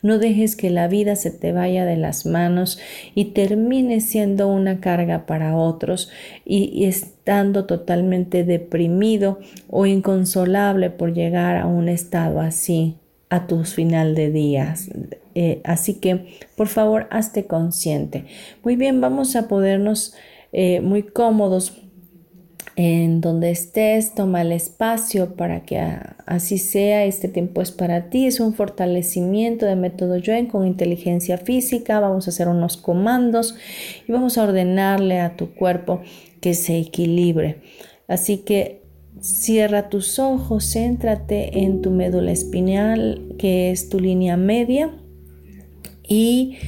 No 0.03 0.18
dejes 0.18 0.57
que 0.57 0.71
la 0.71 0.89
vida 0.89 1.14
se 1.14 1.31
te 1.31 1.53
vaya 1.53 1.85
de 1.85 1.97
las 1.97 2.27
manos 2.27 2.81
y 3.14 3.27
termine 3.27 4.01
siendo 4.01 4.49
una 4.49 4.81
carga 4.81 5.25
para 5.27 5.57
otros 5.57 6.11
y, 6.45 6.71
y 6.75 6.87
estando 6.87 7.66
totalmente 7.66 8.43
deprimido 8.43 9.39
o 9.68 9.87
inconsolable 9.87 10.91
por 10.91 11.14
llegar 11.14 11.57
a 11.57 11.66
un 11.66 11.89
estado 11.89 12.41
así 12.41 12.97
a 13.29 13.47
tu 13.47 13.62
final 13.64 14.16
de 14.16 14.31
días 14.31 14.91
Eh, 15.35 15.61
así 15.64 15.95
que, 15.95 16.39
por 16.57 16.68
favor, 16.68 17.07
hazte 17.11 17.47
consciente. 17.47 18.24
Muy 18.64 18.76
bien, 18.76 19.01
vamos 19.01 19.37
a 19.37 19.49
podernos 19.49 20.14
eh, 20.53 20.81
muy 20.81 21.03
cómodos 21.03 21.81
en 22.76 23.20
donde 23.20 23.51
estés, 23.51 24.14
toma 24.14 24.43
el 24.43 24.53
espacio 24.53 25.35
para 25.37 25.64
que 25.64 25.78
así 26.26 26.57
sea, 26.57 27.05
este 27.05 27.28
tiempo 27.28 27.61
es 27.61 27.72
para 27.72 28.09
ti, 28.09 28.26
es 28.26 28.41
un 28.41 28.55
fortalecimiento 28.55 29.66
de 29.66 29.76
método 29.76 30.16
Yuen 30.16 30.47
con 30.47 30.66
inteligencia 30.66 31.37
física, 31.37 32.01
vamos 32.01 32.26
a 32.26 32.31
hacer 32.31 32.49
unos 32.49 32.76
comandos 32.76 33.55
y 34.09 34.12
vamos 34.12 34.39
a 34.39 34.45
ordenarle 34.45 35.20
a 35.20 35.37
tu 35.37 35.53
cuerpo 35.55 36.01
que 36.41 36.55
se 36.55 36.78
equilibre. 36.78 37.61
Así 38.09 38.39
que 38.39 38.83
cierra 39.20 39.89
tus 39.89 40.18
ojos, 40.18 40.72
céntrate 40.72 41.61
en 41.61 41.83
tu 41.83 41.91
médula 41.91 42.33
espinal, 42.33 43.35
que 43.39 43.70
es 43.70 43.89
tu 43.89 44.01
línea 44.01 44.37
media, 44.37 44.91
y 46.11 46.59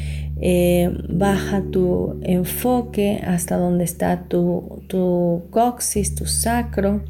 eh, 0.40 0.90
baja 1.08 1.62
tu 1.70 2.18
enfoque 2.22 3.20
hasta 3.26 3.58
donde 3.58 3.84
está 3.84 4.24
tu, 4.28 4.82
tu 4.86 5.42
coxis, 5.50 6.14
tu 6.14 6.24
sacro. 6.24 7.02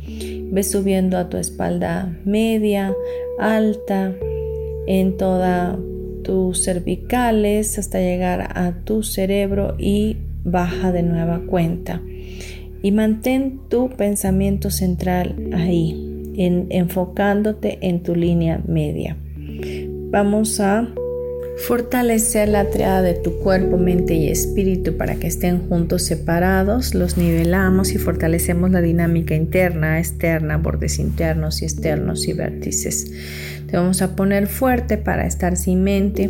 Ve 0.50 0.62
subiendo 0.64 1.18
a 1.18 1.28
tu 1.28 1.36
espalda 1.36 2.16
media, 2.24 2.92
alta, 3.38 4.12
en 4.86 5.16
toda 5.16 5.78
tus 6.24 6.64
cervicales 6.64 7.78
hasta 7.78 8.00
llegar 8.00 8.56
a 8.56 8.72
tu 8.84 9.02
cerebro 9.02 9.76
y 9.78 10.16
baja 10.44 10.90
de 10.90 11.02
nueva 11.02 11.42
cuenta. 11.46 12.00
Y 12.82 12.92
mantén 12.92 13.60
tu 13.68 13.90
pensamiento 13.90 14.70
central 14.70 15.36
ahí, 15.54 16.32
en, 16.36 16.66
enfocándote 16.70 17.78
en 17.82 18.02
tu 18.02 18.16
línea 18.16 18.60
media. 18.66 19.16
Vamos 20.10 20.58
a 20.60 20.88
Fortalecer 21.58 22.48
la 22.48 22.70
triada 22.70 23.02
de 23.02 23.14
tu 23.14 23.38
cuerpo, 23.38 23.76
mente 23.78 24.14
y 24.14 24.28
espíritu 24.28 24.96
para 24.96 25.16
que 25.16 25.28
estén 25.28 25.68
juntos 25.68 26.02
separados. 26.02 26.94
Los 26.94 27.16
nivelamos 27.16 27.92
y 27.92 27.98
fortalecemos 27.98 28.70
la 28.70 28.80
dinámica 28.80 29.34
interna, 29.34 29.98
externa, 29.98 30.56
bordes 30.56 30.98
internos 30.98 31.62
y 31.62 31.66
externos 31.66 32.26
y 32.26 32.32
vértices. 32.32 33.12
Te 33.70 33.76
vamos 33.76 34.02
a 34.02 34.16
poner 34.16 34.48
fuerte 34.48 34.98
para 34.98 35.26
estar 35.26 35.56
sin 35.56 35.84
mente, 35.84 36.28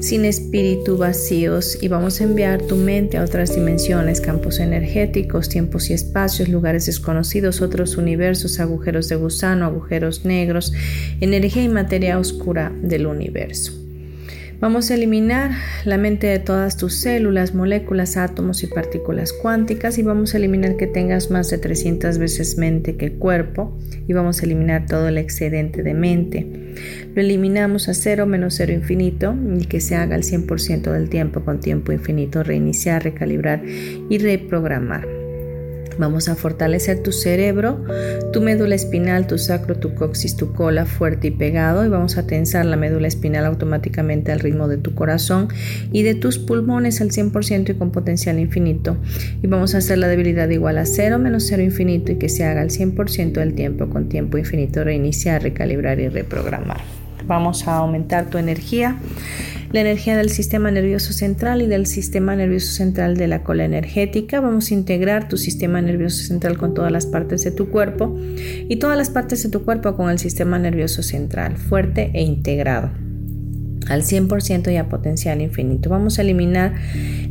sin 0.00 0.24
espíritu 0.24 0.98
vacíos 0.98 1.78
y 1.80 1.88
vamos 1.88 2.20
a 2.20 2.24
enviar 2.24 2.60
tu 2.60 2.76
mente 2.76 3.18
a 3.18 3.24
otras 3.24 3.54
dimensiones, 3.54 4.20
campos 4.20 4.58
energéticos, 4.58 5.48
tiempos 5.48 5.90
y 5.90 5.94
espacios, 5.94 6.48
lugares 6.48 6.86
desconocidos, 6.86 7.62
otros 7.62 7.96
universos, 7.96 8.58
agujeros 8.58 9.08
de 9.08 9.16
gusano, 9.16 9.64
agujeros 9.64 10.24
negros, 10.24 10.72
energía 11.20 11.62
y 11.62 11.68
materia 11.68 12.18
oscura 12.18 12.72
del 12.82 13.06
universo. 13.06 13.81
Vamos 14.62 14.92
a 14.92 14.94
eliminar 14.94 15.50
la 15.84 15.98
mente 15.98 16.28
de 16.28 16.38
todas 16.38 16.76
tus 16.76 16.94
células, 16.94 17.52
moléculas, 17.52 18.16
átomos 18.16 18.62
y 18.62 18.68
partículas 18.68 19.32
cuánticas 19.32 19.98
y 19.98 20.04
vamos 20.04 20.34
a 20.34 20.38
eliminar 20.38 20.76
que 20.76 20.86
tengas 20.86 21.32
más 21.32 21.50
de 21.50 21.58
300 21.58 22.16
veces 22.18 22.58
mente 22.58 22.96
que 22.96 23.14
cuerpo 23.14 23.76
y 24.06 24.12
vamos 24.12 24.40
a 24.40 24.44
eliminar 24.44 24.86
todo 24.86 25.08
el 25.08 25.18
excedente 25.18 25.82
de 25.82 25.94
mente. 25.94 26.46
Lo 27.12 27.20
eliminamos 27.22 27.88
a 27.88 27.94
cero 27.94 28.24
menos 28.24 28.54
cero 28.54 28.72
infinito 28.72 29.34
y 29.58 29.64
que 29.64 29.80
se 29.80 29.96
haga 29.96 30.14
el 30.14 30.22
100% 30.22 30.92
del 30.92 31.08
tiempo 31.08 31.40
con 31.40 31.58
tiempo 31.58 31.90
infinito, 31.90 32.44
reiniciar, 32.44 33.02
recalibrar 33.02 33.64
y 33.66 34.16
reprogramar. 34.18 35.21
Vamos 35.98 36.28
a 36.28 36.34
fortalecer 36.34 37.02
tu 37.02 37.12
cerebro, 37.12 37.84
tu 38.32 38.40
médula 38.40 38.74
espinal, 38.74 39.26
tu 39.26 39.38
sacro, 39.38 39.76
tu 39.76 39.94
coxis, 39.94 40.36
tu 40.36 40.52
cola 40.52 40.86
fuerte 40.86 41.28
y 41.28 41.30
pegado 41.30 41.84
y 41.84 41.88
vamos 41.88 42.16
a 42.16 42.26
tensar 42.26 42.64
la 42.64 42.76
médula 42.76 43.08
espinal 43.08 43.44
automáticamente 43.44 44.32
al 44.32 44.40
ritmo 44.40 44.68
de 44.68 44.78
tu 44.78 44.94
corazón 44.94 45.48
y 45.92 46.02
de 46.02 46.14
tus 46.14 46.38
pulmones 46.38 47.00
al 47.00 47.10
100% 47.10 47.70
y 47.70 47.74
con 47.74 47.90
potencial 47.90 48.38
infinito. 48.38 48.96
Y 49.42 49.46
vamos 49.46 49.74
a 49.74 49.78
hacer 49.78 49.98
la 49.98 50.08
debilidad 50.08 50.48
igual 50.48 50.78
a 50.78 50.86
0 50.86 51.18
menos 51.18 51.44
0 51.48 51.62
infinito 51.62 52.12
y 52.12 52.16
que 52.16 52.28
se 52.28 52.44
haga 52.44 52.62
al 52.62 52.70
100% 52.70 53.32
del 53.32 53.54
tiempo 53.54 53.88
con 53.88 54.08
tiempo 54.08 54.38
infinito, 54.38 54.84
reiniciar, 54.84 55.42
recalibrar 55.42 56.00
y 56.00 56.08
reprogramar. 56.08 57.01
Vamos 57.26 57.68
a 57.68 57.76
aumentar 57.76 58.30
tu 58.30 58.38
energía 58.38 58.98
la 59.72 59.80
energía 59.80 60.16
del 60.16 60.28
sistema 60.28 60.70
nervioso 60.70 61.12
central 61.12 61.62
y 61.62 61.66
del 61.66 61.86
sistema 61.86 62.36
nervioso 62.36 62.72
central 62.72 63.16
de 63.16 63.26
la 63.26 63.42
cola 63.42 63.64
energética. 63.64 64.40
Vamos 64.40 64.70
a 64.70 64.74
integrar 64.74 65.28
tu 65.28 65.38
sistema 65.38 65.80
nervioso 65.80 66.22
central 66.24 66.58
con 66.58 66.74
todas 66.74 66.92
las 66.92 67.06
partes 67.06 67.42
de 67.42 67.52
tu 67.52 67.70
cuerpo 67.70 68.14
y 68.68 68.76
todas 68.76 68.98
las 68.98 69.10
partes 69.10 69.42
de 69.42 69.48
tu 69.48 69.64
cuerpo 69.64 69.96
con 69.96 70.10
el 70.10 70.18
sistema 70.18 70.58
nervioso 70.58 71.02
central, 71.02 71.56
fuerte 71.56 72.10
e 72.12 72.22
integrado 72.22 73.01
al 73.88 74.02
100% 74.02 74.72
y 74.72 74.76
a 74.76 74.88
potencial 74.88 75.40
infinito. 75.40 75.90
Vamos 75.90 76.18
a 76.18 76.22
eliminar 76.22 76.74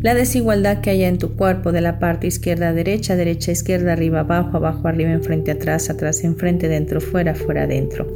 la 0.01 0.13
desigualdad 0.13 0.81
que 0.81 0.89
haya 0.89 1.07
en 1.07 1.17
tu 1.17 1.35
cuerpo 1.35 1.71
de 1.71 1.81
la 1.81 1.99
parte 1.99 2.27
izquierda 2.27 2.73
derecha, 2.73 3.15
derecha, 3.15 3.51
izquierda, 3.51 3.93
arriba, 3.93 4.21
abajo, 4.21 4.57
abajo, 4.57 4.87
arriba, 4.87 5.11
enfrente, 5.11 5.51
atrás, 5.51 5.89
atrás, 5.89 6.23
enfrente, 6.23 6.67
dentro, 6.67 7.01
fuera, 7.01 7.35
fuera, 7.35 7.67
dentro. 7.67 8.07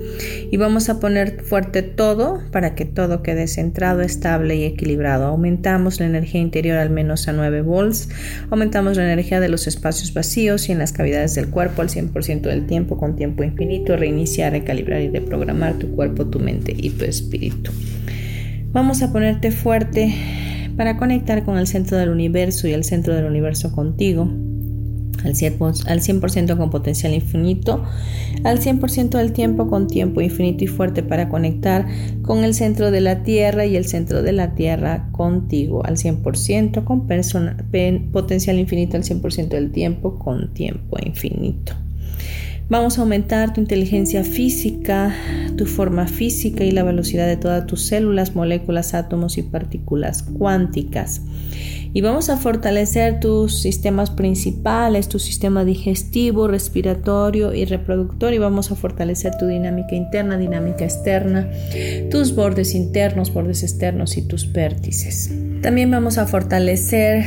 Y 0.51 0.57
vamos 0.57 0.89
a 0.89 0.99
poner 0.99 1.41
fuerte 1.41 1.83
todo 1.83 2.41
para 2.51 2.75
que 2.75 2.85
todo 2.85 3.21
quede 3.21 3.47
centrado, 3.47 4.01
estable 4.01 4.55
y 4.55 4.63
equilibrado. 4.63 5.25
Aumentamos 5.25 5.99
la 5.99 6.07
energía 6.07 6.41
interior 6.41 6.77
al 6.77 6.89
menos 6.89 7.27
a 7.27 7.33
9 7.33 7.61
volts. 7.61 8.09
Aumentamos 8.49 8.97
la 8.97 9.03
energía 9.11 9.39
de 9.39 9.49
los 9.49 9.67
espacios 9.67 10.13
vacíos 10.13 10.69
y 10.69 10.71
en 10.71 10.79
las 10.79 10.91
cavidades 10.91 11.35
del 11.35 11.49
cuerpo 11.49 11.81
al 11.81 11.89
100% 11.89 12.41
del 12.41 12.65
tiempo 12.67 12.97
con 12.97 13.15
tiempo 13.15 13.43
infinito. 13.43 13.95
Reiniciar, 13.95 14.53
recalibrar 14.53 15.01
y 15.01 15.09
reprogramar 15.09 15.75
tu 15.75 15.91
cuerpo, 15.91 16.25
tu 16.25 16.39
mente 16.39 16.73
y 16.75 16.89
tu 16.91 17.05
espíritu. 17.05 17.71
Vamos 18.75 19.01
a 19.01 19.13
ponerte 19.13 19.51
fuerte 19.51 20.13
para 20.75 20.97
conectar 20.97 21.45
con 21.45 21.57
el 21.57 21.65
centro 21.65 21.97
del 21.97 22.09
universo 22.09 22.67
y 22.67 22.73
el 22.73 22.83
centro 22.83 23.15
del 23.15 23.23
universo 23.23 23.71
contigo. 23.71 24.23
Al 25.23 25.33
100%, 25.33 26.57
con 26.57 26.69
potencial 26.69 27.13
infinito, 27.13 27.85
al 28.43 28.59
100% 28.59 29.11
del 29.11 29.31
tiempo 29.31 29.69
con 29.69 29.87
tiempo 29.87 30.19
infinito 30.19 30.65
y 30.65 30.67
fuerte 30.67 31.03
para 31.03 31.29
conectar 31.29 31.87
con 32.21 32.43
el 32.43 32.53
centro 32.53 32.91
de 32.91 32.99
la 32.99 33.23
Tierra 33.23 33.65
y 33.65 33.77
el 33.77 33.85
centro 33.85 34.21
de 34.21 34.33
la 34.33 34.55
Tierra 34.55 35.07
contigo, 35.13 35.85
al 35.85 35.95
100% 35.95 36.83
con 36.83 37.07
potencial 38.11 38.59
infinito, 38.59 38.97
al 38.97 39.03
100% 39.03 39.47
del 39.47 39.71
tiempo 39.71 40.19
con 40.19 40.53
tiempo 40.53 40.97
infinito. 41.01 41.84
Vamos 42.67 42.97
a 42.97 43.01
aumentar 43.01 43.53
tu 43.53 43.61
inteligencia 43.61 44.23
física, 44.23 45.13
tu 45.55 45.67
forma 45.67 46.07
física 46.07 46.63
y 46.63 46.71
la 46.71 46.81
velocidad 46.81 47.27
de 47.27 47.37
todas 47.37 47.67
tus 47.67 47.83
células, 47.83 48.35
moléculas, 48.35 48.95
átomos 48.95 49.37
y 49.37 49.43
partículas 49.43 50.23
cuánticas. 50.23 51.21
Y 51.93 52.01
vamos 52.01 52.29
a 52.29 52.37
fortalecer 52.37 53.19
tus 53.19 53.61
sistemas 53.61 54.09
principales, 54.09 55.07
tu 55.07 55.19
sistema 55.19 55.63
digestivo, 55.63 56.47
respiratorio 56.47 57.53
y 57.53 57.65
reproductor. 57.65 58.33
Y 58.33 58.39
vamos 58.39 58.71
a 58.71 58.75
fortalecer 58.75 59.37
tu 59.37 59.45
dinámica 59.45 59.95
interna, 59.95 60.35
dinámica 60.35 60.85
externa, 60.85 61.47
tus 62.09 62.33
bordes 62.33 62.73
internos, 62.73 63.31
bordes 63.31 63.61
externos 63.61 64.17
y 64.17 64.23
tus 64.23 64.51
vértices. 64.51 65.31
También 65.61 65.91
vamos 65.91 66.17
a 66.17 66.25
fortalecer 66.25 67.23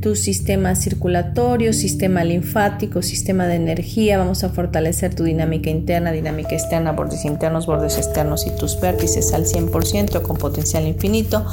tu 0.00 0.16
sistema 0.16 0.74
circulatorio, 0.74 1.72
sistema 1.72 2.24
linfático, 2.24 3.02
sistema 3.02 3.46
de 3.46 3.56
energía. 3.56 4.18
Vamos 4.18 4.44
a 4.44 4.50
fortalecer 4.50 5.14
tu 5.14 5.24
dinámica 5.24 5.70
interna, 5.70 6.12
dinámica 6.12 6.54
externa, 6.54 6.92
bordes 6.92 7.24
internos, 7.24 7.66
bordes 7.66 7.96
externos 7.96 8.46
y 8.46 8.50
tus 8.50 8.80
vértices 8.80 9.32
al 9.32 9.44
100% 9.44 10.22
con 10.22 10.36
potencial 10.36 10.86
infinito, 10.86 11.44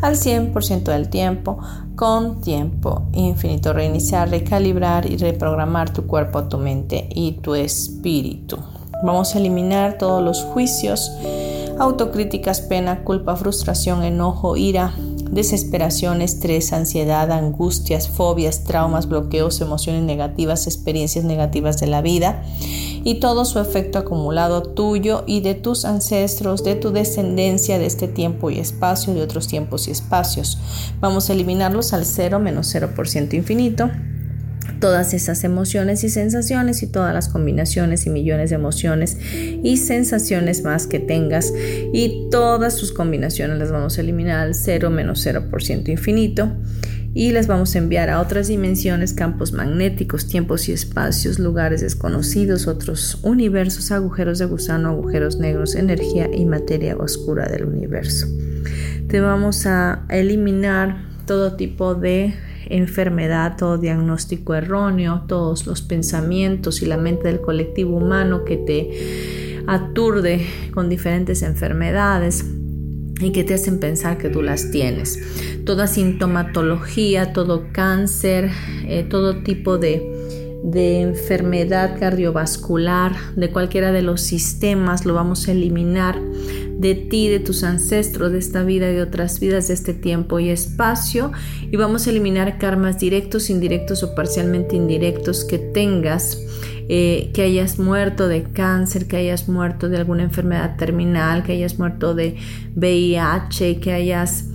al 0.00 0.16
100% 0.16 0.84
del 0.84 1.08
tiempo 1.08 1.58
con 1.96 2.40
tiempo 2.40 3.08
infinito. 3.12 3.72
Reiniciar, 3.72 4.30
recalibrar 4.30 5.10
y 5.10 5.16
reprogramar 5.16 5.92
tu 5.92 6.06
cuerpo, 6.06 6.44
tu 6.44 6.58
mente 6.58 7.08
y 7.14 7.32
tu 7.32 7.54
espíritu. 7.54 8.58
Vamos 9.02 9.34
a 9.34 9.38
eliminar 9.38 9.98
todos 9.98 10.22
los 10.22 10.42
juicios, 10.44 11.12
autocríticas, 11.78 12.60
pena, 12.60 13.04
culpa, 13.04 13.36
frustración, 13.36 14.02
enojo, 14.02 14.56
ira, 14.56 14.92
desesperación, 15.30 16.22
estrés, 16.22 16.72
ansiedad, 16.72 17.30
angustias, 17.30 18.08
fobias, 18.08 18.64
traumas, 18.64 19.08
bloqueos, 19.08 19.60
emociones 19.60 20.02
negativas, 20.02 20.66
experiencias 20.66 21.24
negativas 21.24 21.78
de 21.80 21.86
la 21.86 22.02
vida 22.02 22.42
y 23.04 23.20
todo 23.20 23.44
su 23.44 23.58
efecto 23.60 23.98
acumulado 23.98 24.62
tuyo 24.62 25.24
y 25.26 25.40
de 25.40 25.54
tus 25.54 25.84
ancestros, 25.84 26.64
de 26.64 26.74
tu 26.74 26.90
descendencia 26.90 27.78
de 27.78 27.86
este 27.86 28.08
tiempo 28.08 28.50
y 28.50 28.58
espacio, 28.58 29.14
de 29.14 29.22
otros 29.22 29.46
tiempos 29.46 29.88
y 29.88 29.92
espacios. 29.92 30.58
Vamos 31.00 31.30
a 31.30 31.32
eliminarlos 31.32 31.92
al 31.92 32.04
0 32.04 32.38
menos 32.38 32.74
0% 32.74 33.34
infinito 33.34 33.90
todas 34.80 35.14
esas 35.14 35.44
emociones 35.44 36.04
y 36.04 36.08
sensaciones 36.08 36.82
y 36.82 36.86
todas 36.86 37.12
las 37.14 37.28
combinaciones 37.28 38.06
y 38.06 38.10
millones 38.10 38.50
de 38.50 38.56
emociones 38.56 39.16
y 39.62 39.76
sensaciones 39.76 40.62
más 40.62 40.86
que 40.86 41.00
tengas 41.00 41.52
y 41.92 42.28
todas 42.30 42.74
sus 42.74 42.92
combinaciones 42.92 43.58
las 43.58 43.72
vamos 43.72 43.98
a 43.98 44.02
eliminar 44.02 44.40
al 44.40 44.54
0 44.54 44.90
menos 44.90 45.26
0% 45.26 45.88
infinito 45.88 46.52
y 47.14 47.32
las 47.32 47.46
vamos 47.46 47.74
a 47.74 47.78
enviar 47.78 48.10
a 48.10 48.20
otras 48.20 48.48
dimensiones, 48.48 49.12
campos 49.12 49.52
magnéticos, 49.52 50.28
tiempos 50.28 50.68
y 50.68 50.72
espacios, 50.72 51.38
lugares 51.38 51.80
desconocidos, 51.80 52.68
otros 52.68 53.18
universos, 53.22 53.90
agujeros 53.90 54.38
de 54.38 54.44
gusano, 54.44 54.90
agujeros 54.90 55.38
negros, 55.38 55.74
energía 55.74 56.28
y 56.32 56.44
materia 56.44 56.96
oscura 56.96 57.48
del 57.48 57.64
universo. 57.64 58.26
te 59.08 59.20
vamos 59.20 59.66
a 59.66 60.04
eliminar 60.10 61.08
todo 61.26 61.56
tipo 61.56 61.94
de 61.94 62.34
enfermedad, 62.68 63.56
todo 63.56 63.78
diagnóstico 63.78 64.54
erróneo, 64.54 65.24
todos 65.26 65.66
los 65.66 65.82
pensamientos 65.82 66.82
y 66.82 66.86
la 66.86 66.96
mente 66.96 67.28
del 67.28 67.40
colectivo 67.40 67.96
humano 67.96 68.44
que 68.44 68.56
te 68.56 69.62
aturde 69.66 70.46
con 70.72 70.88
diferentes 70.88 71.42
enfermedades 71.42 72.44
y 73.20 73.32
que 73.32 73.44
te 73.44 73.54
hacen 73.54 73.80
pensar 73.80 74.18
que 74.18 74.28
tú 74.28 74.42
las 74.42 74.70
tienes. 74.70 75.18
Toda 75.64 75.86
sintomatología, 75.86 77.32
todo 77.32 77.66
cáncer, 77.72 78.50
eh, 78.86 79.04
todo 79.08 79.42
tipo 79.42 79.78
de, 79.78 80.60
de 80.62 81.00
enfermedad 81.00 81.98
cardiovascular, 81.98 83.12
de 83.36 83.50
cualquiera 83.50 83.92
de 83.92 84.02
los 84.02 84.20
sistemas, 84.20 85.04
lo 85.04 85.14
vamos 85.14 85.48
a 85.48 85.52
eliminar 85.52 86.18
de 86.78 86.94
ti, 86.94 87.28
de 87.28 87.40
tus 87.40 87.64
ancestros, 87.64 88.32
de 88.32 88.38
esta 88.38 88.62
vida 88.62 88.86
de 88.86 89.02
otras 89.02 89.40
vidas, 89.40 89.68
de 89.68 89.74
este 89.74 89.94
tiempo 89.94 90.38
y 90.38 90.48
espacio. 90.48 91.32
Y 91.70 91.76
vamos 91.76 92.06
a 92.06 92.10
eliminar 92.10 92.58
karmas 92.58 92.98
directos, 92.98 93.50
indirectos 93.50 94.02
o 94.02 94.14
parcialmente 94.14 94.76
indirectos 94.76 95.44
que 95.44 95.58
tengas. 95.58 96.38
Eh, 96.90 97.32
que 97.34 97.42
hayas 97.42 97.78
muerto 97.78 98.28
de 98.28 98.44
cáncer, 98.44 99.06
que 99.08 99.18
hayas 99.18 99.46
muerto 99.46 99.90
de 99.90 99.98
alguna 99.98 100.22
enfermedad 100.22 100.76
terminal, 100.76 101.42
que 101.42 101.52
hayas 101.52 101.78
muerto 101.78 102.14
de 102.14 102.36
VIH, 102.76 103.78
que 103.78 103.92
hayas 103.92 104.46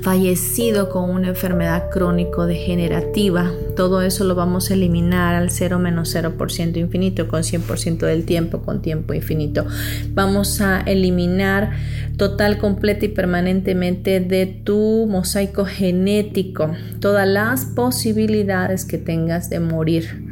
fallecido 0.00 0.88
con 0.88 1.10
una 1.10 1.28
enfermedad 1.28 1.90
crónico-degenerativa. 1.90 3.50
Todo 3.76 4.02
eso 4.02 4.24
lo 4.24 4.34
vamos 4.34 4.70
a 4.70 4.74
eliminar 4.74 5.34
al 5.34 5.50
0 5.50 5.78
menos 5.78 6.14
0% 6.14 6.76
infinito 6.76 7.28
con 7.28 7.42
100% 7.42 7.98
del 8.06 8.24
tiempo 8.24 8.62
con 8.62 8.82
tiempo 8.82 9.14
infinito. 9.14 9.66
Vamos 10.14 10.60
a 10.60 10.80
eliminar 10.80 11.72
total, 12.16 12.58
completa 12.58 13.04
y 13.04 13.08
permanentemente 13.08 14.20
de 14.20 14.46
tu 14.46 15.06
mosaico 15.08 15.64
genético 15.64 16.70
todas 17.00 17.28
las 17.28 17.66
posibilidades 17.66 18.84
que 18.84 18.98
tengas 18.98 19.50
de 19.50 19.60
morir 19.60 20.24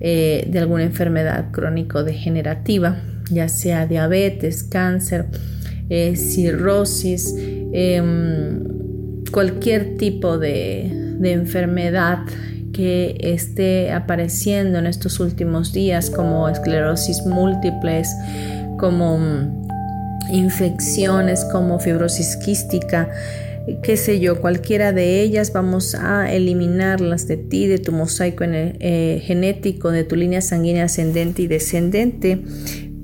eh, 0.00 0.46
de 0.48 0.58
alguna 0.60 0.84
enfermedad 0.84 1.50
crónico-degenerativa, 1.50 3.02
ya 3.30 3.48
sea 3.48 3.86
diabetes, 3.86 4.62
cáncer, 4.62 5.26
eh, 5.90 6.14
cirrosis, 6.16 7.34
em, 7.72 8.77
cualquier 9.30 9.96
tipo 9.96 10.38
de, 10.38 11.06
enfermedad 11.22 12.20
que 12.72 13.16
esté 13.20 13.90
apareciendo 13.92 14.78
en 14.78 14.86
estos 14.86 15.18
últimos 15.18 15.72
días 15.72 16.10
como 16.10 16.48
esclerosis 16.48 17.26
múltiples, 17.26 18.08
como 18.78 19.18
mm, 19.18 19.68
infecciones, 20.32 21.44
como 21.44 21.80
fibrosis 21.80 22.36
quística, 22.36 23.10
qué 23.82 23.96
sé 23.96 24.20
yo, 24.20 24.40
cualquiera 24.40 24.92
de 24.92 25.20
ellas 25.20 25.52
vamos 25.52 25.94
a 25.94 26.32
eliminarlas 26.32 27.26
de 27.26 27.36
ti, 27.36 27.66
de 27.66 27.78
tu 27.78 27.92
mosaico 27.92 28.44
eh, 28.46 29.22
genético, 29.24 29.90
de 29.90 30.04
tu 30.04 30.16
línea 30.16 30.40
sanguínea 30.40 30.84
ascendente 30.84 31.42
y 31.42 31.46
descendente 31.48 32.42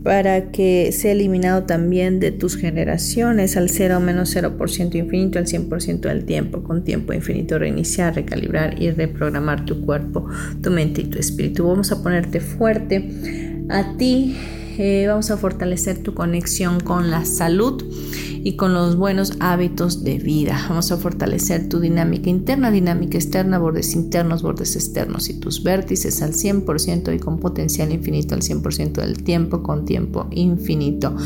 para 0.05 0.51
que 0.53 0.93
sea 0.93 1.13
eliminado 1.13 1.65
también 1.65 2.21
de 2.21 2.31
tus 2.31 2.57
generaciones 2.57 3.57
al 3.57 3.71
0 3.71 4.01
menos 4.01 4.37
0% 4.37 4.95
infinito, 4.97 5.39
al 5.39 5.47
100% 5.47 6.01
del 6.01 6.27
tiempo, 6.27 6.63
con 6.63 6.85
tiempo 6.85 7.15
infinito, 7.15 7.59
reiniciar, 7.59 8.15
recalibrar 8.15 8.81
y 8.81 8.91
reprogramar 8.91 9.65
tu 9.65 9.81
cuerpo, 9.81 10.29
tu 10.63 10.71
mente 10.71 11.01
y 11.01 11.05
tu 11.05 11.19
espíritu. 11.19 11.67
Vamos 11.67 11.91
a 11.91 12.03
ponerte 12.03 12.41
fuerte 12.41 13.09
a 13.71 13.97
ti, 13.97 14.37
eh, 14.79 15.07
vamos 15.07 15.31
a 15.31 15.37
fortalecer 15.37 16.03
tu 16.03 16.15
conexión 16.15 16.81
con 16.81 17.11
la 17.11 17.25
salud 17.25 17.83
y 18.43 18.57
con 18.57 18.75
los 18.75 18.97
buenos 18.97 19.35
hábitos 19.41 20.05
de 20.05 20.19
vida. 20.19 20.67
Vamos 20.69 20.93
a 20.93 20.97
fortalecer 20.97 21.69
tu 21.69 21.81
dinámica 21.81 22.29
interna, 22.29 22.71
dinámica 22.71 23.17
externa, 23.17 23.59
bordes 23.59 23.95
internos, 23.95 24.43
bordes 24.43 24.77
externos 24.77 25.31
y 25.31 25.41
tus 25.41 25.63
vértices 25.63 26.21
al 26.23 26.33
100% 26.33 27.15
y 27.15 27.19
con 27.19 27.39
potencial 27.39 27.93
infinito 27.93 28.35
al 28.35 28.43
100% 28.43 28.93
del 28.93 29.23
tiempo 29.23 29.63
con 29.63 29.85
tiempo 29.85 30.27
infinito. 30.31 31.17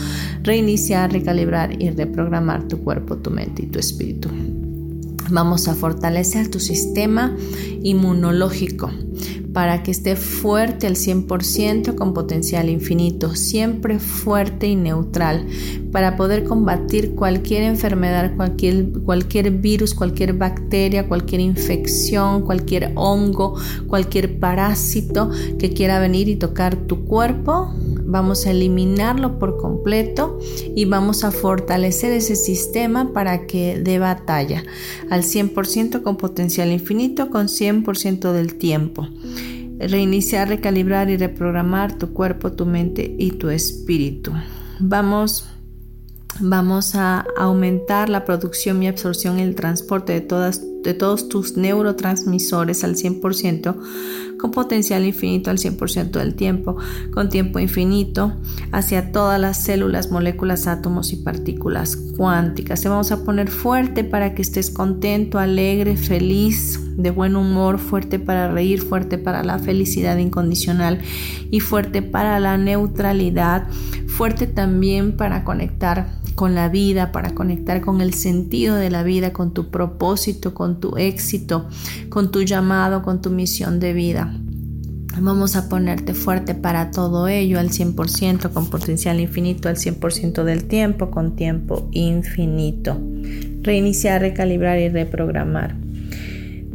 Reiniciar, 0.42 1.12
recalibrar 1.12 1.82
y 1.82 1.90
reprogramar 1.90 2.68
tu 2.68 2.78
cuerpo, 2.78 3.16
tu 3.16 3.30
mente 3.30 3.62
y 3.62 3.66
tu 3.66 3.78
espíritu. 3.78 4.28
Vamos 5.30 5.68
a 5.68 5.74
fortalecer 5.74 6.49
tu 6.49 6.61
sistema 6.61 7.36
inmunológico 7.82 8.90
para 9.53 9.83
que 9.83 9.91
esté 9.91 10.16
fuerte 10.16 10.87
al 10.87 10.95
100% 10.95 11.95
con 11.95 12.14
potencial 12.14 12.69
infinito, 12.69 13.35
siempre 13.35 13.99
fuerte 13.99 14.66
y 14.66 14.77
neutral, 14.77 15.47
para 15.93 16.16
poder 16.16 16.45
combatir 16.45 17.14
cualquier 17.14 17.62
enfermedad, 17.62 18.37
cualquier, 18.37 18.93
cualquier 19.05 19.51
virus, 19.51 19.95
cualquier 19.95 20.35
bacteria, 20.35 21.09
cualquier 21.09 21.41
infección, 21.41 22.43
cualquier 22.43 22.93
hongo, 22.95 23.57
cualquier 23.87 24.39
parásito 24.39 25.31
que 25.59 25.73
quiera 25.73 25.99
venir 25.99 26.29
y 26.29 26.37
tocar 26.37 26.77
tu 26.77 27.05
cuerpo. 27.05 27.73
Vamos 28.11 28.47
a 28.47 28.53
eliminarlo 28.53 29.39
por 29.39 29.59
completo 29.59 30.39
y 30.75 30.87
vamos 30.87 31.25
a 31.25 31.31
fortalecer 31.31 32.11
ese 32.13 32.37
sistema 32.37 33.13
para 33.13 33.47
que 33.47 33.79
dé 33.79 33.99
batalla 33.99 34.65
al 35.11 35.23
100% 35.23 36.03
con 36.03 36.17
potencial 36.17 36.73
infinito, 36.73 37.29
con 37.29 37.49
100% 37.49 38.33
del 38.33 38.55
tiempo 38.57 39.07
reiniciar, 39.79 40.49
recalibrar 40.49 41.09
y 41.11 41.17
reprogramar 41.17 41.99
tu 41.99 42.13
cuerpo, 42.13 42.53
tu 42.53 42.67
mente 42.67 43.15
y 43.19 43.33
tu 43.33 43.49
espíritu. 43.49 44.33
Vamos, 44.81 45.47
vamos 46.41 46.95
a 46.95 47.25
aumentar 47.37 48.09
la 48.09 48.25
producción 48.25 48.83
y 48.83 48.89
absorción 48.89 49.39
y 49.39 49.43
el 49.43 49.55
transporte 49.55 50.13
de, 50.13 50.21
todas, 50.21 50.63
de 50.83 50.95
todos 50.95 51.29
tus 51.29 51.57
neurotransmisores 51.57 52.85
al 52.85 52.97
100% 52.97 53.77
con 54.39 54.51
potencial 54.51 55.05
infinito 55.05 55.51
al 55.51 55.59
100% 55.59 56.11
del 56.12 56.34
tiempo, 56.34 56.76
con 57.12 57.28
tiempo 57.28 57.59
infinito, 57.59 58.32
hacia 58.72 59.12
todas 59.12 59.41
las 59.41 59.57
células, 59.59 60.11
moléculas, 60.11 60.66
átomos 60.66 61.12
y 61.12 61.16
partículas 61.16 61.97
cuánticas. 62.16 62.80
Te 62.80 62.89
vamos 62.89 63.12
a 63.12 63.24
poner 63.24 63.51
fuerte 63.51 64.05
para 64.05 64.34
que 64.34 64.43
estés 64.43 64.70
contento, 64.70 65.39
alegre, 65.39 65.97
feliz, 65.97 66.80
de 66.97 67.11
buen 67.11 67.36
humor, 67.36 67.78
fuerte 67.78 68.18
para 68.18 68.51
reír, 68.51 68.82
fuerte 68.82 69.18
para 69.18 69.45
la 69.45 69.59
felicidad 69.59 70.18
incondicional 70.18 71.01
y 71.51 71.61
fuerte 71.61 72.03
para 72.03 72.41
la 72.41 72.59
neutralidad, 72.59 73.68
fuerte 74.09 74.49
también 74.49 75.16
para 75.16 75.45
conectar 75.45 76.18
con 76.34 76.55
la 76.55 76.68
vida, 76.68 77.11
para 77.11 77.34
conectar 77.34 77.80
con 77.80 78.01
el 78.01 78.14
sentido 78.14 78.76
de 78.76 78.91
la 78.91 79.03
vida, 79.03 79.32
con 79.32 79.53
tu 79.53 79.70
propósito, 79.70 80.55
con 80.55 80.78
tu 80.78 80.97
éxito, 80.97 81.68
con 82.11 82.30
tu 82.30 82.43
llamado, 82.43 83.03
con 83.03 83.20
tu 83.20 83.30
misión 83.30 83.80
de 83.80 83.93
vida. 83.93 84.38
Vamos 85.21 85.57
a 85.57 85.69
ponerte 85.69 86.14
fuerte 86.14 86.55
para 86.55 86.91
todo 86.91 87.29
ello 87.29 87.59
al 87.59 87.71
100%, 87.71 88.53
con 88.53 88.71
potencial 88.71 89.21
infinito 89.21 89.69
al 89.69 89.77
100% 89.77 90.45
del 90.45 90.64
tiempo, 90.64 91.11
con 91.11 91.37
tiempo 91.37 91.89
infinito. 91.93 93.01
Reiniciar, 93.62 94.21
recalibrar 94.21 94.79
y 94.79 94.89
reprogramar 94.89 95.88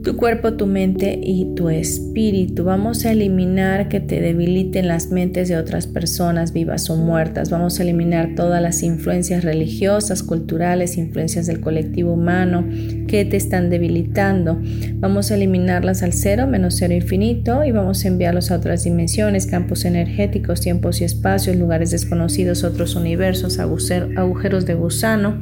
tu 0.03 0.17
cuerpo, 0.17 0.53
tu 0.53 0.67
mente 0.67 1.17
y 1.23 1.55
tu 1.55 1.69
espíritu. 1.69 2.65
Vamos 2.65 3.05
a 3.05 3.11
eliminar 3.13 3.87
que 3.87 4.01
te 4.01 4.19
debiliten 4.19 4.89
las 4.89 5.11
mentes 5.11 5.47
de 5.47 5.55
otras 5.55 5.87
personas 5.87 6.51
vivas 6.51 6.89
o 6.89 6.97
muertas. 6.97 7.49
Vamos 7.49 7.79
a 7.79 7.83
eliminar 7.83 8.35
todas 8.35 8.61
las 8.61 8.83
influencias 8.83 9.45
religiosas, 9.45 10.21
culturales, 10.21 10.97
influencias 10.97 11.47
del 11.47 11.61
colectivo 11.61 12.11
humano 12.13 12.67
que 13.07 13.23
te 13.23 13.37
están 13.37 13.69
debilitando. 13.69 14.61
Vamos 14.95 15.31
a 15.31 15.35
eliminarlas 15.35 16.03
al 16.03 16.11
cero, 16.11 16.47
menos 16.47 16.75
cero 16.77 16.93
infinito 16.93 17.63
y 17.63 17.71
vamos 17.71 18.03
a 18.03 18.09
enviarlos 18.09 18.51
a 18.51 18.57
otras 18.57 18.83
dimensiones, 18.83 19.47
campos 19.47 19.85
energéticos, 19.85 20.59
tiempos 20.59 20.99
y 20.99 21.05
espacios, 21.05 21.55
lugares 21.55 21.91
desconocidos, 21.91 22.65
otros 22.65 22.95
universos, 22.95 23.57
agujeros 23.57 24.65
de 24.65 24.73
gusano, 24.73 25.41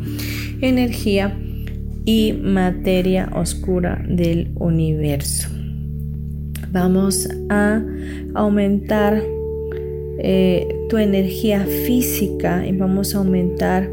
energía 0.61 1.35
y 2.05 2.33
materia 2.33 3.29
oscura 3.33 4.03
del 4.07 4.51
universo. 4.55 5.49
Vamos 6.71 7.27
a 7.49 7.83
aumentar 8.33 9.21
eh, 10.19 10.67
tu 10.89 10.97
energía 10.97 11.65
física 11.65 12.65
y 12.65 12.75
vamos 12.75 13.15
a 13.15 13.19
aumentar 13.19 13.89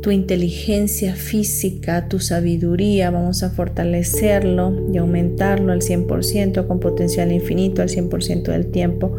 tu 0.00 0.10
inteligencia 0.10 1.14
física, 1.14 2.08
tu 2.08 2.20
sabiduría, 2.20 3.10
vamos 3.10 3.42
a 3.42 3.50
fortalecerlo 3.50 4.72
y 4.92 4.96
aumentarlo 4.96 5.72
al 5.72 5.80
100% 5.80 6.66
con 6.66 6.80
potencial 6.80 7.32
infinito 7.32 7.82
al 7.82 7.88
100% 7.88 8.44
del 8.44 8.70
tiempo, 8.70 9.14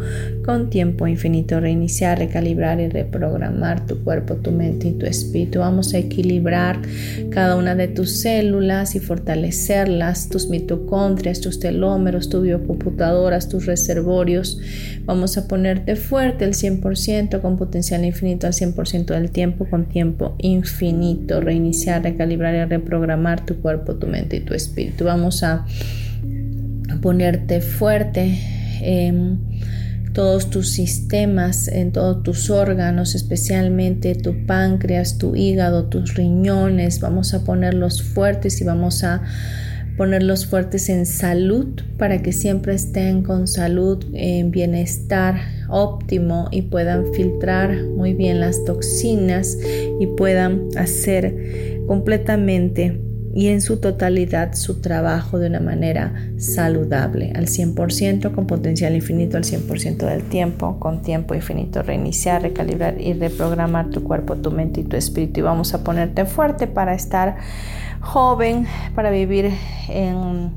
con 0.45 0.69
tiempo 0.69 1.07
infinito, 1.07 1.59
reiniciar, 1.59 2.17
recalibrar 2.17 2.79
y 2.79 2.87
reprogramar 2.87 3.85
tu 3.85 4.03
cuerpo, 4.03 4.35
tu 4.35 4.51
mente 4.51 4.87
y 4.87 4.91
tu 4.93 5.05
espíritu. 5.05 5.59
Vamos 5.59 5.93
a 5.93 5.99
equilibrar 5.99 6.79
cada 7.29 7.55
una 7.55 7.75
de 7.75 7.87
tus 7.87 8.21
células 8.21 8.95
y 8.95 8.99
fortalecerlas, 8.99 10.29
tus 10.29 10.49
mitocondrias, 10.49 11.41
tus 11.41 11.59
telómeros, 11.59 12.29
tus 12.29 12.43
biocomputadoras, 12.43 13.49
tus 13.49 13.65
reservorios. 13.65 14.59
Vamos 15.05 15.37
a 15.37 15.47
ponerte 15.47 15.95
fuerte 15.95 16.45
al 16.45 16.53
100% 16.53 17.41
con 17.41 17.57
potencial 17.57 18.03
infinito 18.05 18.47
al 18.47 18.53
100% 18.53 19.05
del 19.05 19.31
tiempo 19.31 19.65
con 19.65 19.85
tiempo 19.85 20.35
infinito. 20.39 21.41
Reiniciar, 21.41 22.03
recalibrar 22.03 22.55
y 22.55 22.65
reprogramar 22.65 23.45
tu 23.45 23.61
cuerpo, 23.61 23.95
tu 23.95 24.07
mente 24.07 24.37
y 24.37 24.39
tu 24.41 24.53
espíritu. 24.53 25.05
Vamos 25.05 25.43
a 25.43 25.65
ponerte 27.01 27.61
fuerte 27.61 28.37
en 28.81 29.39
todos 30.13 30.49
tus 30.49 30.69
sistemas, 30.69 31.67
en 31.67 31.91
todos 31.91 32.23
tus 32.23 32.49
órganos, 32.49 33.15
especialmente 33.15 34.15
tu 34.15 34.45
páncreas, 34.45 35.17
tu 35.17 35.35
hígado, 35.35 35.85
tus 35.85 36.15
riñones. 36.15 36.99
Vamos 36.99 37.33
a 37.33 37.43
ponerlos 37.43 38.01
fuertes 38.03 38.61
y 38.61 38.63
vamos 38.63 39.03
a 39.03 39.21
ponerlos 39.97 40.45
fuertes 40.45 40.89
en 40.89 41.05
salud 41.05 41.67
para 41.97 42.21
que 42.21 42.31
siempre 42.31 42.73
estén 42.73 43.23
con 43.23 43.47
salud, 43.47 44.03
en 44.13 44.51
bienestar 44.51 45.35
óptimo 45.69 46.47
y 46.51 46.63
puedan 46.63 47.13
filtrar 47.13 47.83
muy 47.95 48.13
bien 48.13 48.39
las 48.39 48.63
toxinas 48.65 49.57
y 49.99 50.07
puedan 50.07 50.69
hacer 50.77 51.83
completamente 51.87 53.10
y 53.33 53.47
en 53.47 53.61
su 53.61 53.77
totalidad 53.77 54.53
su 54.53 54.81
trabajo 54.81 55.39
de 55.39 55.47
una 55.47 55.59
manera 55.59 56.13
saludable, 56.37 57.31
al 57.35 57.47
100%, 57.47 58.33
con 58.33 58.47
potencial 58.47 58.93
infinito 58.95 59.37
al 59.37 59.43
100% 59.43 59.97
del 59.97 60.23
tiempo, 60.23 60.79
con 60.79 61.01
tiempo 61.01 61.33
infinito, 61.33 61.81
reiniciar, 61.81 62.41
recalibrar 62.41 62.99
y 62.99 63.13
reprogramar 63.13 63.89
tu 63.89 64.03
cuerpo, 64.03 64.35
tu 64.35 64.51
mente 64.51 64.81
y 64.81 64.83
tu 64.83 64.97
espíritu. 64.97 65.39
Y 65.39 65.43
vamos 65.43 65.73
a 65.73 65.83
ponerte 65.83 66.25
fuerte 66.25 66.67
para 66.67 66.93
estar 66.93 67.37
joven, 68.01 68.67
para 68.95 69.11
vivir 69.11 69.51
en, 69.89 70.51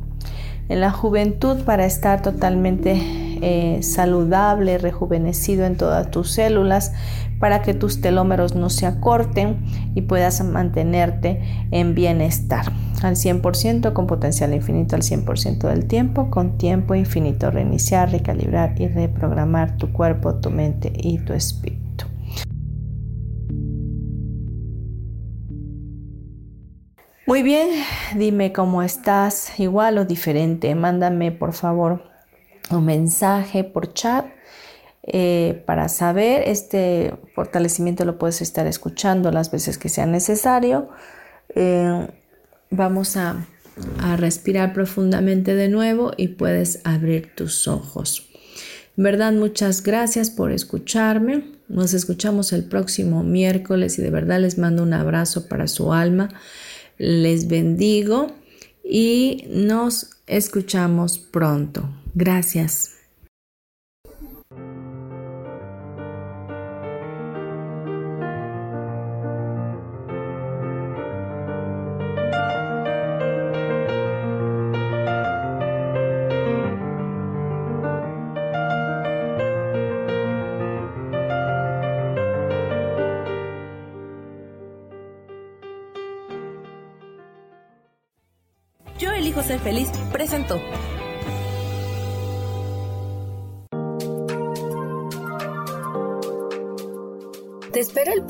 en 0.69 0.81
la 0.81 0.91
juventud, 0.91 1.59
para 1.65 1.87
estar 1.87 2.23
totalmente 2.23 3.24
eh, 3.43 3.83
saludable, 3.83 4.79
rejuvenecido 4.79 5.65
en 5.65 5.77
todas 5.77 6.11
tus 6.11 6.31
células, 6.31 6.93
para 7.39 7.63
que 7.63 7.75
tus 7.75 8.01
telómeros 8.01 8.55
no 8.55 8.71
se 8.71 8.87
acorten 8.87 9.65
y 9.95 10.03
puedas 10.03 10.43
mantenerte 10.45 11.41
en 11.71 11.95
bienestar 11.95 12.73
al 13.03 13.17
100% 13.17 13.93
con 13.93 14.07
potencial 14.07 14.55
infinito 14.55 14.97
al 14.97 15.03
100% 15.03 15.69
del 15.69 15.87
tiempo, 15.87 16.31
con 16.31 16.57
tiempo 16.57 16.95
infinito, 16.95 17.51
reiniciar, 17.51 18.11
recalibrar 18.11 18.81
y 18.81 18.89
reprogramar 18.89 19.77
tu 19.77 19.93
cuerpo, 19.93 20.37
tu 20.37 20.51
mente 20.51 20.93
y 20.97 21.19
tu 21.19 21.35
espíritu. 21.35 22.07
Muy 27.27 27.43
bien, 27.43 27.69
dime 28.17 28.53
cómo 28.53 28.83
estás, 28.83 29.59
igual 29.59 29.99
o 29.99 30.05
diferente. 30.05 30.75
Mándame 30.75 31.33
por 31.33 31.53
favor 31.53 32.14
un 32.71 32.85
mensaje 32.85 33.65
por 33.65 33.93
chat 33.93 34.27
eh, 35.03 35.63
para 35.67 35.89
saber. 35.89 36.49
Este 36.49 37.15
fortalecimiento 37.35 38.05
lo 38.05 38.19
puedes 38.19 38.41
estar 38.41 38.67
escuchando 38.67 39.31
las 39.31 39.51
veces 39.51 39.79
que 39.79 39.89
sea 39.89 40.07
necesario. 40.07 40.89
Eh, 41.55 42.09
vamos 42.71 43.17
a, 43.17 43.47
a 44.01 44.17
respirar 44.17 44.73
profundamente 44.73 45.55
de 45.55 45.69
nuevo 45.69 46.13
y 46.17 46.29
puedes 46.29 46.81
abrir 46.85 47.35
tus 47.35 47.69
ojos. 47.69 48.31
Verdad, 48.97 49.33
muchas 49.33 49.83
gracias 49.83 50.31
por 50.31 50.53
escucharme. 50.53 51.53
Nos 51.69 51.95
escuchamos 51.95 52.53
el 52.53 52.65
próximo 52.65 53.23
miércoles 53.25 53.99
y 53.99 54.03
de 54.03 54.11
verdad 54.11 54.41
les 54.41 54.59
mando 54.59 54.83
un 54.83 54.93
abrazo 54.93 55.49
para 55.49 55.67
su 55.67 55.93
alma. 55.93 56.29
Les 56.97 57.49
bendigo 57.49 58.29
y 58.85 59.47
nos 59.49 60.11
escuchamos 60.27 61.19
pronto. 61.19 62.04
Gracias. 62.15 62.94